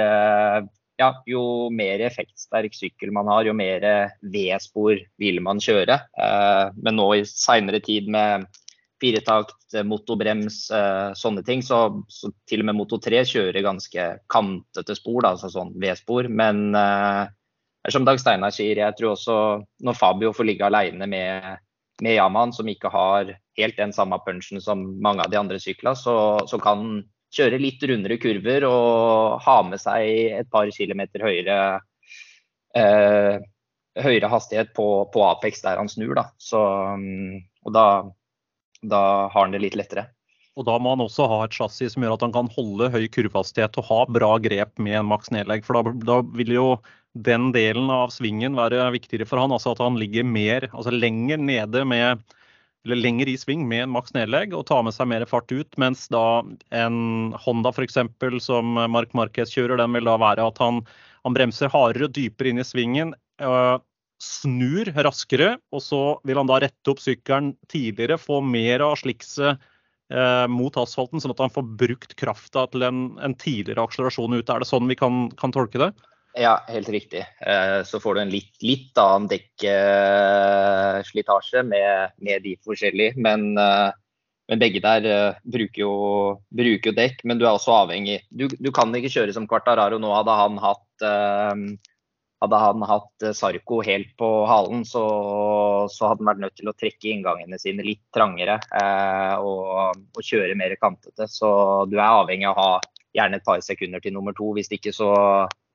ja, 1.01 1.09
jo 1.27 1.43
mer 1.75 2.05
effektsterk 2.07 2.77
sykkel 2.77 3.11
man 3.11 3.27
har, 3.27 3.49
jo 3.49 3.55
mer 3.57 3.83
V-spor 4.23 5.01
vil 5.19 5.41
man 5.43 5.59
kjøre. 5.59 5.97
Men 6.79 6.95
nå 6.95 7.09
i 7.17 7.25
seinere 7.27 7.81
tid 7.83 8.07
med 8.15 8.47
firetakt, 9.05 9.75
eh, 9.75 9.85
motobrems, 9.85 10.71
eh, 10.71 11.13
sånne 11.19 11.45
ting. 11.45 11.63
Så, 11.63 11.79
så, 12.09 12.33
til 12.49 12.65
og 12.65 12.71
med 12.71 12.79
Moto 12.79 12.99
3 13.03 13.25
kjører 13.29 13.65
ganske 13.65 14.09
kantete 14.33 14.97
spor, 14.97 15.23
da, 15.23 15.35
altså 15.35 15.53
sånn 15.53 15.75
V-spor. 15.81 16.31
Men 16.33 16.71
eh, 16.79 17.25
som 17.93 18.09
Dag 18.09 18.21
Steinar 18.21 18.55
sier, 18.55 18.81
jeg 18.81 18.97
tror 18.99 19.13
også 19.13 19.39
når 19.85 19.99
Fabio 20.01 20.33
får 20.33 20.49
ligge 20.49 20.69
alene 20.69 21.09
med, 21.11 21.65
med 22.03 22.17
Yaman, 22.17 22.55
som 22.57 22.69
ikke 22.71 22.93
har 22.93 23.35
helt 23.59 23.77
den 23.79 23.93
samme 23.93 24.19
punchen 24.25 24.63
som 24.65 24.87
mange 25.05 25.25
av 25.25 25.33
de 25.33 25.39
andre 25.39 25.61
syklene, 25.63 25.97
så, 25.99 26.17
så 26.49 26.61
kan 26.63 26.81
han 26.81 27.03
kjøre 27.35 27.59
litt 27.59 27.83
rundere 27.91 28.17
kurver 28.23 28.65
og 28.69 29.43
ha 29.43 29.57
med 29.67 29.83
seg 29.83 30.39
et 30.39 30.51
par 30.53 30.71
kilometer 30.71 31.25
høyere 31.27 31.57
eh, 32.79 33.43
høyere 33.95 34.31
hastighet 34.31 34.73
på, 34.75 34.87
på, 35.15 35.23
Apex 35.27 35.63
der 35.63 35.79
han 35.79 35.91
snur. 35.91 36.15
Da. 36.19 36.29
Så, 36.39 36.61
mm, 36.99 37.43
og 37.67 37.75
da, 37.75 37.87
da 38.91 39.03
har 39.33 39.47
han 39.47 39.55
det 39.55 39.63
litt 39.65 39.79
lettere. 39.79 40.09
Og 40.55 40.67
Da 40.69 40.77
må 40.79 40.93
han 40.95 41.03
også 41.03 41.27
ha 41.27 41.41
et 41.45 41.55
chassis 41.57 41.95
som 41.95 42.05
gjør 42.05 42.15
at 42.15 42.25
han 42.29 42.35
kan 42.35 42.51
holde 42.55 42.91
høy 42.95 43.09
kurvehastighet 43.11 43.75
og 43.81 43.89
ha 43.89 44.01
bra 44.07 44.37
grep 44.43 44.79
med 44.79 45.01
en 45.01 45.09
maks 45.11 45.33
nedlegg. 45.35 45.65
For 45.67 45.81
da, 45.81 45.95
da, 46.07 46.21
vil 46.39 46.53
jo 46.55 46.69
den 47.27 47.51
delen 47.55 47.91
av 47.91 48.13
svingen 48.15 48.55
være 48.59 48.87
viktigere 48.95 49.27
for 49.27 49.43
han. 49.43 49.55
Altså 49.55 49.75
at 49.75 49.83
han 49.83 49.99
ligger 49.99 50.27
mer, 50.27 50.69
altså 50.71 50.95
lenger 50.95 51.43
nede 51.43 51.83
med 51.89 52.23
eller 52.85 53.01
lenger 53.01 53.31
i 53.33 53.37
sving 53.41 53.63
med 53.65 53.87
en 53.87 53.95
maks 53.95 54.13
nedlegg 54.13 54.53
og 54.53 54.67
tar 54.69 54.83
med 54.85 54.95
seg 54.95 55.09
mer 55.09 55.25
fart 55.27 55.51
ut. 55.51 55.79
Mens 55.81 56.05
da 56.13 56.45
en 56.77 57.33
Honda 57.41 57.73
f.eks. 57.73 57.97
som 58.45 58.77
Mark 58.93 59.15
Marquez 59.17 59.55
kjører, 59.57 59.79
den 59.81 59.97
vil 59.97 60.07
da 60.07 60.19
være 60.21 60.45
at 60.53 60.61
han, 60.61 60.83
han 61.25 61.37
bremser 61.37 61.73
hardere 61.73 62.11
og 62.11 62.15
dypere 62.15 62.53
inn 62.53 62.61
i 62.61 62.69
svingen. 62.69 63.15
Snur 64.23 64.89
raskere, 65.05 65.57
og 65.75 65.83
så 65.83 66.01
vil 66.25 66.39
han 66.39 66.49
da 66.49 66.61
rette 66.63 66.93
opp 66.93 67.01
sykkelen 67.03 67.55
tidligere, 67.71 68.19
få 68.21 68.39
mer 68.47 68.85
av 68.87 68.95
slikset 69.01 69.59
eh, 70.13 70.47
mot 70.51 70.77
asfalten, 70.81 71.21
sånn 71.21 71.35
at 71.35 71.43
han 71.43 71.55
får 71.55 71.65
brukt 71.81 72.13
krafta 72.21 72.67
til 72.73 72.83
en, 72.87 72.99
en, 73.19 73.35
tidligere 73.35 73.85
akselerasjon 73.85 74.37
ut. 74.39 74.51
Er 74.51 74.59
det 74.63 74.69
sånn 74.71 74.91
vi 74.91 74.97
kan, 74.99 75.15
kan 75.41 75.53
tolke 75.55 75.79
det? 75.83 75.91
Ja, 76.35 76.65
helt 76.69 76.89
riktig. 76.91 77.27
Eh, 77.47 77.83
så 77.87 78.01
får 78.03 78.15
du 78.15 78.21
en 78.25 78.33
litt, 78.33 78.63
litt 78.63 78.99
annen 78.99 79.29
dekkslitasje 79.31 81.63
med, 81.67 82.11
med, 82.19 82.43
de 82.43 82.57
forskjellige. 82.67 83.15
Men, 83.23 83.59
eh, 83.59 83.91
men 84.51 84.59
begge 84.63 84.81
der 84.85 85.05
eh, 85.07 85.35
bruker 85.47 85.81
jo, 85.85 85.93
bruker, 86.51 86.91
jo, 86.91 86.95
dekk, 86.99 87.25
men 87.25 87.39
du 87.39 87.45
er 87.47 87.53
også 87.55 87.73
avhengig. 87.85 88.21
Du, 88.35 88.49
du 88.51 88.71
kan 88.75 88.95
ikke 88.99 89.15
kjøre 89.15 89.33
som 89.37 89.47
Quartararo 89.51 89.99
nå, 90.03 90.11
hadde 90.17 90.41
han 90.43 90.55
hatt 90.63 90.85
hadde 92.45 92.61
han 92.61 92.85
hatt 92.89 93.25
eh, 93.27 93.35
Sarko 93.37 93.81
helt 93.87 94.15
på 94.21 94.31
halen, 94.49 94.85
så, 94.89 95.05
så, 95.91 96.11
hadde 96.11 96.23
han 96.23 96.31
vært 96.33 96.43
nødt 96.45 96.57
til 96.61 96.71
å 96.71 96.77
trekke 96.77 97.11
inngangene 97.11 97.59
sine 97.61 97.87
litt 97.87 98.05
trangere 98.15 98.59
eh, 98.79 99.35
og, 99.41 99.99
og, 100.15 100.23
kjøre 100.23 100.57
mer 100.59 100.77
kantete. 100.81 101.29
Så 101.31 101.51
du 101.91 101.99
er 101.99 102.07
avhengig 102.07 102.49
av 102.51 102.57
å 102.57 102.67
ha 102.69 102.81
gjerne 103.15 103.41
et 103.41 103.47
par 103.47 103.63
sekunder 103.65 104.03
til 104.05 104.15
nummer 104.17 104.37
to. 104.37 104.53
Hvis 104.57 104.73
ikke 104.75 104.95
så, 104.95 105.11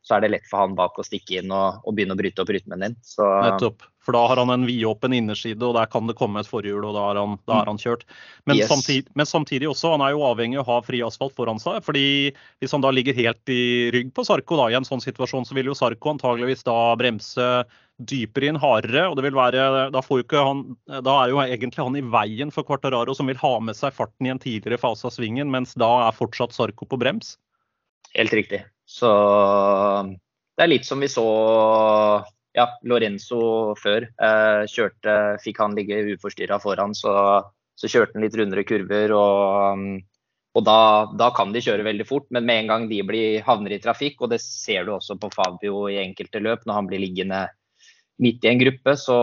så 0.01 0.15
er 0.15 0.23
det 0.23 0.31
lett 0.33 0.47
for 0.49 0.63
han 0.63 0.75
bak 0.77 0.97
å 0.97 1.05
stikke 1.05 1.41
inn 1.41 1.51
og, 1.53 1.81
og 1.83 1.95
begynne 1.95 2.15
å 2.15 2.19
bryte 2.19 2.41
opp 2.41 2.51
rytmen 2.53 2.81
din. 2.85 2.95
Så, 3.05 3.25
Nettopp. 3.45 3.83
For 4.05 4.15
da 4.15 4.21
har 4.31 4.39
han 4.41 4.49
en 4.49 4.63
vidåpen 4.65 5.13
innerside, 5.13 5.61
og 5.67 5.75
der 5.75 5.89
kan 5.91 6.07
det 6.09 6.15
komme 6.17 6.41
et 6.41 6.47
forhjul, 6.49 6.81
og 6.87 6.95
da 6.95 7.03
er 7.11 7.19
han, 7.19 7.35
da 7.49 7.59
er 7.59 7.67
han 7.69 7.77
kjørt. 7.77 8.07
Men, 8.47 8.57
Yes. 8.57 8.71
samtidig, 8.71 9.11
men 9.19 9.27
samtidig 9.29 9.67
også, 9.69 9.91
han 9.93 10.01
er 10.01 10.15
jo 10.15 10.23
avhengig 10.25 10.57
av 10.57 10.63
å 10.63 10.71
ha 10.71 10.77
fri 10.87 11.01
asfalt 11.05 11.35
foran 11.37 11.59
seg. 11.61 11.83
fordi 11.85 12.31
hvis 12.63 12.71
han 12.73 12.81
da 12.81 12.89
ligger 12.95 13.13
helt 13.13 13.53
i 13.53 13.91
rygg 13.93 14.09
på 14.15 14.25
Sarko 14.25 14.57
da, 14.57 14.69
i 14.71 14.79
en 14.79 14.87
sånn 14.87 15.03
situasjon, 15.03 15.45
så 15.45 15.53
vil 15.53 15.69
jo 15.69 15.77
Sarko 15.77 16.15
antageligvis 16.15 16.63
da 16.65 16.95
bremse 16.97 17.49
dypere 17.99 18.47
inn, 18.49 18.55
hardere. 18.63 19.09
og 19.11 19.19
det 19.19 19.27
vil 19.27 19.35
være, 19.37 19.91
Da, 19.91 20.01
får 20.01 20.23
jo 20.23 20.25
ikke 20.25 20.47
han, 20.47 20.63
da 21.03 21.19
er 21.19 21.29
jo 21.35 21.43
egentlig 21.43 21.83
han 21.83 21.99
i 21.99 22.01
veien 22.01 22.51
for 22.55 22.63
Quartararo, 22.63 23.13
som 23.13 23.27
vil 23.27 23.37
ha 23.37 23.59
med 23.59 23.75
seg 23.75 23.93
farten 23.93 24.25
i 24.25 24.31
en 24.31 24.39
tidligere 24.39 24.79
fase 24.79 25.05
av 25.05 25.11
svingen, 25.11 25.51
mens 25.51 25.75
da 25.75 26.07
er 26.07 26.15
fortsatt 26.17 26.55
Sarko 26.55 26.87
på 26.87 26.97
brems. 26.97 27.37
Helt 28.15 28.33
riktig. 28.33 28.63
Så 28.89 29.09
det 30.57 30.65
er 30.65 30.71
litt 30.71 30.87
som 30.87 31.01
vi 31.03 31.09
så 31.11 31.25
ja, 32.57 32.65
Lorenzo 32.89 33.41
før. 33.79 34.07
Eh, 34.09 34.63
kjørte, 34.71 35.15
fikk 35.43 35.61
han 35.61 35.75
ligge 35.77 36.01
uforstyrra 36.15 36.57
foran, 36.63 36.95
så, 36.97 37.13
så 37.77 37.91
kjørte 37.91 38.17
han 38.17 38.25
litt 38.25 38.37
rundere 38.39 38.65
kurver. 38.67 39.13
Og, 39.15 39.85
og 40.57 40.65
da, 40.65 40.79
da 41.21 41.29
kan 41.37 41.53
de 41.53 41.63
kjøre 41.63 41.85
veldig 41.87 42.07
fort, 42.09 42.27
men 42.33 42.47
med 42.49 42.63
en 42.63 42.73
gang 42.73 42.89
de 42.89 43.03
blir, 43.05 43.39
havner 43.45 43.77
i 43.77 43.81
trafikk, 43.83 44.23
og 44.25 44.33
det 44.33 44.41
ser 44.43 44.87
du 44.87 44.95
også 44.97 45.19
på 45.21 45.31
Fabio 45.35 45.85
i 45.91 46.01
enkelte 46.01 46.41
løp, 46.43 46.65
når 46.65 46.81
han 46.81 46.89
blir 46.89 47.03
liggende 47.05 47.45
midt 48.19 48.43
i 48.43 48.49
en 48.51 48.59
gruppe, 48.59 48.97
så, 48.99 49.19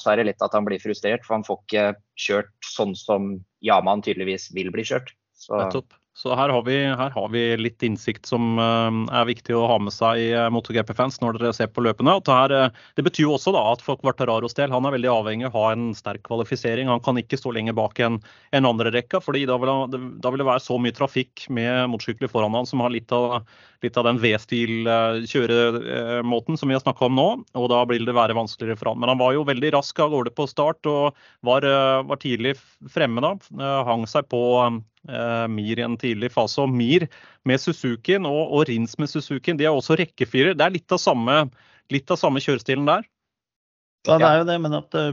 så 0.00 0.12
er 0.12 0.22
det 0.22 0.30
lett 0.30 0.44
at 0.44 0.54
han 0.56 0.64
blir 0.64 0.80
frustrert. 0.80 1.26
For 1.26 1.36
han 1.36 1.44
får 1.44 1.58
ikke 1.66 1.88
kjørt 2.28 2.54
sånn 2.64 2.94
som 2.96 3.34
Yaman 3.64 4.06
tydeligvis 4.06 4.48
vil 4.56 4.72
bli 4.72 4.86
kjørt. 4.86 5.12
Så, 5.36 5.58
Nettopp. 5.58 5.98
Så 6.14 6.34
her 6.36 6.48
har, 6.52 6.62
vi, 6.66 6.74
her 6.84 7.10
har 7.10 7.28
vi 7.32 7.56
litt 7.56 7.82
innsikt 7.86 8.26
som 8.28 8.58
eh, 8.60 8.96
er 9.16 9.24
viktig 9.24 9.54
å 9.56 9.64
ha 9.70 9.78
med 9.80 9.92
seg 9.94 10.18
i 10.20 10.34
uh, 10.36 10.50
MotoGP-fans 10.52 11.20
når 11.22 11.38
dere 11.40 11.52
ser 11.56 11.68
på 11.72 11.80
løpene. 11.86 12.12
Her, 12.28 12.52
eh, 12.52 12.68
det 12.98 13.04
betyr 13.06 13.24
jo 13.24 13.32
også 13.38 13.52
da 13.56 13.62
at 13.70 13.80
for 13.84 13.96
Quartararos 14.02 14.54
del, 14.58 14.72
han 14.74 14.84
er 14.84 14.92
veldig 14.92 15.08
avhengig 15.08 15.46
av 15.48 15.54
å 15.56 15.62
ha 15.62 15.72
en 15.72 15.94
sterk 15.96 16.22
kvalifisering. 16.28 16.88
Han 16.92 17.00
kan 17.04 17.16
ikke 17.20 17.38
stå 17.40 17.50
lenger 17.56 17.74
bak 17.80 17.96
en, 18.04 18.16
en 18.52 18.68
andre 18.68 18.92
rekka, 18.92 19.20
fordi 19.24 19.48
da 19.48 19.56
vil, 19.62 19.72
da 20.20 20.28
vil 20.28 20.40
det 20.44 20.50
være 20.50 20.66
så 20.66 20.76
mye 20.84 20.98
trafikk 21.00 21.34
med 21.48 21.88
motorsykler 21.94 22.28
foran 22.32 22.56
han 22.60 22.68
som 22.68 22.84
har 22.84 22.92
litt 22.92 23.08
av, 23.16 23.40
litt 23.80 23.96
av 23.96 24.04
den 24.10 24.20
V-stil-kjøremåten 24.20 26.54
som 26.60 26.68
vi 26.68 26.76
har 26.76 26.84
snakka 26.84 27.08
om 27.08 27.16
nå. 27.16 27.40
Og 27.56 27.66
da 27.72 27.80
vil 27.88 28.04
det 28.04 28.20
være 28.20 28.36
vanskeligere 28.36 28.76
for 28.76 28.92
han. 28.92 29.00
Men 29.00 29.08
han 29.14 29.22
var 29.24 29.32
jo 29.32 29.48
veldig 29.48 29.72
rask 29.80 29.96
av 30.04 30.12
gårde 30.12 30.36
på 30.36 30.44
start 30.50 30.84
og 30.92 31.16
var, 31.40 31.64
eh, 31.64 32.04
var 32.04 32.20
tidlig 32.20 32.60
fremme 32.92 33.24
da. 33.24 33.32
Eh, 33.56 33.80
Hang 33.88 34.04
seg 34.10 34.28
på 34.28 34.60
eh, 34.60 34.82
Mir 35.02 35.80
i 35.80 35.82
en 35.82 35.96
tidlig 35.98 36.30
fase. 36.30 36.60
Og 36.62 36.70
Mir 36.70 37.08
med 37.48 37.58
Suzukien 37.58 38.26
og, 38.28 38.52
og 38.54 38.68
Rins 38.68 38.94
med 39.02 39.10
Suzukien, 39.10 39.58
de 39.58 39.66
er 39.66 39.74
også 39.74 39.96
rekkefirer. 39.98 40.54
Det 40.54 40.66
er 40.66 40.76
litt 40.76 40.94
av 40.94 41.00
samme, 41.02 41.38
litt 41.90 42.10
av 42.12 42.20
samme 42.20 42.42
kjørestilen 42.44 42.86
der. 42.86 43.08
Ja, 44.06 44.18
det 44.18 44.28
er 44.28 44.40
jo 44.40 44.46
det, 44.48 44.58
men 44.62 44.76
at 44.78 44.98
eh, 44.98 45.10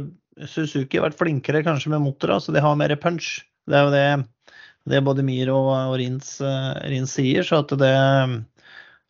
Suzuki 0.50 0.98
har 0.98 1.10
vært 1.10 1.20
flinkere 1.20 1.64
kanskje 1.66 1.92
med 1.94 2.04
motorer, 2.06 2.42
så 2.42 2.54
de 2.56 2.64
har 2.64 2.78
mer 2.80 2.96
punch. 3.02 3.40
Det 3.70 3.78
er 3.78 3.86
jo 3.86 3.94
det, 3.94 4.54
det 4.90 5.04
både 5.06 5.26
Mir 5.26 5.52
og, 5.54 5.70
og 5.74 5.98
Rins, 6.02 6.38
eh, 6.42 6.72
Rins 6.90 7.14
sier, 7.18 7.46
så 7.46 7.62
at 7.64 7.76
det 7.82 7.94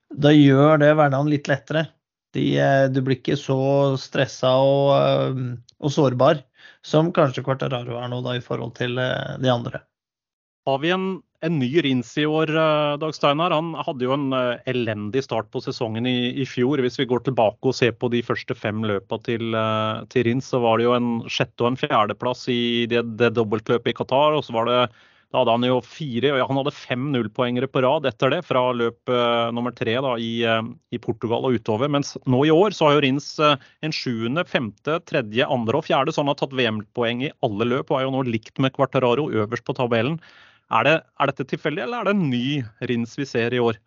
Da 0.10 0.34
gjør 0.34 0.80
det 0.82 0.96
hverdagen 0.98 1.32
litt 1.32 1.48
lettere. 1.52 1.88
De, 2.36 2.46
eh, 2.60 2.86
du 2.92 3.02
blir 3.02 3.20
ikke 3.20 3.38
så 3.40 3.60
stressa 3.98 4.56
og, 4.62 4.90
eh, 4.98 5.44
og 5.80 5.94
sårbar 5.94 6.44
som 6.86 7.14
kanskje 7.14 7.44
Quartararo 7.46 7.98
er 8.00 8.12
nå, 8.12 8.22
da, 8.26 8.36
i 8.38 8.44
forhold 8.44 8.76
til 8.78 9.00
eh, 9.02 9.38
de 9.42 9.52
andre. 9.52 9.82
Har 10.68 10.80
vi 10.84 10.92
en, 10.92 11.06
en 11.46 11.60
ny 11.60 11.70
Rins 11.86 12.12
i 12.20 12.26
år, 12.28 12.52
eh, 12.52 12.96
Dag 13.02 13.16
Steinar? 13.16 13.54
Han 13.56 13.72
hadde 13.80 14.06
jo 14.06 14.16
en 14.16 14.28
eh, 14.36 14.60
elendig 14.70 15.24
start 15.26 15.50
på 15.54 15.62
sesongen 15.64 16.08
i, 16.10 16.34
i 16.36 16.48
fjor. 16.48 16.82
Hvis 16.84 17.00
vi 17.00 17.08
går 17.10 17.24
tilbake 17.26 17.72
og 17.72 17.78
ser 17.78 17.96
på 17.96 18.12
de 18.12 18.22
første 18.26 18.58
fem 18.58 18.84
løpene 18.86 19.24
til, 19.26 19.54
eh, 19.56 20.02
til 20.14 20.28
Rins, 20.28 20.50
så 20.52 20.60
var 20.64 20.78
det 20.80 20.90
jo 20.90 20.98
en 20.98 21.14
sjette- 21.32 21.64
og 21.64 21.72
en 21.72 21.80
fjerdeplass 21.80 22.50
i 22.52 22.60
det, 22.92 23.06
det 23.22 23.32
dobbeltløpet 23.38 23.94
i 23.94 23.96
Qatar. 24.02 24.36
Og 24.36 24.44
så 24.46 24.58
var 24.58 24.70
det 24.70 24.82
da 25.30 25.44
hadde 25.44 25.54
han 25.54 25.66
jo 25.68 25.76
fire, 25.86 26.32
og 26.34 26.48
han 26.50 26.58
hadde 26.58 26.72
fem 26.74 27.04
nullpoengere 27.14 27.68
på 27.70 27.84
rad 27.86 28.08
etter 28.10 28.32
det, 28.34 28.40
fra 28.48 28.64
løp 28.74 29.12
nummer 29.54 29.70
tre 29.78 29.94
da, 30.02 30.16
i, 30.18 30.42
i 30.42 31.00
Portugal 31.04 31.46
og 31.46 31.54
utover. 31.54 31.86
Mens 31.94 32.16
nå 32.26 32.40
i 32.48 32.50
år 32.50 32.74
så 32.74 32.88
har 32.88 32.96
jo 32.98 33.04
Rins 33.06 33.28
en 33.38 33.94
sjuende, 33.94 34.42
femte, 34.50 34.98
tredje, 35.06 35.46
andre 35.46 35.78
og 35.78 35.86
fjerde, 35.86 36.16
så 36.16 36.24
han 36.24 36.34
har 36.34 36.40
tatt 36.40 36.58
VM-poeng 36.58 37.22
i 37.28 37.30
alle 37.46 37.70
løp 37.70 37.94
og 37.94 38.00
er 38.00 38.08
jo 38.08 38.16
nå 38.18 38.26
likt 38.26 38.58
med 38.58 38.74
Quartararo 38.74 39.30
øverst 39.30 39.70
på 39.70 39.78
tabellen. 39.78 40.18
Er, 40.70 40.86
det, 40.86 40.96
er 41.20 41.32
dette 41.32 41.48
tilfeldig, 41.50 41.84
eller 41.86 42.02
er 42.02 42.10
det 42.10 42.16
en 42.18 42.28
ny 42.30 42.62
Rins 42.90 43.16
vi 43.18 43.26
ser 43.26 43.56
i 43.56 43.62
år? 43.64 43.80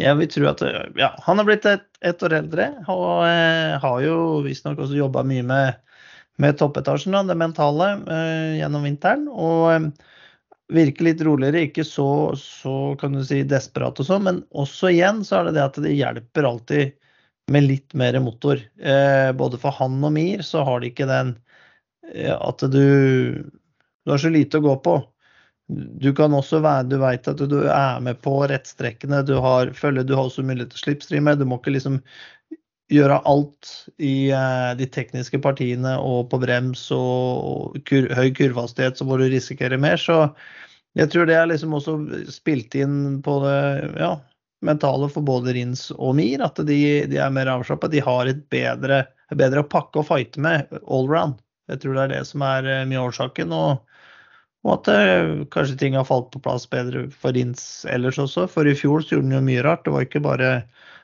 Jeg 0.00 0.16
vil 0.18 0.30
tro 0.32 0.46
at 0.48 0.62
ja, 0.96 1.10
han 1.26 1.40
har 1.40 1.46
blitt 1.46 1.66
et, 1.68 1.84
et 2.00 2.22
år 2.24 2.38
eldre 2.38 2.68
og 2.90 3.26
eh, 3.26 3.74
har 3.82 3.98
jo 4.04 4.16
visstnok 4.46 4.80
også 4.80 4.96
jobba 4.96 5.24
mye 5.28 5.44
med, 5.44 5.98
med 6.40 6.56
toppetasjen, 6.58 7.18
det 7.28 7.36
mentale, 7.38 7.90
eh, 8.06 8.54
gjennom 8.62 8.86
vinteren. 8.88 9.26
Og 9.28 9.66
eh, 9.74 9.90
virker 10.72 11.10
litt 11.10 11.22
roligere, 11.26 11.66
ikke 11.66 11.84
så, 11.84 12.08
så 12.38 12.94
kan 13.00 13.16
du 13.16 13.22
si 13.26 13.42
desperat 13.44 14.00
og 14.00 14.08
sånn, 14.08 14.26
men 14.28 14.42
også 14.56 14.92
igjen 14.94 15.22
så 15.26 15.40
er 15.40 15.50
det 15.50 15.56
det 15.58 15.64
at 15.66 15.80
det 15.84 15.94
hjelper 15.98 16.48
alltid 16.48 16.94
med 17.52 17.66
litt 17.66 17.96
mer 17.98 18.16
motor. 18.24 18.60
Eh, 18.80 19.30
både 19.36 19.60
for 19.60 19.74
han 19.76 19.98
og 20.00 20.14
Mir 20.14 20.44
så 20.46 20.64
har 20.66 20.80
de 20.80 20.92
ikke 20.92 21.10
den 21.10 21.36
eh, 22.14 22.32
at 22.36 22.64
du 22.72 22.86
Du 24.02 24.10
har 24.10 24.18
så 24.18 24.32
lite 24.34 24.58
å 24.58 24.64
gå 24.64 24.72
på. 24.82 24.96
Du 25.72 26.10
kan 26.16 26.34
også 26.36 26.60
være, 26.64 26.88
du 26.90 26.98
vet 27.00 27.28
at 27.30 27.40
du 27.48 27.58
er 27.64 28.00
med 28.04 28.20
på 28.24 28.34
rettstrekkene, 28.50 29.22
du 29.26 29.36
har 29.40 29.72
følger, 29.76 30.04
du 30.04 30.14
har 30.18 30.28
også 30.28 30.44
mulighet 30.44 30.72
til 30.74 30.80
å 30.80 30.84
slipstreame. 30.86 31.36
Du 31.40 31.46
må 31.48 31.60
ikke 31.60 31.76
liksom 31.76 32.00
gjøre 32.92 33.20
alt 33.28 33.70
i 34.02 34.30
eh, 34.34 34.72
de 34.78 34.88
tekniske 34.92 35.40
partiene 35.44 35.94
og 36.00 36.28
på 36.32 36.40
brems 36.42 36.88
og 36.94 37.78
kur, 37.88 38.08
høy 38.12 38.28
kurvehastighet, 38.36 38.98
så 38.98 39.06
må 39.08 39.16
du 39.20 39.28
risikere 39.32 39.78
mer. 39.80 40.00
Så 40.00 40.26
jeg 40.98 41.12
tror 41.12 41.28
det 41.28 41.38
er 41.38 41.48
liksom 41.48 41.78
også 41.78 41.96
spilt 42.32 42.76
inn 42.76 43.22
på 43.24 43.38
det 43.46 43.60
ja, 44.02 44.12
mentale 44.66 45.08
for 45.12 45.24
både 45.24 45.54
Rins 45.56 45.88
og 45.94 46.16
Mir, 46.18 46.44
at 46.44 46.60
de, 46.68 46.80
de 47.08 47.22
er 47.22 47.32
mer 47.32 47.50
avslappa. 47.54 47.90
De 47.92 48.02
har 48.04 48.28
et 48.28 48.44
bedre, 48.52 49.04
bedre 49.32 49.64
å 49.64 49.70
pakke 49.72 50.02
og 50.02 50.10
fighte 50.10 50.42
med 50.44 50.68
allround. 50.82 51.40
Jeg 51.70 51.80
tror 51.80 51.96
det 51.96 52.04
er 52.04 52.14
det 52.16 52.22
som 52.28 52.44
er 52.44 52.68
eh, 52.68 52.84
mye 52.90 53.00
av 53.00 53.12
årsaken. 53.12 53.56
og 53.56 53.91
og 54.62 54.74
at 54.76 55.48
kanskje 55.50 55.78
ting 55.80 55.96
har 55.98 56.06
falt 56.06 56.30
på 56.30 56.40
plass 56.44 56.68
bedre 56.70 57.08
for 57.10 57.34
Rins 57.34 57.82
ellers 57.90 58.20
også. 58.22 58.46
For 58.50 58.68
i 58.68 58.76
fjor 58.78 59.02
så 59.02 59.16
gjorde 59.16 59.26
han 59.32 59.40
jo 59.40 59.46
mye 59.48 59.64
rart. 59.66 59.82
Det 59.82 59.94
var 59.94 60.06
ikke 60.06 60.22
bare 60.22 60.50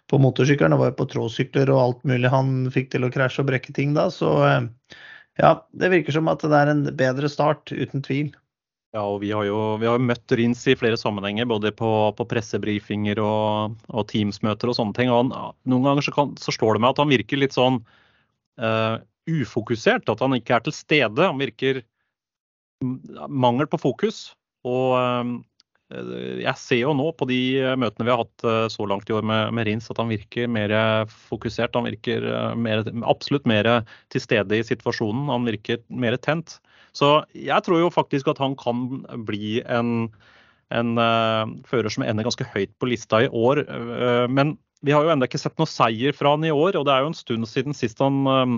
på 0.09 0.21
motorsykkelen, 0.23 0.73
det 0.73 0.81
var 0.81 0.93
jo 0.93 0.99
på 1.01 1.09
tråsykler 1.13 1.71
og 1.73 1.81
alt 1.83 2.05
mulig 2.09 2.31
han 2.33 2.53
fikk 2.73 2.93
til 2.95 3.05
å 3.05 3.11
krasje 3.13 3.43
og 3.43 3.51
brekke 3.51 3.75
ting 3.77 3.97
da. 3.97 4.07
Så 4.15 4.31
eh, 4.47 4.69
ja, 5.43 5.51
det 5.77 5.91
virker 5.93 6.17
som 6.17 6.31
at 6.33 6.45
det 6.45 6.61
er 6.61 6.71
en 6.73 6.87
bedre 6.97 7.29
start, 7.31 7.75
uten 7.75 8.05
tvil. 8.07 8.31
Ja, 8.97 9.03
og 9.05 9.19
vi 9.21 9.35
har 9.37 9.45
jo, 9.45 9.77
vi 9.83 9.91
har 9.91 10.01
møtt 10.01 10.33
Rins 10.33 10.63
i 10.71 10.77
flere 10.79 10.97
sammenhenger, 10.97 11.45
både 11.51 11.75
på, 11.77 11.91
på 12.17 12.27
pressebrifinger 12.31 13.21
og, 13.21 13.77
og 13.93 14.09
Teams-møter 14.09 14.73
og 14.73 14.79
sånne 14.79 14.97
ting. 14.97 15.13
Og 15.13 15.27
han, 15.27 15.53
noen 15.69 15.91
ganger 15.91 16.09
så, 16.09 16.15
kan, 16.17 16.33
så 16.41 16.55
slår 16.57 16.79
det 16.79 16.85
meg 16.87 16.95
at 16.95 17.03
han 17.03 17.13
virker 17.13 17.43
litt 17.43 17.59
sånn 17.59 17.83
uh, 18.65 18.97
ufokusert, 19.29 20.09
at 20.09 20.25
han 20.25 20.39
ikke 20.39 20.57
er 20.57 20.65
til 20.65 20.77
stede. 20.79 21.21
Han 21.21 21.43
virker 21.43 21.83
mangel 23.29 23.69
på 23.71 23.81
fokus. 23.81 24.29
Og 24.67 24.97
eh, 24.99 25.33
jeg 26.43 26.61
ser 26.61 26.83
jo 26.83 26.95
nå 26.97 27.11
på 27.17 27.29
de 27.31 27.41
møtene 27.81 28.07
vi 28.07 28.13
har 28.13 28.23
hatt 28.23 28.47
eh, 28.47 28.65
så 28.73 28.87
langt 28.89 29.09
i 29.11 29.17
år 29.17 29.27
med, 29.27 29.53
med 29.57 29.69
Rins, 29.69 29.89
at 29.91 30.01
han 30.01 30.13
virker 30.13 30.51
mer 30.51 30.75
fokusert. 31.31 31.77
Han 31.79 31.89
virker 31.89 32.27
eh, 32.29 32.55
mer, 32.59 32.85
absolutt 33.09 33.49
mer 33.49 33.71
til 34.13 34.25
stede 34.25 34.59
i 34.59 34.67
situasjonen. 34.67 35.29
Han 35.33 35.49
virker 35.49 35.83
mer 35.89 36.19
tent. 36.21 36.59
Så 36.97 37.19
jeg 37.37 37.65
tror 37.65 37.83
jo 37.83 37.95
faktisk 37.95 38.31
at 38.33 38.41
han 38.43 38.57
kan 38.59 39.05
bli 39.29 39.61
en, 39.69 40.09
en 40.75 40.95
uh, 40.99 41.45
fører 41.69 41.93
som 41.93 42.03
ender 42.03 42.27
ganske 42.27 42.47
høyt 42.55 42.73
på 42.81 42.89
lista 42.91 43.21
i 43.23 43.29
år. 43.29 43.61
Uh, 43.69 44.25
men 44.33 44.57
vi 44.83 44.95
har 44.95 45.05
jo 45.05 45.13
ennå 45.13 45.29
ikke 45.29 45.39
sett 45.39 45.59
noe 45.61 45.69
seier 45.69 46.17
fra 46.17 46.33
han 46.35 46.47
i 46.49 46.55
år, 46.55 46.79
og 46.79 46.87
det 46.89 46.95
er 46.95 47.05
jo 47.05 47.11
en 47.13 47.19
stund 47.19 47.49
siden 47.51 47.77
sist 47.77 48.01
han, 48.03 48.25
uh, 48.27 48.57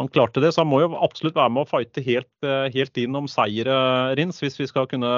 han 0.00 0.08
klarte 0.12 0.40
det. 0.42 0.52
Så 0.54 0.64
han 0.64 0.70
må 0.70 0.80
jo 0.82 0.92
absolutt 0.98 1.36
være 1.36 1.52
med 1.52 1.66
å 1.66 1.70
fighte 1.70 2.04
helt, 2.04 2.48
helt 2.74 3.00
inn 3.00 3.18
om 3.18 3.28
seier, 3.30 3.68
Rins, 4.18 4.40
hvis 4.42 4.56
vi 4.60 4.68
skal 4.70 4.88
kunne 4.90 5.10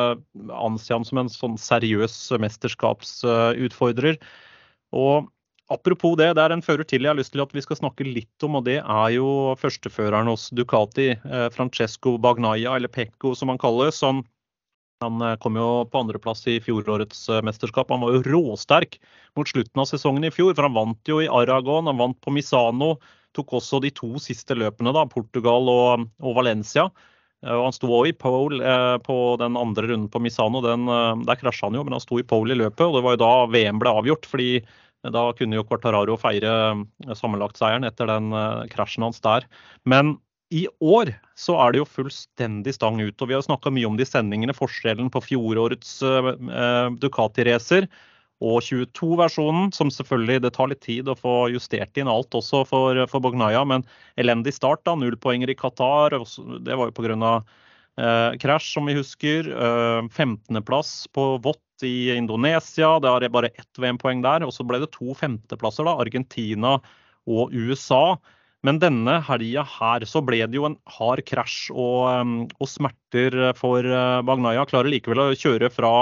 anse 0.59 0.91
ham 0.93 1.07
som 1.07 1.23
en 1.23 1.31
sånn 1.33 1.55
seriøs 1.61 2.17
mesterskapsutfordrer. 2.43 4.19
Og 4.93 5.31
Apropos 5.73 6.19
det, 6.19 6.33
det 6.37 6.43
er 6.43 6.53
en 6.53 6.65
fører 6.65 6.85
til 6.85 7.07
jeg 7.07 7.13
har 7.13 7.17
lyst 7.17 7.33
til 7.33 7.43
at 7.45 7.53
vi 7.55 7.63
skal 7.65 7.79
snakke 7.79 8.05
litt 8.05 8.45
om, 8.45 8.59
og 8.59 8.67
det 8.67 8.81
er 8.83 9.15
jo 9.15 9.55
førsteføreren 9.61 10.29
hos 10.29 10.51
Ducati, 10.53 11.13
eh, 11.15 11.47
Francesco 11.55 12.17
Bagnaia, 12.21 12.75
eller 12.77 12.93
Pecco 12.93 13.33
som 13.39 13.53
han 13.53 13.61
kalles. 13.63 14.03
Han, 14.05 14.21
han 15.05 15.23
kom 15.41 15.57
jo 15.57 15.69
på 15.89 16.03
andreplass 16.03 16.45
i 16.51 16.59
fjorårets 16.63 17.25
mesterskap. 17.47 17.95
Han 17.95 18.05
var 18.05 18.19
jo 18.19 18.25
råsterk 18.27 18.99
mot 19.39 19.49
slutten 19.49 19.83
av 19.83 19.89
sesongen 19.89 20.29
i 20.29 20.35
fjor, 20.35 20.53
for 20.53 20.69
han 20.69 20.77
vant 20.77 21.09
jo 21.09 21.23
i 21.23 21.31
Aragon, 21.31 21.89
han 21.89 22.01
vant 22.03 22.21
på 22.21 22.35
Misano. 22.37 22.97
Tok 23.37 23.57
også 23.59 23.81
de 23.83 23.91
to 23.95 24.11
siste 24.23 24.57
løpene, 24.59 24.93
da, 24.95 25.07
Portugal 25.09 25.71
og, 25.73 26.07
og 26.23 26.37
Valencia. 26.37 26.89
Og 27.43 27.65
han 27.67 27.75
sto 27.75 27.89
også 27.91 28.13
i 28.13 28.15
pole 28.15 28.63
eh, 28.63 28.97
på 29.03 29.17
den 29.41 29.59
andre 29.59 29.89
runden 29.91 30.11
på 30.13 30.21
Misano. 30.23 30.63
Den, 30.63 30.87
eh, 30.87 31.25
der 31.27 31.41
krasja 31.41 31.67
han 31.67 31.79
jo, 31.79 31.83
men 31.87 31.97
han 31.97 32.05
sto 32.05 32.21
i 32.21 32.27
pole 32.27 32.55
i 32.55 32.61
løpet. 32.61 32.85
og 32.87 32.99
Det 32.99 33.05
var 33.07 33.17
jo 33.17 33.23
da 33.25 33.33
VM 33.51 33.83
ble 33.83 33.95
avgjort. 33.99 34.29
fordi 34.31 34.63
Da 35.03 35.33
kunne 35.35 35.59
jo 35.59 35.65
Quartararo 35.67 36.15
feire 36.17 36.53
sammenlagtseieren 37.19 37.83
etter 37.89 38.07
den 38.07 38.31
krasjen 38.71 39.03
hans 39.03 39.19
der. 39.21 39.43
Men 39.85 40.21
i 40.53 40.69
år 40.79 41.11
så 41.35 41.57
er 41.59 41.73
det 41.73 41.81
jo 41.81 41.89
fullstendig 41.89 42.77
stang 42.77 43.01
ut. 43.01 43.19
og 43.19 43.29
Vi 43.29 43.35
har 43.35 43.43
snakka 43.43 43.73
mye 43.73 43.89
om 43.89 43.97
de 43.99 44.07
sendingene, 44.07 44.55
forskjellen 44.55 45.11
på 45.11 45.25
fjorårets 45.27 45.99
Ducati-racer 47.03 47.89
og 48.43 48.63
22-versjonen, 48.67 49.71
som 49.75 49.91
selvfølgelig 49.95 50.43
det 50.43 50.53
tar 50.57 50.71
litt 50.73 50.83
tid 50.83 51.09
å 51.09 51.19
få 51.19 51.47
justert 51.53 51.99
inn 52.01 52.11
alt 52.11 52.35
også 52.35 52.65
for, 52.69 52.99
for 53.11 53.23
Bognaya. 53.23 53.63
Men 53.69 53.87
elendig 54.21 54.57
start, 54.57 54.83
da. 54.89 54.97
Null 54.99 55.17
poenger 55.23 55.53
i 55.53 55.59
Qatar. 55.59 56.19
Det 56.67 56.79
var 56.79 56.91
jo 56.91 56.97
pga. 56.99 57.37
Eh, 58.01 58.39
krasj, 58.41 58.73
som 58.73 58.89
vi 58.89 58.97
husker. 58.97 59.49
Eh, 59.53 60.03
15.-plass 60.09 61.07
på 61.13 61.37
Vått 61.45 61.87
i 61.87 62.11
Indonesia. 62.17 62.97
Det 63.03 63.11
er 63.11 63.33
bare 63.33 63.53
ett 63.53 63.81
VM-poeng 63.81 64.23
der. 64.25 64.47
Og 64.47 64.55
så 64.57 64.67
ble 64.67 64.81
det 64.83 64.93
to 64.97 65.15
femteplasser, 65.19 65.87
da. 65.87 65.99
Argentina 66.01 66.79
og 67.29 67.53
USA. 67.53 68.19
Men 68.63 68.79
denne 68.79 69.19
helga 69.27 69.65
her 69.67 70.07
så 70.07 70.23
ble 70.25 70.45
det 70.47 70.57
jo 70.59 70.69
en 70.69 70.79
hard 70.97 71.25
krasj 71.27 71.73
og, 71.75 72.07
um, 72.23 72.35
og 72.63 72.69
smerter 72.71 73.35
for 73.59 73.83
uh, 73.83 74.23
Bagnaya. 74.23 74.63
Klarer 74.71 74.93
likevel 74.93 75.25
å 75.25 75.33
kjøre 75.35 75.71
fra 75.75 75.93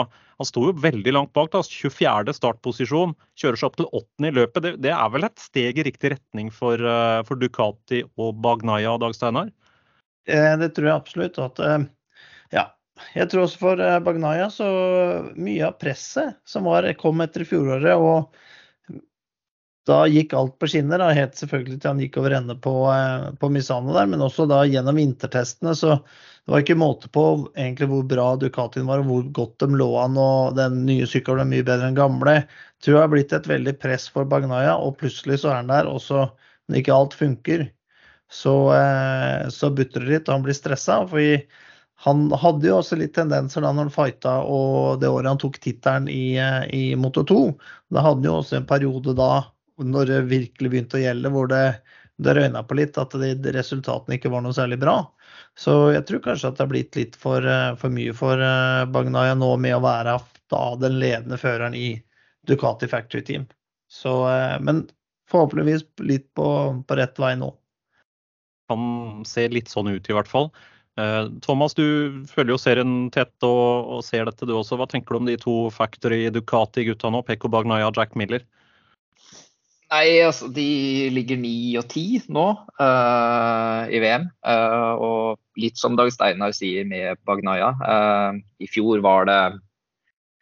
Han 0.40 0.48
sto 0.48 0.62
jo 0.70 0.72
veldig 0.80 1.12
langt 1.12 1.34
bak. 1.36 1.50
da, 1.52 1.60
24. 1.60 2.32
startposisjon. 2.32 3.12
Kjører 3.36 3.60
seg 3.60 3.66
opp 3.68 3.76
til 3.76 3.88
8. 3.92 4.24
i 4.24 4.34
løpet. 4.38 4.62
Det, 4.64 4.70
det, 4.86 4.92
er 4.96 5.10
vel 5.12 5.26
et 5.28 5.42
steg 5.42 5.80
i 5.80 5.84
riktig 5.84 6.14
retning 6.14 6.48
for, 6.54 6.80
uh, 6.80 7.20
for 7.28 7.36
Ducati 7.36 8.00
og 8.16 8.38
Bagnaya, 8.40 8.94
Dag 9.02 9.12
Steinar? 9.16 9.50
Eh, 10.24 10.54
det 10.60 10.70
tror 10.76 10.88
jeg 10.88 10.96
absolutt. 10.96 11.40
at 11.44 11.60
uh, 11.60 11.84
ja, 12.56 12.64
jeg 13.18 13.28
tror 13.28 13.44
også 13.44 13.60
for 13.66 13.84
Bagnaya 14.06 14.48
så 14.54 14.70
mye 15.36 15.68
av 15.68 15.76
presset 15.82 16.40
som 16.48 16.64
var, 16.72 16.88
kom 17.00 17.20
etter 17.20 17.44
fjoråret, 17.44 18.00
og 18.00 18.32
da 19.90 20.00
gikk 20.08 20.34
alt 20.38 20.56
på 20.62 20.68
skinner. 20.70 21.02
Da. 21.02 21.10
Helt 21.16 21.38
selvfølgelig 21.38 21.80
til 21.80 21.90
han 21.90 22.02
gikk 22.02 22.18
over 22.20 22.34
ende 22.38 22.56
på, 22.62 22.74
eh, 22.94 23.30
på 23.40 23.50
Misano 23.52 23.94
der, 23.96 24.06
men 24.10 24.22
også 24.24 24.46
da 24.50 24.62
gjennom 24.68 24.98
vintertestene. 25.00 25.74
Så 25.76 25.96
det 26.00 26.54
var 26.54 26.62
ikke 26.64 26.78
måte 26.78 27.10
på 27.12 27.24
egentlig 27.52 27.90
hvor 27.90 28.06
bra 28.10 28.28
Ducatien 28.40 28.88
var 28.88 29.02
og 29.02 29.10
hvor 29.10 29.26
godt 29.40 29.64
de 29.64 29.80
lå 29.80 29.90
an. 30.02 30.18
Og 30.20 30.56
den 30.58 30.84
nye 30.88 31.08
sykkelen 31.10 31.44
er 31.44 31.50
mye 31.50 31.66
bedre 31.66 31.90
enn 31.90 31.98
gamle. 31.98 32.36
Jeg 32.40 32.86
tror 32.86 32.96
det 32.96 33.02
har 33.02 33.12
blitt 33.16 33.34
et 33.36 33.50
veldig 33.50 33.76
press 33.82 34.08
for 34.12 34.28
Bagnaya, 34.30 34.78
og 34.78 34.96
plutselig 35.02 35.42
så 35.42 35.52
er 35.52 35.60
han 35.60 35.74
der. 35.74 35.90
Og 35.90 36.00
så, 36.04 36.28
når 36.70 36.80
ikke 36.80 36.96
alt 36.96 37.18
funker, 37.18 37.66
så, 38.30 38.54
eh, 38.78 39.48
så 39.50 39.74
butter 39.74 40.06
det 40.06 40.14
litt, 40.14 40.28
og 40.30 40.38
han 40.38 40.46
blir 40.46 40.56
stressa. 40.56 41.02
For 41.10 41.42
han 42.06 42.30
hadde 42.32 42.70
jo 42.70 42.78
også 42.80 42.96
litt 42.96 43.12
tendenser 43.18 43.60
da 43.60 43.74
når 43.74 43.90
han 43.90 43.92
fighta 43.92 44.38
og 44.48 45.02
det 45.02 45.10
året 45.12 45.28
han 45.28 45.40
tok 45.40 45.58
tittelen 45.60 46.06
i, 46.08 46.38
eh, 46.40 46.62
i 46.72 46.84
Moto 46.96 47.26
2. 47.28 47.40
Da 47.92 48.04
hadde 48.06 48.22
han 48.22 48.30
jo 48.30 48.36
også 48.40 48.56
en 48.60 48.68
periode 48.70 49.12
da 49.18 49.32
når 49.84 50.10
det 50.10 50.20
virkelig 50.30 50.70
begynte 50.72 50.98
å 50.98 51.02
gjelde, 51.02 51.32
hvor 51.34 51.48
det, 51.50 51.64
det 52.20 52.34
røyna 52.36 52.62
på 52.66 52.76
litt, 52.78 52.98
at 53.00 53.14
de, 53.20 53.32
resultatene 53.54 54.18
ikke 54.18 54.32
var 54.32 54.44
noe 54.44 54.56
særlig 54.56 54.80
bra. 54.82 54.98
Så 55.58 55.92
jeg 55.94 56.06
tror 56.08 56.22
kanskje 56.24 56.50
at 56.50 56.58
det 56.58 56.64
har 56.64 56.72
blitt 56.72 56.98
litt 56.98 57.16
for, 57.20 57.44
eh, 57.46 57.72
for 57.80 57.92
mye 57.92 58.14
for 58.16 58.40
uh, 58.40 58.86
Bagnaya 58.90 59.36
nå 59.36 59.50
med 59.60 59.76
å 59.76 59.84
være 59.84 60.18
da 60.50 60.62
den 60.80 60.98
ledende 61.02 61.38
føreren 61.40 61.76
i 61.76 61.94
Ducati 62.48 62.88
Factory 62.90 63.22
Team. 63.26 63.46
Så, 63.90 64.14
uh, 64.28 64.56
men 64.62 64.86
forhåpentligvis 65.30 65.86
litt 66.06 66.28
på, 66.38 66.46
på, 66.86 66.98
rett 66.98 67.18
vei 67.20 67.34
nå. 67.38 67.50
Kan 68.70 69.24
se 69.26 69.48
litt 69.50 69.70
sånn 69.70 69.90
ut 69.90 70.10
i 70.10 70.16
hvert 70.16 70.30
fall. 70.30 70.52
Thomas, 71.40 71.72
du 71.72 72.26
følger 72.28 72.52
jo 72.52 72.56
serien 72.60 72.90
tett 73.14 73.46
og, 73.46 73.86
og, 73.94 74.00
ser 74.04 74.26
dette 74.28 74.44
du 74.44 74.50
også. 74.52 74.76
Hva 74.76 74.84
tenker 74.90 75.14
du 75.14 75.20
om 75.20 75.28
de 75.30 75.36
to 75.40 75.54
Factory 75.72 76.26
Ducati-gutta 76.34 77.08
nå, 77.14 77.22
Pekko 77.24 77.48
Bagnaya 77.48 77.86
og 77.88 77.96
Jack 77.96 78.12
Miller? 78.20 78.42
Nei, 79.90 80.20
altså 80.22 80.46
de 80.54 80.64
ligger 81.10 81.38
ni 81.40 81.74
og 81.80 81.88
ti 81.90 82.20
nå 82.30 82.44
uh, 82.78 83.80
i 83.90 83.98
VM. 83.98 84.28
Uh, 84.46 84.92
og 85.02 85.58
litt 85.58 85.80
som 85.80 85.96
Dag 85.98 86.12
Steinar 86.14 86.54
sier 86.54 86.86
med 86.86 87.18
Bagnaya. 87.26 87.72
Uh, 87.82 88.38
I 88.62 88.70
fjor 88.70 89.02
var 89.02 89.26
det 89.26 89.40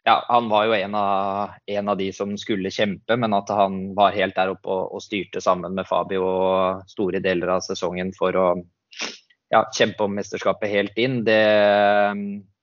Ja, 0.05 0.19
han 0.29 0.51
var 0.53 0.67
jo 0.69 0.77
en 0.77 0.95
av, 0.95 1.57
en 1.65 1.89
av, 1.89 1.97
de 1.97 2.11
som 2.13 2.37
skulle 2.37 2.71
kjempe, 2.73 3.17
men 3.17 3.33
at 3.35 3.49
han 3.53 3.81
var 3.97 4.13
helt 4.15 4.37
der 4.37 4.53
oppe 4.53 4.69
og, 4.69 4.93
og 4.95 5.03
styrte 5.03 5.41
sammen 5.41 5.73
med 5.77 5.89
Fabio 5.89 6.29
store 6.89 7.21
deler 7.21 7.57
av 7.57 7.65
sesongen 7.65 8.13
for 8.15 8.37
å 8.37 8.47
ja, 9.49 9.65
kjempe 9.73 10.05
om 10.05 10.13
mesterskapet 10.17 10.69
helt 10.71 10.97
inn. 11.01 11.23
Det, 11.25 11.41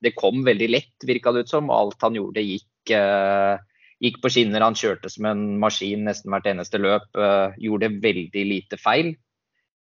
det 0.02 0.14
kom 0.18 0.46
veldig 0.46 0.70
lett, 0.70 0.94
virka 1.06 1.34
det 1.34 1.46
ut 1.46 1.54
som. 1.54 1.70
og 1.70 1.78
Alt 1.80 2.06
han 2.06 2.18
gjorde 2.18 2.46
gikk 2.46 2.94
gikk 4.02 4.20
på 4.22 4.30
skinner. 4.32 4.64
Han 4.64 4.76
kjørte 4.76 5.10
som 5.12 5.28
en 5.30 5.44
maskin 5.62 6.04
nesten 6.06 6.32
hvert 6.32 6.48
eneste 6.50 6.80
løp. 6.80 7.08
Uh, 7.16 7.54
gjorde 7.60 7.94
veldig 8.02 8.44
lite 8.50 8.80
feil. 8.80 9.14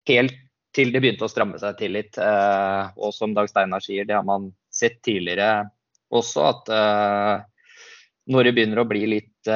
Helt 0.09 0.37
til 0.75 0.91
det 0.91 1.01
begynte 1.01 1.25
å 1.25 1.31
stramme 1.31 1.59
seg 1.61 1.77
til 1.79 1.95
litt. 1.95 2.19
Uh, 2.19 2.91
og 2.99 3.15
som 3.15 3.35
Dag 3.35 3.49
Steinar 3.51 3.83
sier, 3.83 4.07
det 4.07 4.17
har 4.17 4.25
man 4.27 4.51
sett 4.73 4.99
tidligere 5.05 5.69
også, 6.15 6.49
at 6.51 6.71
uh, 6.71 7.35
når 8.29 8.47
det 8.47 8.53
begynner 8.57 8.81
å 8.81 8.89
bli 8.89 9.03
litt, 9.05 9.49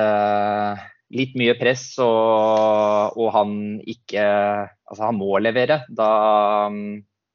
litt 1.18 1.32
mye 1.42 1.56
press 1.58 1.86
og, 2.04 3.16
og, 3.18 3.30
han 3.34 3.54
ikke 3.82 4.26
Altså, 4.90 5.08
han 5.08 5.18
må 5.18 5.40
levere. 5.42 5.80
Da, 5.90 6.70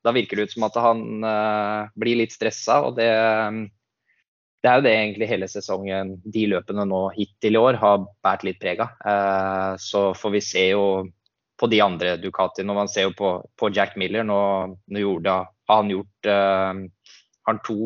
da 0.07 0.13
virker 0.15 0.39
det 0.39 0.47
ut 0.47 0.55
som 0.55 0.67
at 0.67 0.79
han 0.79 1.03
blir 1.99 2.21
litt 2.21 2.35
stressa, 2.35 2.81
og 2.87 2.95
det 2.99 3.11
det 4.65 4.71
er 4.71 4.79
jo 4.81 4.85
det 4.87 4.93
egentlig 4.97 5.27
hele 5.29 5.47
sesongen, 5.53 6.15
de 6.25 6.47
løpene 6.49 6.87
nå 6.89 7.03
hittil 7.13 7.59
i 7.59 7.61
år, 7.61 7.77
har 7.83 7.99
båret 8.25 8.47
litt 8.49 8.63
preg 8.63 8.81
av. 8.81 8.95
Eh, 9.05 9.73
så 9.77 10.07
får 10.17 10.33
vi 10.33 10.41
se 10.41 10.63
jo 10.71 10.87
på 11.61 11.69
de 11.69 11.83
andre 11.85 12.15
Ducatiene. 12.17 12.73
Man 12.73 12.89
ser 12.89 13.11
jo 13.11 13.13
på, 13.19 13.35
på 13.61 13.69
Jack 13.77 13.99
Miller. 14.01 14.25
Nå, 14.25 14.39
nå 14.89 15.03
gjorde, 15.03 15.37
har 15.69 15.83
han 15.83 15.93
gjort 15.93 16.31
uh, 16.31 16.81
har 17.45 17.61
to 17.67 17.77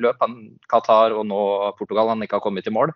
løp, 0.00 0.16
han, 0.24 0.40
Qatar 0.72 1.14
og 1.18 1.28
nå 1.28 1.42
Portugal. 1.78 2.10
Han 2.14 2.24
ikke 2.24 2.40
har 2.40 2.46
kommet 2.48 2.66
i 2.66 2.74
mål. 2.74 2.94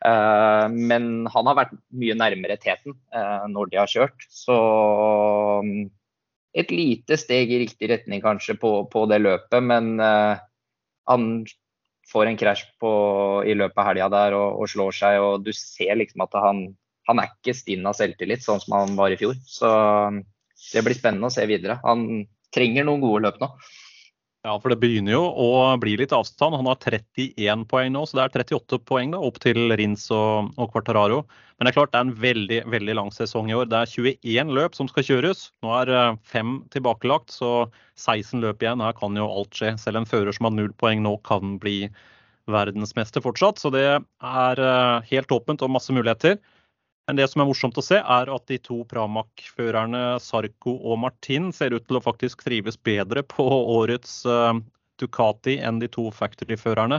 Uh, 0.00 0.66
men 0.72 1.28
han 1.28 1.50
har 1.50 1.60
vært 1.60 1.76
mye 2.00 2.16
nærmere 2.16 2.58
teten 2.62 2.96
uh, 3.14 3.44
når 3.52 3.70
de 3.70 3.80
har 3.82 3.92
kjørt. 3.92 4.26
Så 4.32 4.58
et 6.58 6.72
lite 6.74 7.20
steg 7.20 7.52
i 7.52 7.62
riktig 7.62 7.92
retning 7.92 8.24
kanskje 8.24 8.56
på, 8.58 8.72
på 8.90 9.06
det 9.12 9.20
løpet, 9.20 9.60
men 9.62 10.00
han 10.00 11.24
får 12.12 12.30
en 12.30 12.38
krasj 12.40 12.64
i 13.48 13.54
løpet 13.58 13.80
av 13.80 13.88
helga 13.90 14.08
der 14.12 14.36
og, 14.38 14.62
og, 14.62 14.70
slår 14.72 14.96
seg. 14.96 15.20
og 15.20 15.44
Du 15.44 15.52
ser 15.56 15.98
liksom 15.98 16.24
at 16.24 16.36
han, 16.40 16.64
han 17.08 17.22
er 17.22 17.30
ikke 17.32 17.56
stinn 17.56 17.86
av 17.88 17.96
selvtillit, 17.98 18.44
sånn 18.44 18.62
som 18.64 18.78
han 18.78 18.96
var 18.98 19.12
i 19.12 19.18
fjor. 19.20 19.36
Så 19.46 19.68
det 20.72 20.84
blir 20.86 20.98
spennende 20.98 21.30
å 21.30 21.34
se 21.34 21.46
videre. 21.48 21.78
Han 21.84 22.24
trenger 22.54 22.88
noen 22.88 23.04
gode 23.04 23.26
løp 23.26 23.42
nå. 23.42 23.52
Ja, 24.46 24.54
for 24.62 24.70
det 24.70 24.78
begynner 24.78 25.16
jo 25.16 25.22
å 25.34 25.48
bli 25.82 25.96
litt 25.98 26.12
avstand. 26.14 26.54
Han 26.54 26.68
har 26.70 26.78
31 26.78 27.64
poeng 27.68 27.90
nå, 27.90 28.04
så 28.06 28.20
det 28.20 28.24
er 28.24 28.44
38 28.46 28.78
poeng 28.86 29.10
da, 29.10 29.18
opp 29.18 29.40
til 29.42 29.74
Rins 29.76 30.06
og, 30.14 30.52
og 30.54 30.70
Quartararo. 30.72 31.24
Men 31.58 31.66
det 31.66 31.72
er 31.72 31.76
klart 31.80 31.90
det 31.90 31.98
er 31.98 32.06
en 32.06 32.20
veldig 32.22 32.58
veldig 32.70 32.94
lang 33.00 33.10
sesong 33.14 33.50
i 33.50 33.56
år. 33.58 33.66
Det 33.66 33.80
er 33.80 33.90
21 34.14 34.52
løp 34.54 34.78
som 34.78 34.90
skal 34.90 35.08
kjøres. 35.08 35.48
Nå 35.66 35.72
er 35.80 35.90
eh, 35.90 36.20
fem 36.22 36.60
tilbakelagt, 36.70 37.34
så 37.34 37.66
16 37.98 38.38
løp 38.44 38.62
igjen. 38.62 38.84
Her 38.84 38.94
kan 39.00 39.18
jo 39.18 39.26
alt 39.26 39.58
skje. 39.58 39.72
Selv 39.82 39.98
en 40.04 40.06
fører 40.06 40.36
som 40.36 40.46
har 40.46 40.54
null 40.54 40.70
poeng 40.78 41.02
nå, 41.02 41.16
kan 41.26 41.58
bli 41.58 41.88
verdensmester 42.48 43.24
fortsatt. 43.24 43.58
Så 43.58 43.74
det 43.74 43.88
er 43.90 44.62
eh, 44.70 45.10
helt 45.10 45.34
åpent 45.34 45.66
og 45.66 45.74
masse 45.74 45.92
muligheter. 45.92 46.38
Men 47.08 47.16
det 47.16 47.24
som 47.32 47.40
er 47.40 47.46
morsomt 47.48 47.78
å 47.80 47.82
se, 47.84 47.96
er 48.04 48.28
at 48.28 48.50
de 48.50 48.58
to 48.60 48.82
Pramac-førerne 48.90 50.18
Sarko 50.20 50.74
og 50.76 50.98
Martin 51.06 51.46
ser 51.56 51.72
ut 51.72 51.86
til 51.88 51.96
å 51.96 52.02
faktisk 52.04 52.44
trives 52.44 52.76
bedre 52.84 53.22
på 53.24 53.46
årets 53.48 54.20
uh, 54.28 54.52
Ducati 55.00 55.54
enn 55.64 55.80
de 55.80 55.88
to 55.88 56.10
Factory-førerne. 56.12 56.98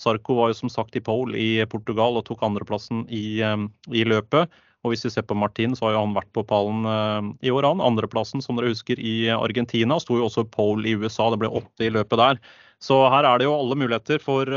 Sarko 0.00 0.38
var 0.38 0.48
jo 0.48 0.56
som 0.62 0.72
sagt 0.72 0.96
i 0.96 1.04
pole 1.04 1.36
i 1.36 1.50
Portugal 1.68 2.16
og 2.16 2.24
tok 2.30 2.46
andreplassen 2.48 3.04
i, 3.12 3.42
um, 3.44 3.68
i 3.92 4.06
løpet. 4.08 4.48
Og 4.80 4.94
hvis 4.94 5.04
vi 5.04 5.12
ser 5.12 5.28
på 5.28 5.36
Martin, 5.36 5.76
så 5.76 5.90
har 5.90 5.98
jo 5.98 6.06
han 6.06 6.16
vært 6.16 6.32
på 6.32 6.46
pallen 6.48 6.88
uh, 6.88 7.20
i 7.44 7.52
år, 7.52 7.68
han. 7.68 7.84
Andreplassen, 7.84 8.40
som 8.40 8.56
dere 8.56 8.72
husker, 8.72 8.96
i 8.96 9.28
Argentina. 9.36 10.00
Sto 10.00 10.16
jo 10.16 10.30
også 10.30 10.48
pole 10.56 10.88
i 10.88 10.96
USA, 10.96 11.28
det 11.28 11.42
ble 11.44 11.52
åtte 11.52 11.84
i 11.84 11.92
løpet 11.92 12.24
der. 12.24 12.40
Så 12.80 13.02
her 13.12 13.28
er 13.28 13.36
det 13.36 13.50
jo 13.50 13.58
alle 13.60 13.76
muligheter 13.76 14.24
for, 14.24 14.48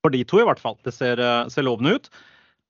for 0.00 0.14
de 0.14 0.24
to, 0.24 0.38
i 0.40 0.46
hvert 0.48 0.62
fall. 0.64 0.80
Det 0.80 0.96
ser, 0.96 1.20
ser 1.52 1.68
lovende 1.68 1.98
ut. 2.00 2.14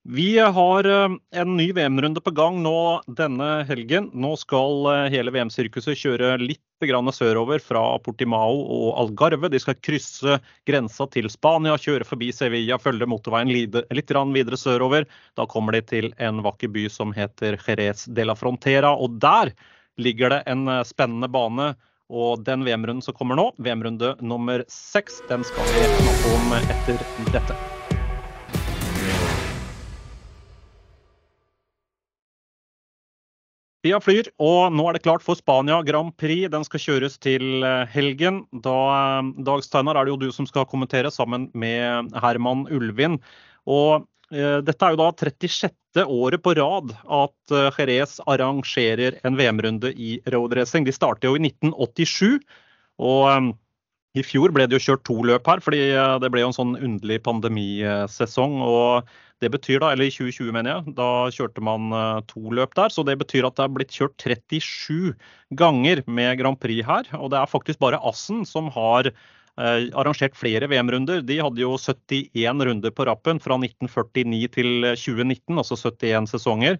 Vi 0.04 0.38
har 0.38 0.84
eh, 0.84 1.08
en 1.30 1.56
ny 1.56 1.72
VM-runde 1.72 2.20
på 2.20 2.30
gang 2.30 2.58
nå 2.62 3.02
denne 3.06 3.62
helgen. 3.68 4.08
Nå 4.12 4.34
skal 4.36 4.88
eh, 4.90 5.10
hele 5.14 5.30
VM-sirkuset 5.30 5.98
kjøre 5.98 6.34
litt 6.42 6.60
sørover 6.82 7.62
fra 7.62 7.80
Portimao 8.02 8.56
og 8.58 8.96
Algarve. 8.98 9.46
De 9.46 9.60
skal 9.62 9.76
krysse 9.78 10.40
grensa 10.66 11.06
til 11.06 11.30
Spania, 11.30 11.76
kjøre 11.78 12.02
forbi 12.02 12.32
Sevilla, 12.34 12.74
følge 12.82 13.06
motorveien 13.06 13.46
litt 13.46 14.10
videre 14.34 14.58
sørover. 14.58 15.06
Da 15.38 15.46
kommer 15.46 15.72
de 15.72 15.82
til 15.82 16.12
en 16.18 16.42
vakker 16.42 16.68
by 16.74 16.88
som 16.90 17.14
heter 17.14 17.54
Jerez 17.62 18.06
de 18.10 18.24
la 18.26 18.34
Frontera. 18.34 18.96
Og 18.96 19.20
der 19.22 19.52
ligger 19.96 20.34
det 20.34 20.42
en 20.46 20.66
eh, 20.66 20.82
spennende 20.82 21.30
bane. 21.30 21.76
Og 22.10 22.42
den 22.42 22.66
VM-runden 22.66 23.06
som 23.06 23.14
kommer 23.14 23.38
nå, 23.38 23.52
VM-runde 23.62 24.16
nummer 24.20 24.66
seks, 24.68 25.22
den 25.30 25.46
skal 25.46 25.70
vi 25.70 25.86
snakke 25.86 26.34
om 26.34 26.58
etter 26.58 27.06
dette. 27.30 27.62
Tida 33.82 33.98
flyr, 33.98 34.28
og 34.38 34.70
nå 34.70 34.84
er 34.86 34.94
det 34.94 35.02
klart 35.02 35.24
for 35.26 35.34
Spania 35.34 35.80
Grand 35.82 36.12
Prix. 36.14 36.46
Den 36.52 36.62
skal 36.62 36.82
kjøres 36.84 37.16
til 37.18 37.64
eh, 37.66 37.82
helgen. 37.90 38.44
Da, 38.62 38.74
eh, 38.94 39.30
Dag 39.42 39.64
Steinar, 39.66 39.98
er 39.98 40.06
det 40.06 40.12
jo 40.12 40.20
du 40.22 40.28
som 40.30 40.46
skal 40.46 40.68
kommentere 40.70 41.10
sammen 41.10 41.48
med 41.58 42.14
Herman 42.22 42.68
Ulvin. 42.70 43.18
Og 43.66 44.04
eh, 44.30 44.60
dette 44.62 44.86
er 44.86 44.94
jo 44.94 45.00
da 45.00 45.08
36. 45.18 45.74
året 46.06 46.44
på 46.46 46.54
rad 46.60 46.94
at 46.94 47.56
eh, 47.58 47.80
Jerez 47.80 48.20
arrangerer 48.22 49.18
en 49.26 49.40
VM-runde 49.40 49.90
i 49.98 50.14
roadracing. 50.30 50.86
De 50.86 50.94
startet 50.94 51.26
jo 51.26 51.34
i 51.34 51.42
1987. 51.50 52.38
og 53.02 53.26
eh, 53.32 53.50
i 54.18 54.22
fjor 54.26 54.52
ble 54.52 54.66
det 54.68 54.76
jo 54.76 54.84
kjørt 54.90 55.04
to 55.08 55.16
løp 55.24 55.48
her, 55.48 55.60
fordi 55.64 55.82
eh, 55.94 56.16
det 56.20 56.30
ble 56.32 56.42
jo 56.42 56.50
en 56.50 56.56
sånn 56.56 56.74
underlig 56.76 57.20
pandemisesong. 57.24 58.58
og 58.60 59.08
det 59.42 59.50
betyr 59.50 59.80
da, 59.82 59.90
eller 59.90 60.06
I 60.06 60.14
2020, 60.14 60.52
mener 60.54 60.70
jeg, 60.70 60.94
da 60.98 61.08
kjørte 61.34 61.64
man 61.64 61.90
eh, 61.96 62.20
to 62.30 62.52
løp 62.54 62.76
der. 62.78 62.92
så 62.94 63.04
Det 63.08 63.16
betyr 63.18 63.48
at 63.48 63.56
det 63.58 63.64
er 63.66 63.76
blitt 63.76 63.94
kjørt 63.96 64.14
37 64.22 65.14
ganger 65.58 66.04
med 66.06 66.38
Grand 66.38 66.60
Prix 66.60 66.86
her. 66.86 67.08
Og 67.18 67.32
det 67.32 67.40
er 67.40 67.50
faktisk 67.50 67.80
bare 67.82 68.00
Assen 68.06 68.44
som 68.46 68.68
har 68.74 69.08
eh, 69.10 69.88
arrangert 69.98 70.36
flere 70.38 70.68
VM-runder. 70.70 71.24
De 71.26 71.40
hadde 71.42 71.64
jo 71.64 71.74
71 71.80 72.66
runder 72.68 72.94
på 72.94 73.08
rappen 73.08 73.42
fra 73.42 73.58
1949 73.58 74.52
til 74.54 74.92
2019, 74.92 75.56
altså 75.56 75.80
71 75.80 76.36
sesonger. 76.36 76.78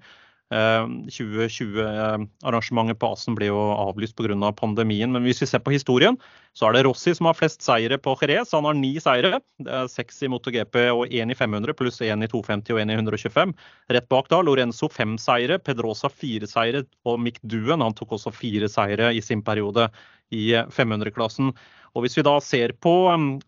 2020-arrangementet 0.52 3.00
på 3.00 3.08
Asen 3.14 3.34
ble 3.38 3.46
jo 3.48 3.60
avlyst 3.72 4.16
pga. 4.18 4.34
Av 4.42 4.52
pandemien. 4.58 5.12
Men 5.12 5.22
hvis 5.26 5.42
vi 5.42 5.46
ser 5.48 5.60
på 5.64 5.74
historien, 5.74 6.16
så 6.56 6.62
er 6.68 6.72
det 6.76 6.84
Rossi 6.86 7.10
som 7.16 7.26
har 7.28 7.38
flest 7.38 7.60
seire 7.64 7.96
på 8.00 8.10
Jerez. 8.20 8.52
Han 8.56 8.66
har 8.68 8.76
ni 8.76 8.92
seire. 9.00 9.40
Det 9.62 9.72
er 9.72 9.88
Seks 9.90 10.22
i 10.22 10.28
MotoGP 10.32 10.76
og 10.92 11.02
én 11.08 11.30
i 11.32 11.38
500, 11.38 11.74
pluss 11.78 12.00
én 12.04 12.24
i 12.24 12.28
250 12.30 12.72
og 12.74 12.80
én 12.82 12.90
i 12.92 12.96
125. 12.98 13.54
Rett 13.92 14.08
bak 14.12 14.26
da 14.32 14.38
Lorenzo 14.44 14.86
fem 14.92 15.12
seire, 15.20 15.56
Pedrosa 15.58 16.08
fire 16.12 16.46
seire 16.50 16.80
og 17.08 17.14
Mick 17.22 17.38
Duen 17.42 17.84
han 17.84 17.94
tok 17.98 18.10
også 18.18 18.30
fire 18.34 18.68
seire 18.72 19.06
i 19.14 19.20
sin 19.24 19.42
periode 19.44 19.84
i 20.32 20.44
500-klassen. 20.72 21.46
Og 21.92 22.00
Hvis 22.06 22.16
vi 22.16 22.24
da 22.24 22.40
ser 22.40 22.72
på 22.80 22.94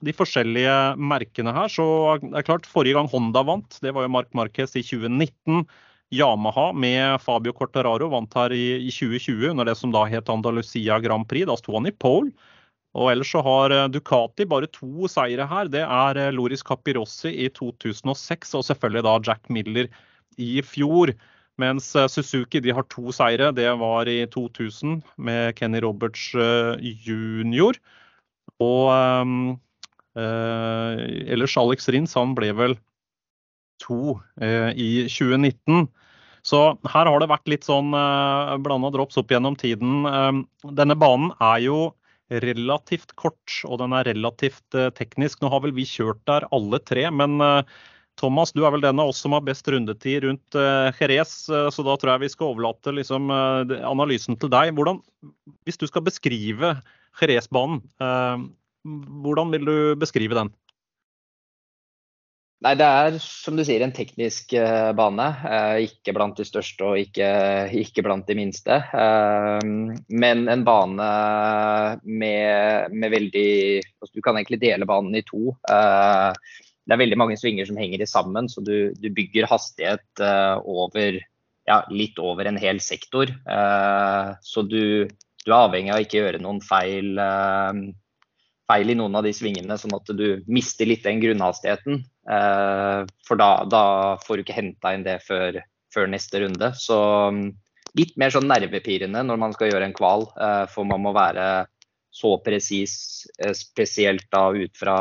de 0.05 0.13
forskjellige 0.13 0.77
merkene 1.01 1.55
her, 1.57 1.69
så 1.73 1.87
er 2.15 2.19
det 2.27 2.45
klart 2.45 2.69
forrige 2.69 2.99
gang 2.99 3.09
Honda 3.09 3.41
vant, 3.47 3.79
det 3.81 3.95
var 3.97 4.05
jo 4.05 4.13
Mark 4.13 4.29
Marquez 4.37 4.77
i 4.77 4.85
2019. 4.85 5.65
Yamaha 6.15 6.71
med 6.73 7.21
Fabio 7.23 7.55
Cortararo 7.57 8.09
vant 8.13 8.35
her 8.39 8.53
i, 8.55 8.65
i 8.87 8.91
2020 8.95 9.51
under 9.51 9.69
det 9.69 9.77
som 9.79 9.93
da 9.95 10.05
het 10.09 10.31
Andalusia 10.33 10.99
Grand 11.03 11.29
Prix. 11.29 11.49
Da 11.51 11.57
sto 11.59 11.75
han 11.77 11.91
i 11.91 11.95
pole. 11.95 12.33
Og 12.95 13.11
ellers 13.11 13.33
så 13.35 13.43
har 13.43 13.75
eh, 13.75 13.89
Ducati 13.91 14.47
bare 14.47 14.71
to 14.71 15.09
seire 15.11 15.47
her. 15.51 15.71
Det 15.71 15.83
er 15.83 16.21
eh, 16.21 16.33
Loris 16.35 16.63
Capirossi 16.63 17.33
i 17.47 17.51
2006 17.51 18.55
og 18.55 18.67
selvfølgelig 18.69 19.05
da 19.07 19.15
Jack 19.27 19.51
Miller 19.51 19.91
i 20.39 20.63
fjor. 20.63 21.15
Mens 21.59 21.91
eh, 21.99 22.07
Suzuki 22.11 22.63
de 22.63 22.75
har 22.75 22.87
to 22.95 23.11
seire. 23.15 23.51
Det 23.57 23.67
var 23.83 24.11
i 24.11 24.21
2000 24.31 25.03
med 25.19 25.59
Kenny 25.59 25.83
Roberts 25.83 26.31
jr. 26.79 27.79
Og 28.63 28.87
um, 28.95 29.57
ellers 30.15 31.57
Alex 31.59 31.89
Rins 31.91 32.15
han 32.15 32.37
ble 32.39 32.53
vel 32.55 32.77
to 33.83 34.15
uh, 34.39 34.71
i 34.79 35.09
2019. 35.11 35.89
Så 36.45 36.61
her 36.93 37.09
har 37.09 37.23
det 37.23 37.31
vært 37.31 37.49
litt 37.49 37.65
sånn 37.65 37.95
uh, 37.97 38.55
blanda 38.61 38.91
drops 38.93 39.17
opp 39.21 39.33
gjennom 39.33 39.57
tiden. 39.57 40.05
Uh, 40.05 40.45
denne 40.77 40.97
banen 40.99 41.33
er 41.41 41.63
jo 41.65 41.79
relativt 42.45 43.15
kort, 43.21 43.57
og 43.69 43.81
den 43.81 43.95
er 43.97 44.09
relativt 44.11 44.77
uh, 44.77 44.91
teknisk. 44.93 45.41
Nå 45.41 45.49
har 45.53 45.65
vel 45.65 45.75
vi 45.77 45.87
kjørt 45.89 46.21
der 46.29 46.45
alle 46.53 46.81
tre, 46.85 47.07
men 47.09 47.41
uh, 47.41 47.63
Thomas, 48.21 48.53
du 48.53 48.63
er 48.63 48.75
vel 48.77 48.85
den 48.85 49.01
av 49.01 49.11
oss 49.11 49.23
som 49.25 49.33
har 49.35 49.43
best 49.43 49.67
rundetid 49.73 50.23
rundt 50.23 50.55
Jerez, 51.01 51.33
så 51.51 51.83
da 51.83 51.97
tror 51.99 52.13
jeg 52.13 52.23
vi 52.23 52.29
skal 52.31 52.53
overlate 52.53 52.93
liksom, 52.95 53.27
analysen 53.91 54.39
til 54.39 54.53
deg. 54.55 54.71
Hvordan, 54.77 55.01
hvis 55.67 55.81
du 55.81 55.89
skal 55.91 56.05
beskrive 56.07 56.77
Jerez-banen, 57.19 57.81
hvordan 59.25 59.51
vil 59.57 59.67
du 59.67 59.75
beskrive 59.99 60.39
den? 60.39 60.53
Nei, 62.65 62.73
det 62.81 62.87
er 62.89 63.17
som 63.21 63.59
du 63.59 63.63
sier 63.67 63.83
en 63.85 63.93
teknisk 63.93 64.55
uh, 64.57 64.95
bane. 64.97 65.27
Uh, 65.45 65.85
ikke 65.85 66.15
blant 66.17 66.39
de 66.39 66.47
største 66.49 66.87
og 66.87 66.97
ikke, 66.97 67.27
ikke 67.77 68.05
blant 68.07 68.25
de 68.31 68.37
minste. 68.39 68.79
Uh, 68.89 69.93
men 70.09 70.47
en 70.49 70.65
bane 70.65 71.09
med, 72.09 72.95
med, 72.95 73.11
veldig 73.13 73.51
altså 74.01 74.13
Du 74.15 74.25
kan 74.25 74.39
egentlig 74.39 74.63
dele 74.65 74.89
banen 74.89 75.19
i 75.19 75.25
to. 75.29 75.53
det 75.69 76.95
er 76.97 77.01
veldig 77.01 77.19
mange 77.21 77.37
svinger 77.41 77.69
som 77.69 77.77
henger 77.81 78.01
i 78.01 78.09
sammen, 78.09 78.49
så 78.49 78.65
du, 78.65 78.95
du 78.97 79.11
bygger 79.13 79.49
hastighet 79.51 80.25
over 80.65 81.21
ja, 81.69 81.79
litt 81.93 82.19
over 82.21 82.49
en 82.49 82.61
hel 82.61 82.81
sektor. 82.85 83.33
så 84.41 84.65
du, 84.69 85.09
du, 85.09 85.49
er 85.49 85.57
avhengig 85.57 85.95
av 85.95 86.05
ikke 86.05 86.21
gjøre 86.21 86.43
noen 86.45 86.61
feil 86.65 87.17
feil 88.71 88.93
i 88.93 88.97
noen 88.97 89.17
av 89.19 89.27
de 89.27 89.33
svingene, 89.37 89.77
sånn 89.79 89.95
at 89.97 90.11
du 90.17 90.45
mister 90.51 90.89
litt 90.89 91.05
den 91.05 91.21
grunnhastigheten. 91.23 92.01
Eh, 92.31 93.01
for 93.29 93.41
da, 93.41 93.51
da 93.69 93.85
får 94.25 94.41
du 94.41 94.45
ikke 94.45 94.57
henta 94.57 94.95
inn 94.97 95.05
det 95.07 95.19
før, 95.27 95.61
før, 95.95 96.09
neste 96.13 96.41
runde. 96.45 96.71
Så 96.81 96.97
mm, 97.35 97.45
litt 98.01 98.17
mer 98.21 98.33
sånn 98.35 98.49
nervepirrende 98.51 99.25
når 99.27 99.43
man 99.43 99.57
skal 99.57 99.73
gjøre 99.73 99.91
en 99.91 99.97
kval, 99.97 100.29
eh, 100.41 100.65
for 100.73 100.89
man 100.89 101.05
må 101.05 101.15
være 101.17 101.67
så 102.15 102.37
presis, 102.45 102.97
eh, 103.43 103.53
spesielt 103.59 104.27
da 104.33 104.49
ut 104.55 104.75
fra 104.79 104.97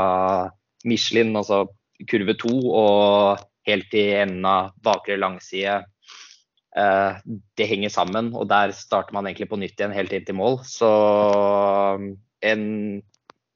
Michelin, 0.89 1.36
altså 1.39 1.64
kurve 2.09 2.36
to, 2.36 2.53
og 2.74 3.43
helt 3.70 3.95
i 3.95 4.09
enden 4.20 4.45
av 4.49 4.74
bakre 4.84 5.16
langside. 5.22 5.84
Det 6.74 7.68
henger 7.70 7.91
sammen, 7.93 8.32
og 8.34 8.47
der 8.49 8.72
starter 8.74 9.14
man 9.14 9.28
egentlig 9.30 9.45
på 9.51 9.59
nytt 9.61 9.78
igjen 9.78 9.93
helt 9.93 10.16
inn 10.18 10.24
til 10.26 10.36
mål. 10.39 10.55
Så 10.66 10.89
mm, 12.01 12.07
en 12.49 12.64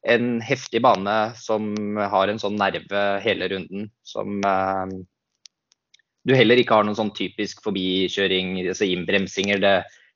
en 0.07 0.37
heftig 0.41 0.81
bane 0.85 1.17
som 1.39 1.71
har 1.99 2.31
en 2.31 2.39
sånn 2.41 2.57
nerve 2.59 3.03
hele 3.23 3.49
runden. 3.51 3.89
Som 4.07 4.39
eh, 4.45 4.97
du 6.27 6.35
heller 6.35 6.59
ikke 6.59 6.79
har 6.79 6.87
noen 6.87 6.97
sånn 6.97 7.13
typisk 7.15 7.63
forbikjøring, 7.65 8.57
altså 8.65 8.87
innbremsinger. 8.87 9.61
Det, 9.63 9.75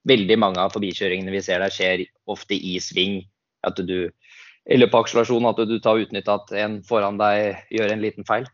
veldig 0.10 0.38
mange 0.42 0.62
av 0.62 0.74
forbikjøringene 0.74 1.34
vi 1.34 1.44
ser 1.46 1.62
der 1.62 1.74
skjer 1.74 2.06
ofte 2.32 2.58
i 2.58 2.78
sving. 2.82 3.22
At 3.68 3.78
du, 3.86 4.10
eller 4.66 4.90
på 4.90 5.04
akselerasjon, 5.04 5.46
at 5.50 5.62
du 5.70 5.78
tar 5.84 6.02
utnytta 6.02 6.40
at 6.40 6.54
en 6.64 6.80
foran 6.88 7.20
deg 7.22 7.62
gjør 7.74 7.94
en 7.94 8.04
liten 8.04 8.28
feil. 8.28 8.48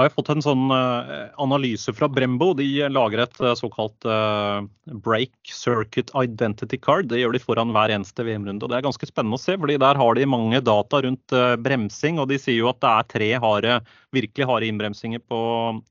Jeg 0.00 0.08
har 0.08 0.14
fått 0.16 0.30
en 0.32 0.40
sånn 0.40 0.70
uh, 0.72 1.28
analyse 1.44 1.92
fra 1.92 2.06
Brembo. 2.08 2.54
De 2.56 2.64
lager 2.88 3.20
et 3.20 3.34
uh, 3.44 3.50
såkalt 3.58 4.06
uh, 4.08 4.64
break 5.04 5.34
circuit 5.52 6.08
identity 6.16 6.78
card. 6.80 7.10
Det 7.10 7.20
gjør 7.20 7.36
de 7.36 7.42
foran 7.42 7.74
hver 7.74 7.92
eneste 7.92 8.24
VM-runde. 8.24 8.64
og 8.64 8.72
Det 8.72 8.78
er 8.78 8.86
ganske 8.86 9.10
spennende 9.10 9.36
å 9.36 9.42
se, 9.42 9.58
fordi 9.60 9.76
der 9.82 10.00
har 10.00 10.16
de 10.16 10.24
mange 10.24 10.62
data 10.64 11.02
rundt 11.04 11.36
bremsing. 11.60 12.16
og 12.16 12.30
De 12.32 12.40
sier 12.40 12.62
jo 12.62 12.72
at 12.72 12.80
det 12.80 12.90
er 12.94 13.12
tre 13.12 13.30
harde, 13.44 13.78
virkelig 14.16 14.48
harde 14.48 14.72
innbremsinger 14.72 15.20
på, 15.28 15.40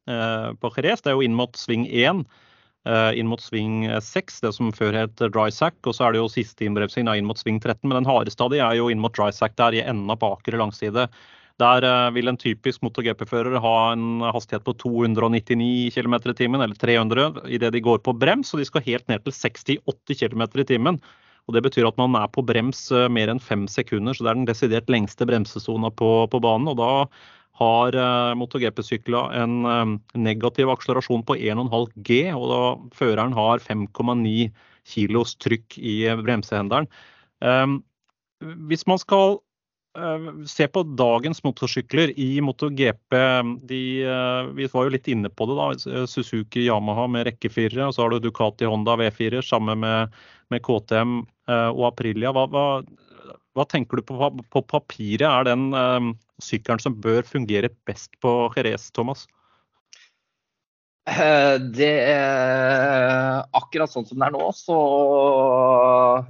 Jerez. 0.10 1.06
Det 1.06 1.14
er 1.14 1.20
jo 1.20 1.26
inn 1.30 1.38
mot 1.38 1.60
sving 1.60 1.86
1. 1.86 2.26
inn 3.20 3.30
mot 3.30 3.44
sving 3.44 3.84
6, 4.02 4.42
det 4.42 4.56
som 4.58 4.74
før 4.74 5.04
het 5.04 5.22
dry 5.36 5.52
sack. 5.54 5.78
Og 5.86 5.94
så 5.94 6.08
er 6.08 6.16
det 6.16 6.24
jo 6.24 6.32
siste 6.34 6.66
innbremsing 6.66 7.06
inn 7.14 7.30
mot 7.30 7.38
sving 7.38 7.62
13. 7.62 7.86
Men 7.86 8.02
den 8.02 8.10
hardeste 8.10 8.42
av 8.42 8.56
de 8.56 8.64
er 8.64 8.80
jo 8.82 8.90
inn 8.90 9.04
mot 9.04 9.14
dry 9.14 9.30
sack 9.36 9.54
der 9.60 9.78
i 9.78 9.86
enden 9.86 10.10
av 10.10 10.24
bakre 10.24 10.58
langside. 10.58 11.12
Der 11.60 11.84
eh, 11.84 12.10
vil 12.16 12.32
en 12.32 12.40
typisk 12.40 12.84
MotoGP-fører 12.86 13.60
ha 13.60 13.78
en 13.92 14.22
hastighet 14.24 14.64
på 14.64 14.76
299 14.80 15.90
km 15.96 16.16
i 16.32 16.36
timen, 16.38 16.62
eller 16.64 16.78
300, 16.80 17.50
idet 17.52 17.74
de 17.76 17.82
går 17.84 18.00
på 18.06 18.16
brems, 18.16 18.54
og 18.54 18.62
de 18.62 18.68
skal 18.70 18.86
helt 18.86 19.10
ned 19.12 19.26
til 19.26 19.36
68 19.36 20.22
km 20.22 20.46
i 20.56 20.68
timen. 20.70 21.02
Og 21.50 21.56
Det 21.56 21.64
betyr 21.66 21.88
at 21.90 21.98
man 21.98 22.16
er 22.16 22.30
på 22.32 22.46
brems 22.46 22.92
eh, 22.92 23.10
mer 23.12 23.32
enn 23.32 23.44
fem 23.44 23.68
sekunder, 23.68 24.16
så 24.16 24.24
det 24.24 24.32
er 24.32 24.40
den 24.40 24.48
desidert 24.48 24.90
lengste 24.94 25.28
bremsesona 25.28 25.92
på, 25.92 26.30
på, 26.32 26.40
banen. 26.40 26.72
og 26.72 26.80
Da 26.80 26.92
har 27.60 27.96
uh, 27.98 28.38
MotoGP-sykla 28.40 29.26
en 29.42 29.56
eh, 29.68 29.94
negativ 30.16 30.72
akselerasjon 30.72 31.26
på 31.28 31.36
1,5 31.36 31.92
G, 32.08 32.22
og 32.32 32.48
da 32.54 32.64
føreren 32.96 33.36
har 33.36 33.60
5,9 33.60 34.48
kilos 34.88 35.36
trykk 35.44 35.76
i 35.76 36.00
bremsehenderen. 36.24 36.88
Eh, 37.44 37.78
hvis 38.70 38.88
man 38.88 39.02
skal 39.02 39.42
Eh, 39.42 39.49
se 40.46 40.68
på 40.68 40.84
dagens 40.84 41.42
motorsykler 41.44 42.12
i 42.20 42.42
MotoGP. 42.42 43.16
De, 43.68 44.04
eh, 44.04 44.44
vi 44.54 44.68
var 44.72 44.86
jo 44.86 44.94
litt 44.94 45.08
inne 45.08 45.30
på 45.30 45.48
det. 45.50 45.56
da, 45.58 46.06
Suzuki 46.08 46.68
Yamaha 46.68 47.08
med 47.08 47.28
rekkefirere. 47.28 47.88
Og 47.88 47.96
så 47.96 48.04
har 48.04 48.10
du 48.10 48.20
Ducati 48.20 48.66
Honda 48.66 48.96
V4 48.96 49.42
sammen 49.42 49.80
med, 49.80 50.14
med 50.50 50.62
KTM 50.62 51.26
eh, 51.50 51.70
og 51.70 51.94
Aprilia. 51.94 52.32
Hva, 52.32 52.46
hva, 52.48 52.84
hva, 53.58 53.66
tenker 53.66 53.98
du 53.98 54.04
på 54.04 54.32
på 54.52 54.62
papiret? 54.62 55.28
Er 55.28 55.44
den 55.50 56.16
sykkelen 56.40 56.80
som 56.80 56.96
bør 57.02 57.24
fungere 57.24 57.70
best 57.86 58.14
på 58.22 58.52
Jerez, 58.56 58.92
Thomas? 58.92 59.28
Det 61.80 61.94
er 62.12 63.42
akkurat 63.56 63.92
sånn 63.92 64.06
som 64.06 64.20
det 64.20 64.28
er 64.30 64.36
nå. 64.36 64.50
Så 64.56 64.78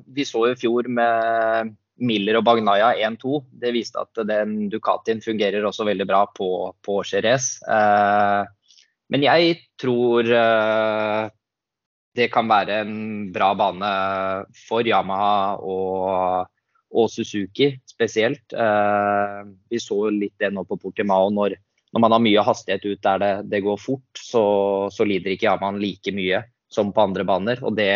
vi 0.08 0.26
så 0.28 0.46
i 0.50 0.58
fjor 0.60 0.88
med 0.88 1.76
Miller 2.00 2.40
og 2.40 2.46
Bagnaya 2.48 2.94
1-2. 2.96 3.42
Det 3.62 3.74
viste 3.76 4.02
at 4.02 4.22
den 4.28 4.70
Ducatien 4.72 5.22
fungerer 5.24 5.66
også 5.68 5.88
veldig 5.88 6.08
bra 6.10 6.24
på, 6.36 6.72
på 6.86 7.02
Jerez. 7.08 7.58
Eh, 7.68 8.44
men 9.10 9.26
jeg 9.26 9.58
tror 9.82 10.30
eh, 10.30 11.30
det 12.18 12.30
kan 12.34 12.50
være 12.50 12.82
en 12.84 12.96
bra 13.34 13.52
bane 13.58 13.92
for 14.68 14.88
Yamaha 14.88 15.58
og, 15.60 16.50
og 16.94 17.10
Suzuki 17.12 17.72
spesielt. 17.90 18.54
Eh, 18.54 19.42
vi 19.70 19.82
så 19.84 20.06
litt 20.14 20.38
det 20.42 20.54
nå 20.56 20.66
på 20.68 20.80
Portimao. 20.80 21.32
Når, 21.36 21.58
når 21.94 22.04
man 22.04 22.14
har 22.14 22.22
mye 22.22 22.46
hastighet 22.46 22.86
ut 22.86 23.04
der 23.06 23.22
det, 23.22 23.34
det 23.50 23.64
går 23.66 23.78
fort, 23.82 24.22
så, 24.22 24.44
så 24.94 25.06
lider 25.08 25.34
ikke 25.34 25.50
Yaman 25.50 25.80
like 25.82 26.14
mye 26.14 26.44
som 26.70 26.92
på 26.94 27.02
andre 27.02 27.26
baner. 27.26 27.64
Og 27.66 27.74
det 27.78 27.90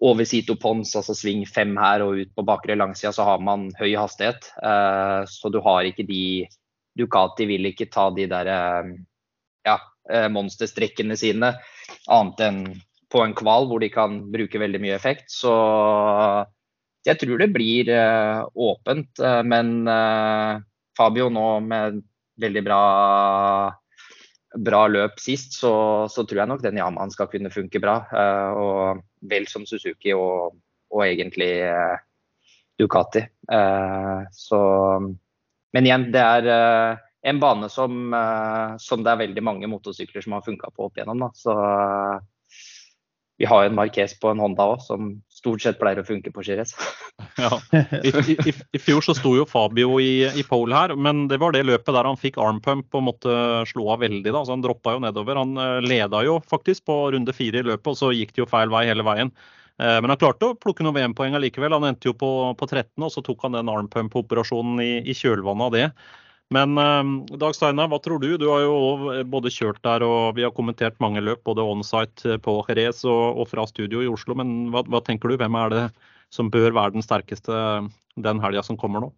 over 0.00 0.24
Sito 0.24 0.56
Pons, 0.56 0.94
altså 0.96 1.14
sving 1.16 1.42
fem 1.48 1.74
her 1.76 2.04
og 2.04 2.22
ut 2.22 2.30
på 2.36 2.44
bakre 2.46 2.76
langsida, 2.78 3.12
så 3.12 3.26
har 3.26 3.42
man 3.44 3.68
høy 3.80 3.92
hastighet. 3.98 4.48
Eh, 4.62 5.22
så 5.28 5.52
du 5.52 5.60
har 5.64 5.88
ikke 5.88 6.06
de 6.08 6.48
Ducati 6.98 7.46
vil 7.46 7.68
ikke 7.68 7.86
ta 7.92 8.08
de 8.14 8.26
der 8.30 8.48
eh, 8.50 8.88
ja, 9.68 9.76
eh, 10.10 10.28
monsterstrekkene 10.32 11.16
sine 11.18 11.52
annet 12.10 12.42
enn 12.46 12.62
på 13.10 13.22
en 13.24 13.34
kval 13.34 13.66
hvor 13.66 13.82
de 13.82 13.90
kan 13.92 14.20
bruke 14.32 14.62
veldig 14.62 14.80
mye 14.82 14.96
effekt. 14.96 15.28
Så 15.34 15.52
jeg 17.06 17.18
tror 17.18 17.40
det 17.40 17.48
blir 17.50 17.88
åpent. 18.54 19.18
Men 19.50 19.70
Fabio 20.94 21.26
nå 21.32 21.46
med 21.64 21.98
veldig 22.40 22.64
bra 22.66 22.82
bra 24.58 24.86
løp 24.88 25.20
sist, 25.22 25.54
så, 25.60 25.72
så, 26.10 26.24
tror 26.26 26.42
jeg 26.42 26.50
nok 26.50 26.62
den 26.64 26.80
Yamaen 26.80 27.12
skal 27.14 27.28
kunne 27.30 27.52
funke 27.54 27.80
bra. 27.82 28.00
Uh, 28.10 28.50
og 28.58 29.02
vel 29.30 29.46
som 29.50 29.66
Suzuki 29.68 30.14
og, 30.16 30.56
og 30.90 31.04
egentlig 31.06 31.52
uh, 31.70 32.00
Ducati. 32.80 33.22
Uh, 33.50 34.26
så 34.34 34.60
Men 35.70 35.86
igjen, 35.86 36.08
det 36.10 36.20
er 36.20 36.98
en 37.22 37.38
bane 37.38 37.68
som, 37.70 38.10
som, 38.82 39.02
det 39.04 39.10
er 39.12 39.20
veldig 39.20 39.42
mange 39.44 39.68
motorsykler 39.70 40.24
som 40.24 40.34
har 40.34 40.42
funka 40.42 40.72
på 40.74 40.88
opp 40.88 40.96
igjennom. 40.98 41.20
Da. 41.22 41.28
Så 41.36 41.54
vi 43.40 43.46
har 43.48 43.62
jo 43.64 43.70
en 43.70 43.76
Marques 43.78 44.12
på 44.20 44.28
en 44.28 44.40
Honda 44.42 44.66
òg, 44.74 44.82
som 44.84 45.14
stort 45.32 45.62
sett 45.64 45.78
pleier 45.80 46.02
å 46.02 46.04
funke 46.04 46.28
på 46.34 46.42
Gires. 46.44 46.74
ja. 47.40 47.48
I, 48.04 48.10
i, 48.34 48.52
I, 48.52 48.80
fjor 48.80 49.00
så 49.06 49.14
sto 49.16 49.32
jo 49.38 49.46
Fabio 49.48 49.94
i, 49.96 50.26
i 50.36 50.44
pole 50.44 50.76
her, 50.76 50.92
men 50.92 51.22
det 51.30 51.38
var 51.40 51.56
det 51.56 51.62
løpet 51.64 51.96
der 51.96 52.04
han 52.04 52.20
fikk 52.20 52.36
armpump 52.36 52.98
og 52.98 53.06
måtte 53.06 53.38
slå 53.70 53.94
av 53.94 54.04
veldig. 54.04 54.28
da, 54.28 54.44
så 54.44 54.52
Han 54.52 54.66
droppa 54.66 54.92
jo 54.92 55.00
nedover. 55.06 55.40
Han 55.40 55.56
uh, 55.56 55.80
leda 55.80 56.20
jo 56.26 56.36
faktisk 56.52 56.84
på 56.90 56.98
runde 57.16 57.32
fire 57.32 57.62
i 57.62 57.68
løpet, 57.70 57.88
og 57.88 57.96
så 57.96 58.12
gikk 58.12 58.36
det 58.36 58.44
jo 58.44 58.50
feil 58.50 58.72
vei 58.76 58.84
hele 58.90 59.08
veien. 59.08 59.32
Uh, 59.80 59.96
men 60.04 60.12
han 60.12 60.20
klarte 60.20 60.52
å 60.52 60.58
plukke 60.60 60.84
noen 60.84 60.98
VM-poeng 60.98 61.38
allikevel. 61.40 61.78
Han 61.78 61.88
endte 61.94 62.12
jo 62.12 62.16
på, 62.20 62.30
på 62.60 62.68
13, 62.68 62.92
og 63.00 63.14
så 63.14 63.24
tok 63.24 63.48
han 63.48 63.56
den 63.56 63.72
armpump-operasjonen 63.72 64.84
i, 64.84 64.90
i 65.08 65.16
kjølvannet 65.16 65.70
av 65.70 65.78
det. 65.78 65.88
Men 66.54 66.74
uh, 66.78 67.36
Dag 67.38 67.54
Steinar, 67.54 67.90
hva 67.92 68.00
tror 68.02 68.18
du? 68.22 68.32
Du 68.40 68.48
har 68.50 68.64
jo 68.64 69.22
både 69.30 69.52
kjørt 69.54 69.78
der 69.86 70.02
og 70.06 70.34
vi 70.38 70.42
har 70.46 70.54
kommentert 70.54 70.98
mange 71.02 71.22
løp, 71.22 71.44
både 71.46 71.62
onsite 71.62 72.40
på 72.42 72.56
Jerez 72.68 73.04
og, 73.06 73.44
fra 73.50 73.66
studio 73.70 74.02
i 74.02 74.10
Oslo. 74.10 74.34
Men 74.38 74.72
hva, 74.74 74.82
hva, 74.90 75.02
tenker 75.06 75.30
du? 75.30 75.38
Hvem 75.38 75.58
er 75.62 75.74
det 75.74 75.84
som 76.34 76.50
bør 76.50 76.74
være 76.74 76.96
den 76.96 77.06
sterkeste 77.06 77.54
den 78.20 78.42
helga 78.42 78.64
som 78.66 78.78
kommer 78.78 79.06
nå? 79.06 79.12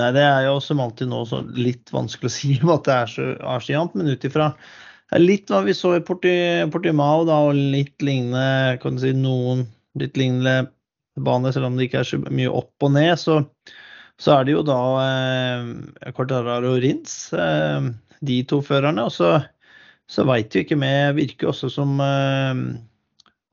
Nei, 0.00 0.12
Det 0.14 0.22
er 0.22 0.46
jo 0.46 0.56
som 0.62 0.80
alltid 0.80 1.10
nå 1.10 1.24
litt 1.58 1.92
vanskelig 1.92 2.30
å 2.30 2.36
si 2.38 2.54
om 2.62 2.72
at 2.76 2.86
det 2.88 2.96
er 2.96 3.12
så, 3.16 3.28
arsiant, 3.56 3.96
men 3.98 4.12
ut 4.14 4.24
ifra 4.24 4.54
litt 5.18 5.50
hva 5.50 5.64
vi 5.66 5.74
så 5.74 5.96
i 5.98 6.02
Portimao 6.06 7.24
da, 7.26 7.40
og 7.48 7.58
litt 7.58 7.96
lignende, 8.04 8.78
kan 8.80 8.94
du 8.94 9.02
si 9.02 9.10
noen 9.16 9.66
litt 9.98 10.16
lignende 10.16 10.70
baner, 11.20 11.52
selv 11.52 11.66
om 11.66 11.76
det 11.76 11.88
ikke 11.88 12.04
er 12.04 12.08
så 12.08 12.20
mye 12.22 12.52
opp 12.60 12.86
og 12.86 12.94
ned, 12.94 13.16
så 13.18 13.40
så 14.20 14.36
er 14.36 14.46
det 14.46 14.54
jo 14.54 14.64
da 14.66 14.80
eh, 15.00 16.12
Cortararo 16.16 16.74
og 16.74 16.82
Rins, 16.84 17.32
eh, 17.32 17.88
de 18.20 18.36
to 18.48 18.60
førerne. 18.64 19.06
Og 19.08 19.14
så, 19.14 19.32
så 20.10 20.26
veit 20.28 20.52
vi 20.54 20.64
ikke 20.66 20.78
med 20.80 21.16
Virker 21.16 21.52
også 21.54 21.70
som 21.72 21.96
eh, 22.04 22.60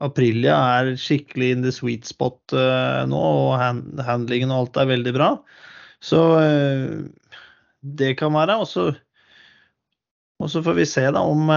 Aprilia 0.04 0.58
er 0.78 0.92
skikkelig 1.00 1.50
in 1.54 1.64
the 1.64 1.72
sweet 1.74 2.06
spot 2.08 2.52
eh, 2.52 3.00
nå, 3.08 3.18
og 3.18 3.56
hand, 3.62 3.96
handlingen 4.04 4.52
og 4.52 4.66
alt 4.66 4.82
er 4.84 4.92
veldig 4.92 5.16
bra. 5.16 5.32
Så 6.04 6.22
eh, 6.42 6.86
det 7.80 8.14
kan 8.20 8.36
være. 8.36 8.60
Og 8.60 8.68
så, 8.68 10.62
får 10.62 10.76
vi 10.76 10.86
se 10.86 11.08
da 11.14 11.24
om 11.24 11.48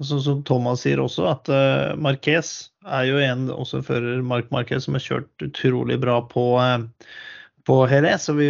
Sånn 0.00 0.22
som 0.24 0.38
Thomas 0.48 0.80
sier 0.86 1.00
også, 1.02 1.26
at 1.28 1.48
uh, 1.52 1.92
Marquez 2.00 2.70
er 2.88 3.04
jo 3.04 3.18
en 3.20 3.50
også 3.52 3.82
fører 3.84 4.22
Mark 4.24 4.48
Marquez 4.48 4.86
som 4.86 4.96
har 4.96 5.04
kjørt 5.04 5.44
utrolig 5.44 5.98
bra 6.00 6.14
på, 6.24 6.44
uh, 6.56 6.86
på 7.66 7.76
Jerez. 7.90 8.24
Så 8.28 8.36
vi, 8.38 8.48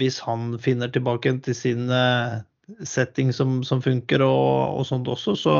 hvis 0.00 0.20
han 0.24 0.54
finner 0.62 0.92
tilbake 0.92 1.32
til 1.44 1.56
sin 1.56 1.88
eh, 1.92 2.40
setting 2.86 3.32
som, 3.32 3.62
som 3.66 3.82
funker 3.84 4.24
og, 4.24 4.78
og, 4.78 4.84
sånt 4.88 5.08
også, 5.10 5.36
så, 5.38 5.56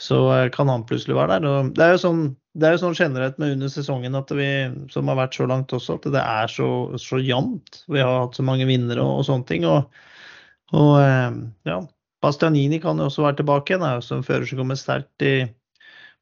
så, 0.00 0.20
kan 0.54 0.70
han 0.72 0.86
plutselig 0.88 1.16
være 1.18 1.38
der. 1.38 1.48
Og 1.48 1.72
det 1.76 1.86
er 1.86 1.94
jo 1.96 2.02
sånn, 2.04 2.22
det 2.58 2.68
er 2.68 2.76
jo 2.76 2.82
sånn 2.84 2.98
generelt 2.98 3.40
med 3.40 3.56
under 3.56 3.72
sesongen 3.72 4.18
at 4.18 4.32
vi, 4.36 4.50
som 4.92 5.08
har 5.10 5.20
vært 5.22 5.38
så 5.38 5.48
langt 5.48 5.72
også, 5.72 5.98
at 6.00 6.12
det 6.14 6.22
er 6.22 6.52
så, 6.52 6.68
så 7.00 7.22
jevnt. 7.22 7.84
Vi 7.88 8.02
har 8.02 8.24
hatt 8.24 8.38
så 8.38 8.46
mange 8.46 8.68
vinnere 8.68 9.04
og, 9.04 9.22
og 9.22 9.26
sånne 9.30 9.48
ting. 9.48 9.66
Og, 9.68 10.04
og 10.76 10.94
eh, 11.00 11.40
ja, 11.68 11.80
Bastianini 12.22 12.78
kan 12.82 13.00
jo 13.00 13.08
også 13.10 13.26
være 13.26 13.40
tilbake 13.42 13.74
igjen. 13.74 13.88
en 13.88 14.26
fører 14.26 14.46
som 14.46 14.62
kommer 14.62 14.78
sterkt 14.78 15.26
i, 15.26 15.34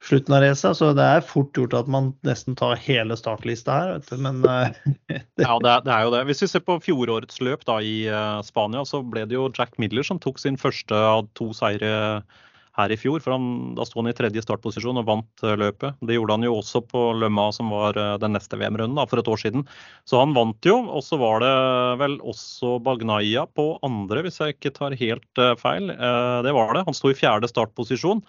slutten 0.05 0.34
av 0.34 0.42
racet. 0.44 0.76
Så 0.78 0.90
det 0.96 1.05
er 1.05 1.24
fort 1.26 1.57
gjort 1.57 1.76
at 1.76 1.90
man 1.90 2.12
nesten 2.26 2.57
tar 2.59 2.78
hele 2.80 3.16
startlista 3.18 3.76
her. 3.76 4.05
Men 4.16 4.42
uh, 4.46 4.68
Ja, 5.40 5.57
det 5.61 5.72
er, 5.72 5.86
det 5.86 5.94
er, 5.94 6.05
jo 6.07 6.14
det. 6.16 6.26
Hvis 6.30 6.44
vi 6.44 6.53
ser 6.53 6.64
på 6.66 6.80
fjorårets 6.84 7.40
løp 7.44 7.66
da, 7.68 7.80
i 7.84 8.05
uh, 8.09 8.40
Spania, 8.46 8.84
så 8.88 9.05
ble 9.05 9.26
det 9.28 9.38
jo 9.38 9.51
Jack 9.57 9.76
Miller 9.82 10.07
som 10.07 10.20
tok 10.22 10.40
sin 10.40 10.61
første 10.61 10.96
av 10.96 11.28
to 11.38 11.53
seire 11.57 12.22
her 12.78 12.92
i 12.94 12.96
fjor. 12.96 13.20
for 13.20 13.34
han, 13.34 13.74
Da 13.76 13.84
sto 13.84 14.01
han 14.01 14.09
i 14.09 14.16
tredje 14.16 14.44
startposisjon 14.46 15.03
og 15.03 15.09
vant 15.11 15.44
uh, 15.44 15.53
løpet. 15.61 16.01
Det 16.01 16.16
gjorde 16.16 16.38
han 16.38 16.48
jo 16.48 16.57
også 16.62 16.84
på 16.88 17.07
Lømma, 17.20 17.51
som 17.53 17.72
var 17.74 17.98
den 18.22 18.36
neste 18.38 18.57
VM-runden 18.57 19.05
for 19.11 19.20
et 19.20 19.28
år 19.28 19.44
siden. 19.44 19.66
Så 20.09 20.22
han 20.22 20.36
vant 20.38 20.64
jo. 20.64 20.80
Og 20.88 21.05
så 21.05 21.20
var 21.20 21.44
det 21.44 21.55
vel 22.01 22.20
også 22.24 22.78
Bagnaia 22.86 23.44
på 23.53 23.74
andre, 23.84 24.24
hvis 24.24 24.40
jeg 24.40 24.57
ikke 24.57 24.76
tar 24.80 24.96
helt 24.96 25.48
feil. 25.61 25.92
det 25.92 26.55
var 26.57 26.72
det. 26.78 26.86
Han 26.88 26.96
sto 26.96 27.12
i 27.12 27.18
fjerde 27.18 27.51
startposisjon. 27.53 28.24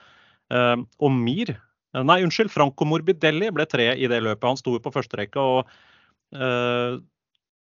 Uh, 0.51 0.83
og 0.99 1.13
Mir 1.15 1.53
uh, 1.55 2.03
Nei, 2.03 2.19
unnskyld. 2.25 2.51
Franco 2.51 2.87
Morbidelli 2.87 3.51
ble 3.55 3.67
tre 3.69 3.93
i 3.95 4.09
det 4.11 4.19
løpet. 4.23 4.49
Han 4.49 4.59
sto 4.59 4.75
jo 4.75 4.83
på 4.83 4.93
første 4.93 5.21
rekke. 5.21 5.39
og 5.39 5.71
uh, 6.35 6.99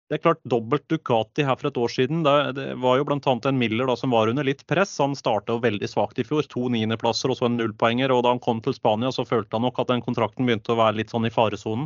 det 0.10 0.18
er 0.18 0.22
klart, 0.24 0.40
Dobbelt 0.50 0.88
Ducati 0.90 1.44
her 1.46 1.58
for 1.60 1.70
et 1.70 1.76
år 1.78 1.92
siden. 1.94 2.24
Det 2.26 2.64
var 2.82 2.96
jo 2.98 3.04
bl.a. 3.06 3.20
en 3.22 3.60
Miller 3.62 3.86
da, 3.86 3.94
som 3.94 4.10
var 4.10 4.32
under 4.32 4.48
litt 4.48 4.64
press. 4.66 4.96
Han 4.98 5.14
starta 5.14 5.60
veldig 5.62 5.86
svakt 5.86 6.18
i 6.18 6.26
fjor. 6.26 6.48
To 6.50 6.66
niendeplasser 6.74 7.30
og 7.30 7.38
så 7.38 7.46
en 7.46 7.60
nullpoenger. 7.60 8.10
og 8.10 8.24
Da 8.26 8.32
han 8.34 8.42
kom 8.42 8.58
til 8.66 8.74
Spania, 8.74 9.12
så 9.14 9.28
følte 9.30 9.54
han 9.54 9.68
nok 9.68 9.78
at 9.84 9.92
den 9.94 10.02
kontrakten 10.02 10.50
begynte 10.50 10.74
å 10.74 10.80
være 10.80 10.98
litt 10.98 11.14
sånn 11.14 11.30
i 11.30 11.34
faresonen. 11.34 11.86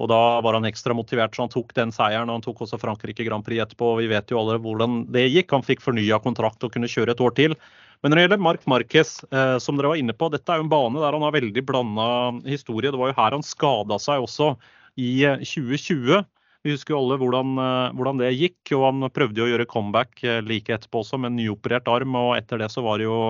Og 0.00 0.08
Da 0.08 0.40
var 0.40 0.56
han 0.56 0.64
ekstra 0.64 0.96
motivert, 0.96 1.36
så 1.36 1.44
han 1.44 1.52
tok 1.52 1.74
den 1.76 1.92
seieren. 1.92 2.32
og 2.32 2.40
Han 2.40 2.46
tok 2.48 2.64
også 2.64 2.80
Frankrike 2.80 3.28
Grand 3.28 3.44
Prix 3.44 3.60
etterpå. 3.60 3.92
og 3.92 4.00
Vi 4.00 4.08
vet 4.08 4.32
jo 4.32 4.40
alle 4.40 4.56
hvordan 4.56 5.12
det 5.12 5.28
gikk. 5.28 5.52
Han 5.52 5.66
fikk 5.66 5.84
fornya 5.84 6.16
kontrakt 6.24 6.64
og 6.64 6.72
kunne 6.72 6.88
kjøre 6.88 7.12
et 7.12 7.20
år 7.20 7.36
til. 7.36 7.58
Men 8.00 8.12
når 8.12 8.16
det 8.16 8.24
gjelder 8.24 8.42
Mark 8.42 8.66
Marquez, 8.70 9.12
eh, 9.28 9.56
som 9.60 9.76
dere 9.76 9.92
var 9.92 10.00
inne 10.00 10.16
på, 10.16 10.30
dette 10.32 10.48
er 10.52 10.60
jo 10.60 10.66
en 10.66 10.72
bane 10.72 11.00
der 11.02 11.16
han 11.16 11.24
har 11.26 11.34
veldig 11.36 11.64
blanda 11.68 12.06
historie. 12.48 12.92
Det 12.92 13.00
var 13.00 13.12
jo 13.12 13.18
her 13.18 13.36
han 13.36 13.44
skada 13.44 13.98
seg 14.00 14.24
også 14.24 14.54
i 15.00 15.12
2020. 15.44 16.14
Eh, 16.16 16.28
Vi 16.64 16.74
husker 16.74 16.92
jo 16.92 17.00
alle 17.00 17.16
hvordan, 17.20 17.52
eh, 17.56 17.92
hvordan, 17.96 18.18
det 18.20 18.34
gikk, 18.36 18.72
og 18.76 18.86
han 18.88 19.10
prøvde 19.12 19.40
jo 19.40 19.46
å 19.48 19.52
gjøre 19.52 19.68
comeback 19.68 20.24
like 20.44 20.72
etterpå 20.72 21.00
også 21.00 21.20
med 21.20 21.32
en 21.32 21.38
nyoperert 21.40 21.88
arm. 21.88 22.16
og 22.16 22.34
Etter 22.36 22.60
det 22.60 22.70
så 22.72 22.84
var 22.84 23.00
det 23.00 23.08
jo, 23.08 23.20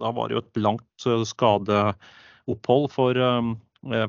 var 0.00 0.28
det 0.28 0.36
jo 0.36 0.42
et 0.44 0.60
langt 0.60 1.08
skadeopphold 1.32 2.90
for, 2.92 3.22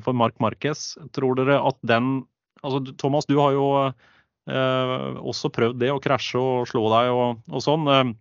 for 0.04 0.12
Mark 0.16 0.36
Marquez. 0.40 0.94
Tror 1.16 1.40
dere 1.40 1.60
at 1.60 1.80
den 1.84 2.20
altså 2.62 2.96
Thomas, 2.96 3.26
du 3.26 3.38
har 3.40 3.54
jo 3.56 3.66
eh, 3.84 5.20
også 5.20 5.52
prøvd 5.54 5.80
det, 5.80 5.92
å 5.92 6.02
krasje 6.02 6.40
og 6.40 6.68
slå 6.70 6.86
deg 6.92 7.12
og, 7.14 7.40
og 7.50 7.64
sånn. 7.64 8.14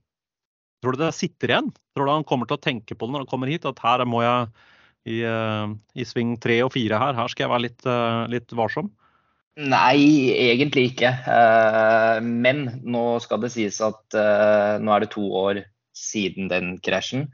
Tror 0.79 0.95
du 0.95 1.01
det 1.03 1.13
sitter 1.15 1.51
igjen? 1.51 1.71
Tror 1.95 2.07
du 2.07 2.13
han 2.13 2.27
kommer 2.27 2.47
til 2.47 2.55
å 2.55 2.63
tenke 2.63 2.95
på 2.95 3.07
det 3.07 3.15
når 3.15 3.25
han 3.25 3.31
kommer 3.31 3.51
hit, 3.51 3.67
at 3.67 3.81
her 3.83 4.05
må 4.07 4.23
jeg 4.23 4.47
i, 5.07 5.19
uh, 5.23 5.71
i 5.95 6.05
sving 6.07 6.35
tre 6.41 6.59
og 6.65 6.73
fire 6.75 6.99
her, 7.01 7.17
her 7.17 7.31
skal 7.31 7.45
jeg 7.45 7.53
være 7.53 7.65
litt, 7.67 7.85
uh, 7.87 8.23
litt 8.31 8.55
varsom? 8.55 8.91
Nei, 9.59 10.31
egentlig 10.31 10.93
ikke. 10.93 11.11
Uh, 11.25 12.19
men 12.23 12.67
nå 12.87 13.03
skal 13.23 13.41
det 13.43 13.51
sies 13.55 13.79
at 13.83 14.15
nå 14.79 14.93
er 14.95 15.03
det 15.03 15.11
to 15.15 15.25
år 15.35 15.63
siden 15.99 16.47
den 16.51 16.77
krasjen. 16.79 17.25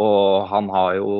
og 0.00 0.46
han 0.48 0.70
har 0.72 0.94
jo 0.96 1.16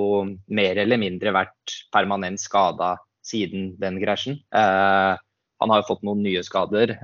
mer 0.49 0.79
eller 0.79 0.97
mindre 0.97 1.35
vært 1.37 1.75
permanent 1.93 2.41
skada 2.41 2.95
siden 3.27 3.75
den 3.83 3.99
krasjen. 4.01 4.39
han 4.51 5.73
har 5.75 5.83
jo 5.83 5.89
fått 5.91 6.07
noen 6.07 6.23
nye 6.25 6.41
skader. 6.47 6.97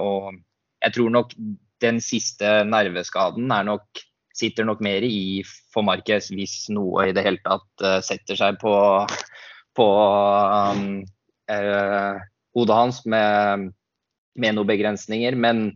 og 0.00 0.38
jeg 0.80 0.94
tror 0.96 1.12
nok 1.12 1.36
den 1.82 2.00
siste 2.04 2.60
nerveskaden 2.68 3.50
nok, 3.68 4.02
sitter 4.36 4.66
nok 4.68 4.82
mer 4.84 5.04
i 5.04 5.42
for 5.72 5.86
Marquez 5.86 6.30
hvis 6.32 6.66
noe 6.72 7.08
i 7.08 7.16
det 7.16 7.24
hele 7.24 7.42
tatt 7.44 7.84
uh, 7.84 7.98
setter 8.04 8.38
seg 8.38 8.58
på, 8.60 8.72
på 9.76 9.88
um, 9.88 11.02
uh, 11.52 12.20
hodet 12.56 12.78
hans 12.80 13.02
med, 13.04 13.68
med, 14.36 14.56
noen 14.56 14.70
begrensninger. 14.70 15.36
Men 15.36 15.70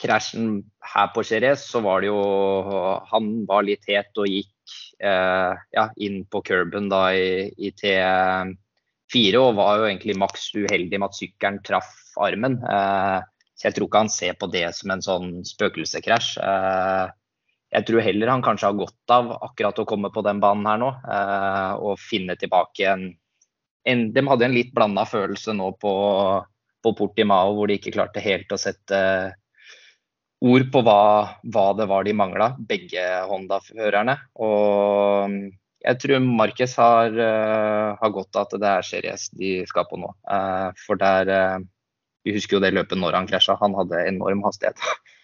krasjen 0.00 0.62
her 0.94 1.12
på 1.14 1.24
Jerez, 1.28 1.64
så 1.68 1.80
var 1.84 2.02
det 2.02 2.10
jo 2.10 2.20
Han 3.12 3.30
var 3.48 3.66
litt 3.66 3.84
het 3.88 4.12
og 4.20 4.28
gikk 4.28 4.50
eh, 5.04 5.52
ja, 5.76 5.84
inn 5.96 6.24
på 6.30 6.42
curben 6.44 6.88
da 6.92 7.06
i, 7.14 7.50
i 7.56 7.70
T4 7.76 9.40
og 9.40 9.60
var 9.60 9.78
jo 9.78 9.88
egentlig 9.88 10.18
maks 10.20 10.50
uheldig 10.56 11.00
med 11.00 11.08
at 11.08 11.20
sykkelen 11.20 11.60
traff 11.66 11.92
armen. 12.20 12.58
Eh, 12.64 13.20
så 13.54 13.68
jeg 13.68 13.76
tror 13.76 13.88
ikke 13.88 14.02
han 14.02 14.10
ser 14.12 14.38
på 14.38 14.48
det 14.50 14.64
som 14.74 14.92
en 14.94 15.02
sånn 15.04 15.28
spøkelsekrasj. 15.46 16.30
Eh, 16.42 17.04
jeg 17.74 17.86
tror 17.88 18.06
heller 18.06 18.32
han 18.32 18.42
kanskje 18.42 18.70
har 18.70 18.78
godt 18.78 19.14
av 19.14 19.30
akkurat 19.48 19.78
å 19.82 19.86
komme 19.88 20.10
på 20.14 20.22
den 20.26 20.40
banen 20.42 20.66
her 20.68 20.80
nå 20.82 20.90
eh, 20.90 21.72
og 21.82 22.02
finne 22.02 22.36
tilbake 22.38 22.86
en, 22.90 23.08
en 23.86 24.04
De 24.14 24.26
hadde 24.26 24.48
en 24.48 24.54
litt 24.54 24.74
blanda 24.74 25.06
følelse 25.06 25.54
nå 25.54 25.72
på, 25.82 25.94
på 26.82 26.94
Portimao 26.98 27.54
hvor 27.54 27.70
de 27.70 27.78
ikke 27.78 27.94
klarte 27.94 28.22
helt 28.22 28.54
å 28.54 28.60
sette 28.60 29.00
ord 30.44 30.66
på 30.70 30.82
hva, 30.84 31.02
hva 31.54 31.68
det 31.78 31.86
var 31.88 32.04
de 32.04 32.12
mangla, 32.12 32.50
begge 32.58 33.02
Honda-førerne. 33.30 34.18
Og 34.44 35.38
jeg 35.84 36.00
tror 36.02 36.26
Marquez 36.26 36.74
har, 36.76 37.16
har 37.96 38.12
godt 38.12 38.36
av 38.36 38.44
at 38.44 38.58
det 38.60 38.72
er 38.72 38.88
seriøst 38.90 39.38
de 39.40 39.54
skal 39.70 39.86
på 39.88 40.02
nå. 40.02 40.10
For 40.84 41.00
der 41.00 41.64
Vi 42.24 42.34
husker 42.36 42.56
jo 42.56 42.64
det 42.64 42.72
løpet 42.74 43.00
når 43.00 43.18
han 43.18 43.28
krasja. 43.28 43.58
Han 43.60 43.76
hadde 43.76 44.06
enorm 44.08 44.44
hastighet. 44.46 44.80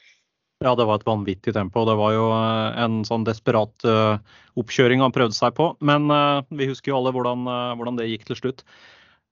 Ja, 0.61 0.74
det 0.76 0.84
var 0.84 0.98
et 0.98 1.07
vanvittig 1.09 1.55
tempo. 1.57 1.86
Det 1.88 1.96
var 1.96 2.12
jo 2.12 2.24
eh, 2.36 2.80
en 2.84 3.01
sånn 3.09 3.22
desperat 3.24 3.72
uh, 3.88 4.18
oppkjøring 4.61 5.01
han 5.01 5.14
prøvde 5.14 5.32
seg 5.32 5.55
på. 5.57 5.70
Men 5.80 6.12
uh, 6.12 6.44
vi 6.53 6.66
husker 6.68 6.92
jo 6.92 6.98
alle 6.98 7.14
hvordan, 7.16 7.46
uh, 7.48 7.70
hvordan 7.78 7.96
det 7.96 8.11
gikk 8.11 8.26
til 8.28 8.42
slutt. 8.42 8.66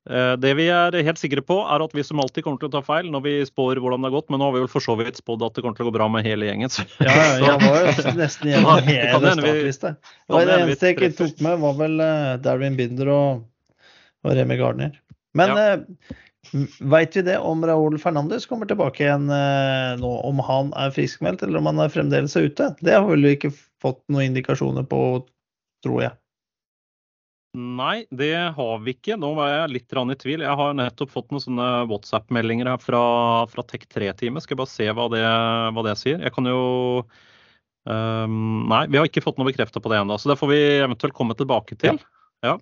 Det 0.08 0.54
vi 0.56 0.64
er 0.72 0.94
helt 1.04 1.20
sikre 1.20 1.42
på, 1.44 1.58
er 1.68 1.82
at 1.84 1.92
vi 1.92 2.00
som 2.06 2.22
alltid 2.22 2.40
kommer 2.46 2.56
til 2.62 2.70
å 2.70 2.72
ta 2.72 2.80
feil 2.80 3.10
når 3.12 3.20
vi 3.26 3.32
spår 3.44 3.76
hvordan 3.76 4.00
det 4.00 4.08
har 4.08 4.14
gått. 4.14 4.30
Men 4.32 4.40
nå 4.40 4.46
har 4.46 4.54
vi 4.54 4.62
vel 4.62 4.70
for 4.72 4.80
så 4.80 4.94
vidt 4.96 5.18
spådd 5.20 5.42
at 5.44 5.58
det 5.58 5.64
kommer 5.66 5.76
til 5.76 5.84
å 5.84 5.88
gå 5.90 5.92
bra 5.98 6.06
med 6.08 6.24
hele 6.24 6.48
gjengen. 6.48 6.72
Så. 6.72 6.86
Ja, 7.04 7.12
jeg 7.42 7.58
var 7.60 7.76
jo 7.76 8.14
nesten 8.16 8.48
gjennom 8.54 8.88
hele 8.88 9.34
startlista. 9.34 9.90
Det 10.32 10.40
eneste 10.54 10.88
jeg 10.88 10.96
ikke 10.96 11.10
tok 11.18 11.44
med, 11.44 11.60
var 11.60 11.76
vel 11.82 12.00
Darwin 12.46 12.80
Binder 12.80 13.12
og, 13.12 13.44
og 14.24 14.38
Remi 14.38 14.56
Gardner. 14.56 14.96
Men 15.36 15.52
ja. 15.52 15.68
Veit 16.80 17.16
vi 17.16 17.22
det 17.26 17.36
om 17.45 17.64
Raúl 17.66 17.99
Fernandes 18.01 18.47
kommer 18.49 18.68
tilbake 18.68 19.05
igjen 19.05 19.26
eh, 19.32 19.99
nå? 20.01 20.12
Om 20.24 20.41
han 20.47 20.70
er 20.78 20.95
friskmeldt, 20.95 21.43
eller 21.45 21.61
om 21.61 21.68
han 21.72 21.82
er 21.84 21.93
fremdeles 21.93 22.36
er 22.39 22.49
ute? 22.49 22.70
Det 22.80 22.95
har 22.95 23.05
vel 23.09 23.26
ikke 23.34 23.53
fått 23.82 24.01
noen 24.09 24.30
indikasjoner 24.30 24.86
på, 24.89 25.03
tror 25.84 26.03
jeg. 26.07 26.14
Nei, 27.59 28.05
det 28.14 28.34
har 28.55 28.82
vi 28.84 28.93
ikke. 28.95 29.16
Nå 29.18 29.32
var 29.39 29.51
jeg 29.51 29.72
litt 29.72 29.95
i 29.97 30.18
tvil. 30.20 30.45
Jeg 30.45 30.59
har 30.61 30.76
nettopp 30.76 31.11
fått 31.11 31.32
noen 31.32 31.43
sånne 31.43 31.68
WhatsApp-meldinger 31.91 32.68
her 32.70 32.82
fra, 32.82 33.01
fra 33.51 33.64
Tech3-teamet. 33.64 34.45
Skal 34.45 34.55
jeg 34.55 34.61
bare 34.61 34.72
se 34.72 34.89
hva 34.93 35.09
det, 35.12 35.24
hva 35.74 35.84
det, 35.86 35.97
sier. 35.99 36.20
Jeg 36.20 36.34
kan 36.36 36.47
jo 36.47 36.61
um, 37.89 38.68
Nei, 38.68 38.84
vi 38.93 39.01
har 39.01 39.09
ikke 39.09 39.24
fått 39.24 39.41
noe 39.41 39.49
bekrefta 39.49 39.80
på 39.82 39.91
det 39.91 39.99
ennå. 40.03 40.20
Så 40.20 40.30
det 40.30 40.39
får 40.39 40.53
vi 40.53 40.61
eventuelt 40.84 41.16
komme 41.16 41.36
tilbake 41.39 41.78
til. 41.80 41.99
Ja. 42.45 42.53
ja. 42.53 42.59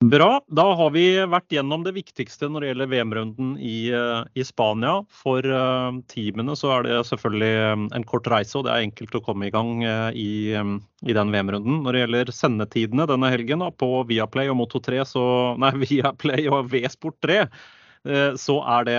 Bra. 0.00 0.38
Da 0.48 0.64
har 0.78 0.94
vi 0.94 1.02
vært 1.28 1.52
gjennom 1.52 1.82
det 1.84 1.92
viktigste 1.92 2.48
når 2.48 2.64
det 2.64 2.68
gjelder 2.70 2.88
VM-runden 2.88 3.50
i, 3.60 3.90
eh, 3.92 4.22
i, 4.32 4.44
Spania. 4.48 4.94
For 5.12 5.44
uh, 5.44 5.92
teamene 6.08 6.54
så 6.56 6.70
er 6.72 6.86
det 6.86 6.94
selvfølgelig 7.10 7.50
eh, 7.66 7.82
en 7.98 8.06
kort 8.08 8.30
reise, 8.32 8.54
og 8.56 8.64
det 8.64 8.72
er 8.72 8.86
enkelt 8.86 9.18
å 9.18 9.20
komme 9.26 9.50
i 9.50 9.52
gang 9.52 9.84
i, 10.16 10.56
i, 10.56 11.12
den 11.18 11.34
VM-runden. 11.34 11.82
Når 11.84 11.92
det 11.92 12.00
gjelder 12.00 12.32
sendetidene 12.32 13.08
denne 13.12 13.28
helgen 13.28 13.60
da, 13.60 13.68
på 13.68 13.90
Viaplay 14.08 14.48
og 14.48 14.56
Moto3, 14.62 15.04
så, 15.04 15.26
nei, 15.66 15.74
Viaplay 15.84 16.48
og 16.48 16.72
V-Sport 16.72 17.20
3, 17.28 17.38
uh, 18.08 18.32
så 18.40 18.56
er 18.78 18.88
det 18.88 18.98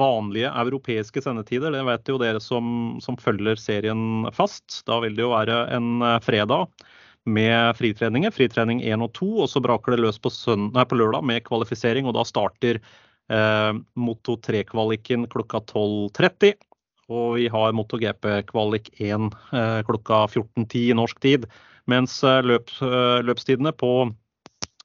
vanlige 0.00 0.56
europeiske 0.64 1.20
sendetider. 1.28 1.76
Det 1.76 1.84
vet 1.92 2.14
jo 2.14 2.16
dere 2.24 2.40
som, 2.40 2.96
som 3.04 3.20
følger 3.20 3.60
serien 3.60 4.24
fast. 4.32 4.86
Da 4.88 5.02
vil 5.04 5.20
det 5.20 5.28
jo 5.28 5.34
være 5.36 5.66
en 5.76 5.98
fredag 6.24 6.72
med 7.24 7.76
fritreninger. 7.78 8.32
Fritrening 8.34 8.82
1 8.84 9.02
og 9.04 9.12
2, 9.16 9.30
og 9.44 9.50
så 9.50 9.62
braker 9.64 9.94
det 9.94 10.04
løs 10.04 10.20
på, 10.20 10.32
nei, 10.74 10.84
på 10.84 10.98
lørdag 10.98 11.24
med 11.26 11.44
kvalifisering. 11.46 12.06
og 12.06 12.16
Da 12.18 12.24
starter 12.28 12.80
eh, 12.80 13.72
Moto 13.96 14.36
3-kvaliken 14.36 15.28
klokka 15.32 15.62
12.30. 15.72 16.56
Og 17.12 17.36
vi 17.36 17.48
har 17.52 17.76
MotoGP-kvalik 17.76 18.90
1 18.96 19.30
eh, 19.52 19.80
klokka 19.88 20.24
14.10 20.32 20.90
i 20.90 20.96
norsk 20.96 21.20
tid. 21.20 21.48
Mens 21.90 22.22
eh, 22.24 22.42
løp, 22.44 22.72
eh, 22.80 23.20
løpstidene 23.24 23.72
på 23.76 23.92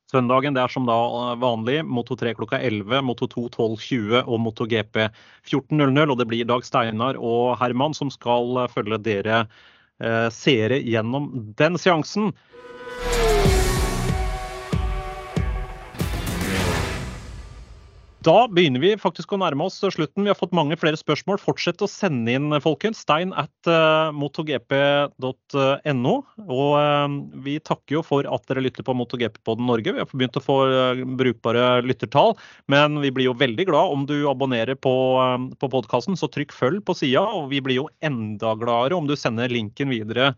søndagen 0.10 0.56
det 0.56 0.64
er 0.64 0.74
som 0.74 0.88
da 0.90 0.98
eh, 0.98 1.34
vanlig. 1.40 1.80
Moto 1.88 2.18
3 2.20 2.36
klokka 2.40 2.60
11, 2.60 3.04
Moto 3.08 3.28
2 3.32 3.48
12.20 3.56 4.24
og 4.26 4.40
MotoGP 4.48 5.04
14.00. 5.48 6.08
Og 6.08 6.20
det 6.20 6.28
blir 6.32 6.48
Dag 6.48 6.68
Steinar 6.68 7.20
og 7.20 7.56
Herman 7.62 7.96
som 7.96 8.12
skal 8.12 8.66
følge 8.74 9.00
dere 9.04 9.46
seere 10.32 10.80
gjennom 10.80 11.32
den 11.58 11.78
seansen. 11.78 12.32
Da 18.20 18.49
begynner 18.51 18.82
vi 18.84 18.89
faktisk 18.99 19.32
å 19.32 19.38
nærme 19.39 19.63
oss 19.70 19.78
slutten. 19.80 20.26
Vi 20.26 20.32
har 20.32 20.36
fått 20.36 20.55
mange 20.55 20.76
flere 20.80 20.99
spørsmål. 20.99 21.38
Fortsett 21.39 21.80
å 21.80 21.88
sende 21.88 22.34
inn, 22.36 22.51
folkens. 22.59 22.99
Stein 23.05 23.32
at 23.39 23.70
uh, 23.72 24.11
motogp.no. 24.11 26.15
Og 26.43 26.74
uh, 26.76 27.15
vi 27.45 27.55
takker 27.63 27.95
jo 27.95 28.03
for 28.03 28.28
at 28.28 28.43
dere 28.51 28.65
lytter 28.65 28.84
på 28.84 28.97
MotoGP-podden 28.99 29.72
Norge. 29.72 29.95
Vi 29.95 30.03
har 30.03 30.11
begynt 30.11 30.36
å 30.36 30.43
få 30.43 30.57
uh, 30.67 31.03
brukbare 31.22 31.80
lyttertall. 31.88 32.36
Men 32.67 32.99
vi 32.99 33.13
blir 33.15 33.30
jo 33.30 33.38
veldig 33.39 33.70
glad 33.72 33.95
om 33.95 34.03
du 34.09 34.17
abonnerer 34.28 34.76
på, 34.76 34.93
på 35.55 35.72
podkasten, 35.72 36.20
så 36.20 36.28
trykk 36.28 36.51
følg 36.59 36.84
på 36.84 36.99
sida. 36.99 37.24
Og 37.24 37.47
vi 37.53 37.63
blir 37.63 37.80
jo 37.80 37.91
enda 38.03 38.51
gladere 38.59 38.99
om 38.99 39.07
du 39.07 39.15
sender 39.15 39.47
linken 39.47 39.95
videre 39.95 40.34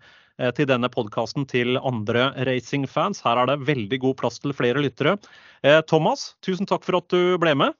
til 0.57 0.69
denne 0.69 0.89
podkasten 0.91 1.45
til 1.49 1.75
andre 1.77 2.29
racingfans. 2.47 3.21
Her 3.25 3.43
er 3.43 3.51
det 3.51 3.65
veldig 3.67 3.99
god 4.05 4.17
plass 4.23 4.39
til 4.41 4.55
flere 4.57 4.81
lyttere. 4.81 5.17
Eh, 5.63 5.81
Thomas, 5.89 6.31
tusen 6.45 6.69
takk 6.69 6.87
for 6.87 7.01
at 7.01 7.11
du 7.13 7.37
ble 7.41 7.53
med. 7.57 7.77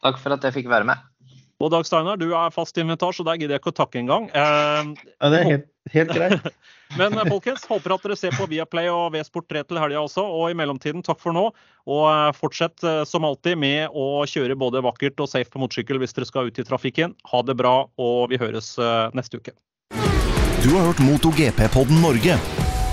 Takk 0.00 0.20
for 0.20 0.36
at 0.36 0.44
jeg 0.44 0.60
fikk 0.60 0.70
være 0.72 0.88
med. 0.88 1.00
Og 1.60 1.68
Dag 1.68 1.84
Steinar, 1.84 2.16
du 2.16 2.30
er 2.32 2.52
fast 2.54 2.78
invitar, 2.80 3.12
så 3.12 3.24
der 3.26 3.36
gidder 3.36 3.58
jeg 3.58 3.60
ikke 3.60 3.74
å 3.74 3.76
takke 3.82 4.00
engang. 4.00 4.30
Eh, 4.32 4.92
ja, 5.12 5.28
det 5.28 5.40
er 5.40 5.48
helt, 5.50 5.66
helt 5.92 6.14
greit. 6.16 6.46
Men 6.96 7.18
eh, 7.20 7.28
folkens, 7.28 7.66
håper 7.68 7.94
at 7.96 8.06
dere 8.06 8.16
ser 8.16 8.32
på 8.32 8.48
Viaplay 8.48 8.88
og 8.88 9.12
V-Sport 9.12 9.50
3 9.52 9.66
til 9.68 9.80
helga 9.82 10.00
også. 10.00 10.24
Og 10.24 10.54
i 10.54 10.56
mellomtiden, 10.56 11.04
takk 11.04 11.20
for 11.20 11.36
nå. 11.36 11.50
Og 11.84 12.04
eh, 12.08 12.30
fortsett 12.38 12.80
som 13.08 13.28
alltid 13.28 13.60
med 13.60 13.92
å 13.92 14.24
kjøre 14.28 14.56
både 14.60 14.80
vakkert 14.88 15.20
og 15.20 15.28
safe 15.28 15.52
på 15.52 15.60
motorsykkel 15.60 16.00
hvis 16.00 16.16
dere 16.16 16.30
skal 16.32 16.48
ut 16.48 16.62
i 16.62 16.64
trafikken. 16.64 17.12
Ha 17.28 17.44
det 17.44 17.58
bra, 17.60 17.82
og 18.00 18.32
vi 18.32 18.40
høres 18.40 18.78
neste 19.16 19.42
uke. 19.42 19.52
Du 20.60 20.74
har 20.74 20.82
hørt 20.84 20.98
MotoGP-podden 21.00 22.02
Norge 22.02 22.34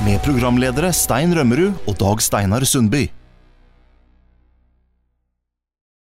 med 0.06 0.22
programledere 0.24 0.94
Stein 0.96 1.34
Rømmerud 1.36 1.74
og 1.84 1.98
Dag 2.00 2.22
Steinar 2.24 2.64
Sundby. 2.64 3.10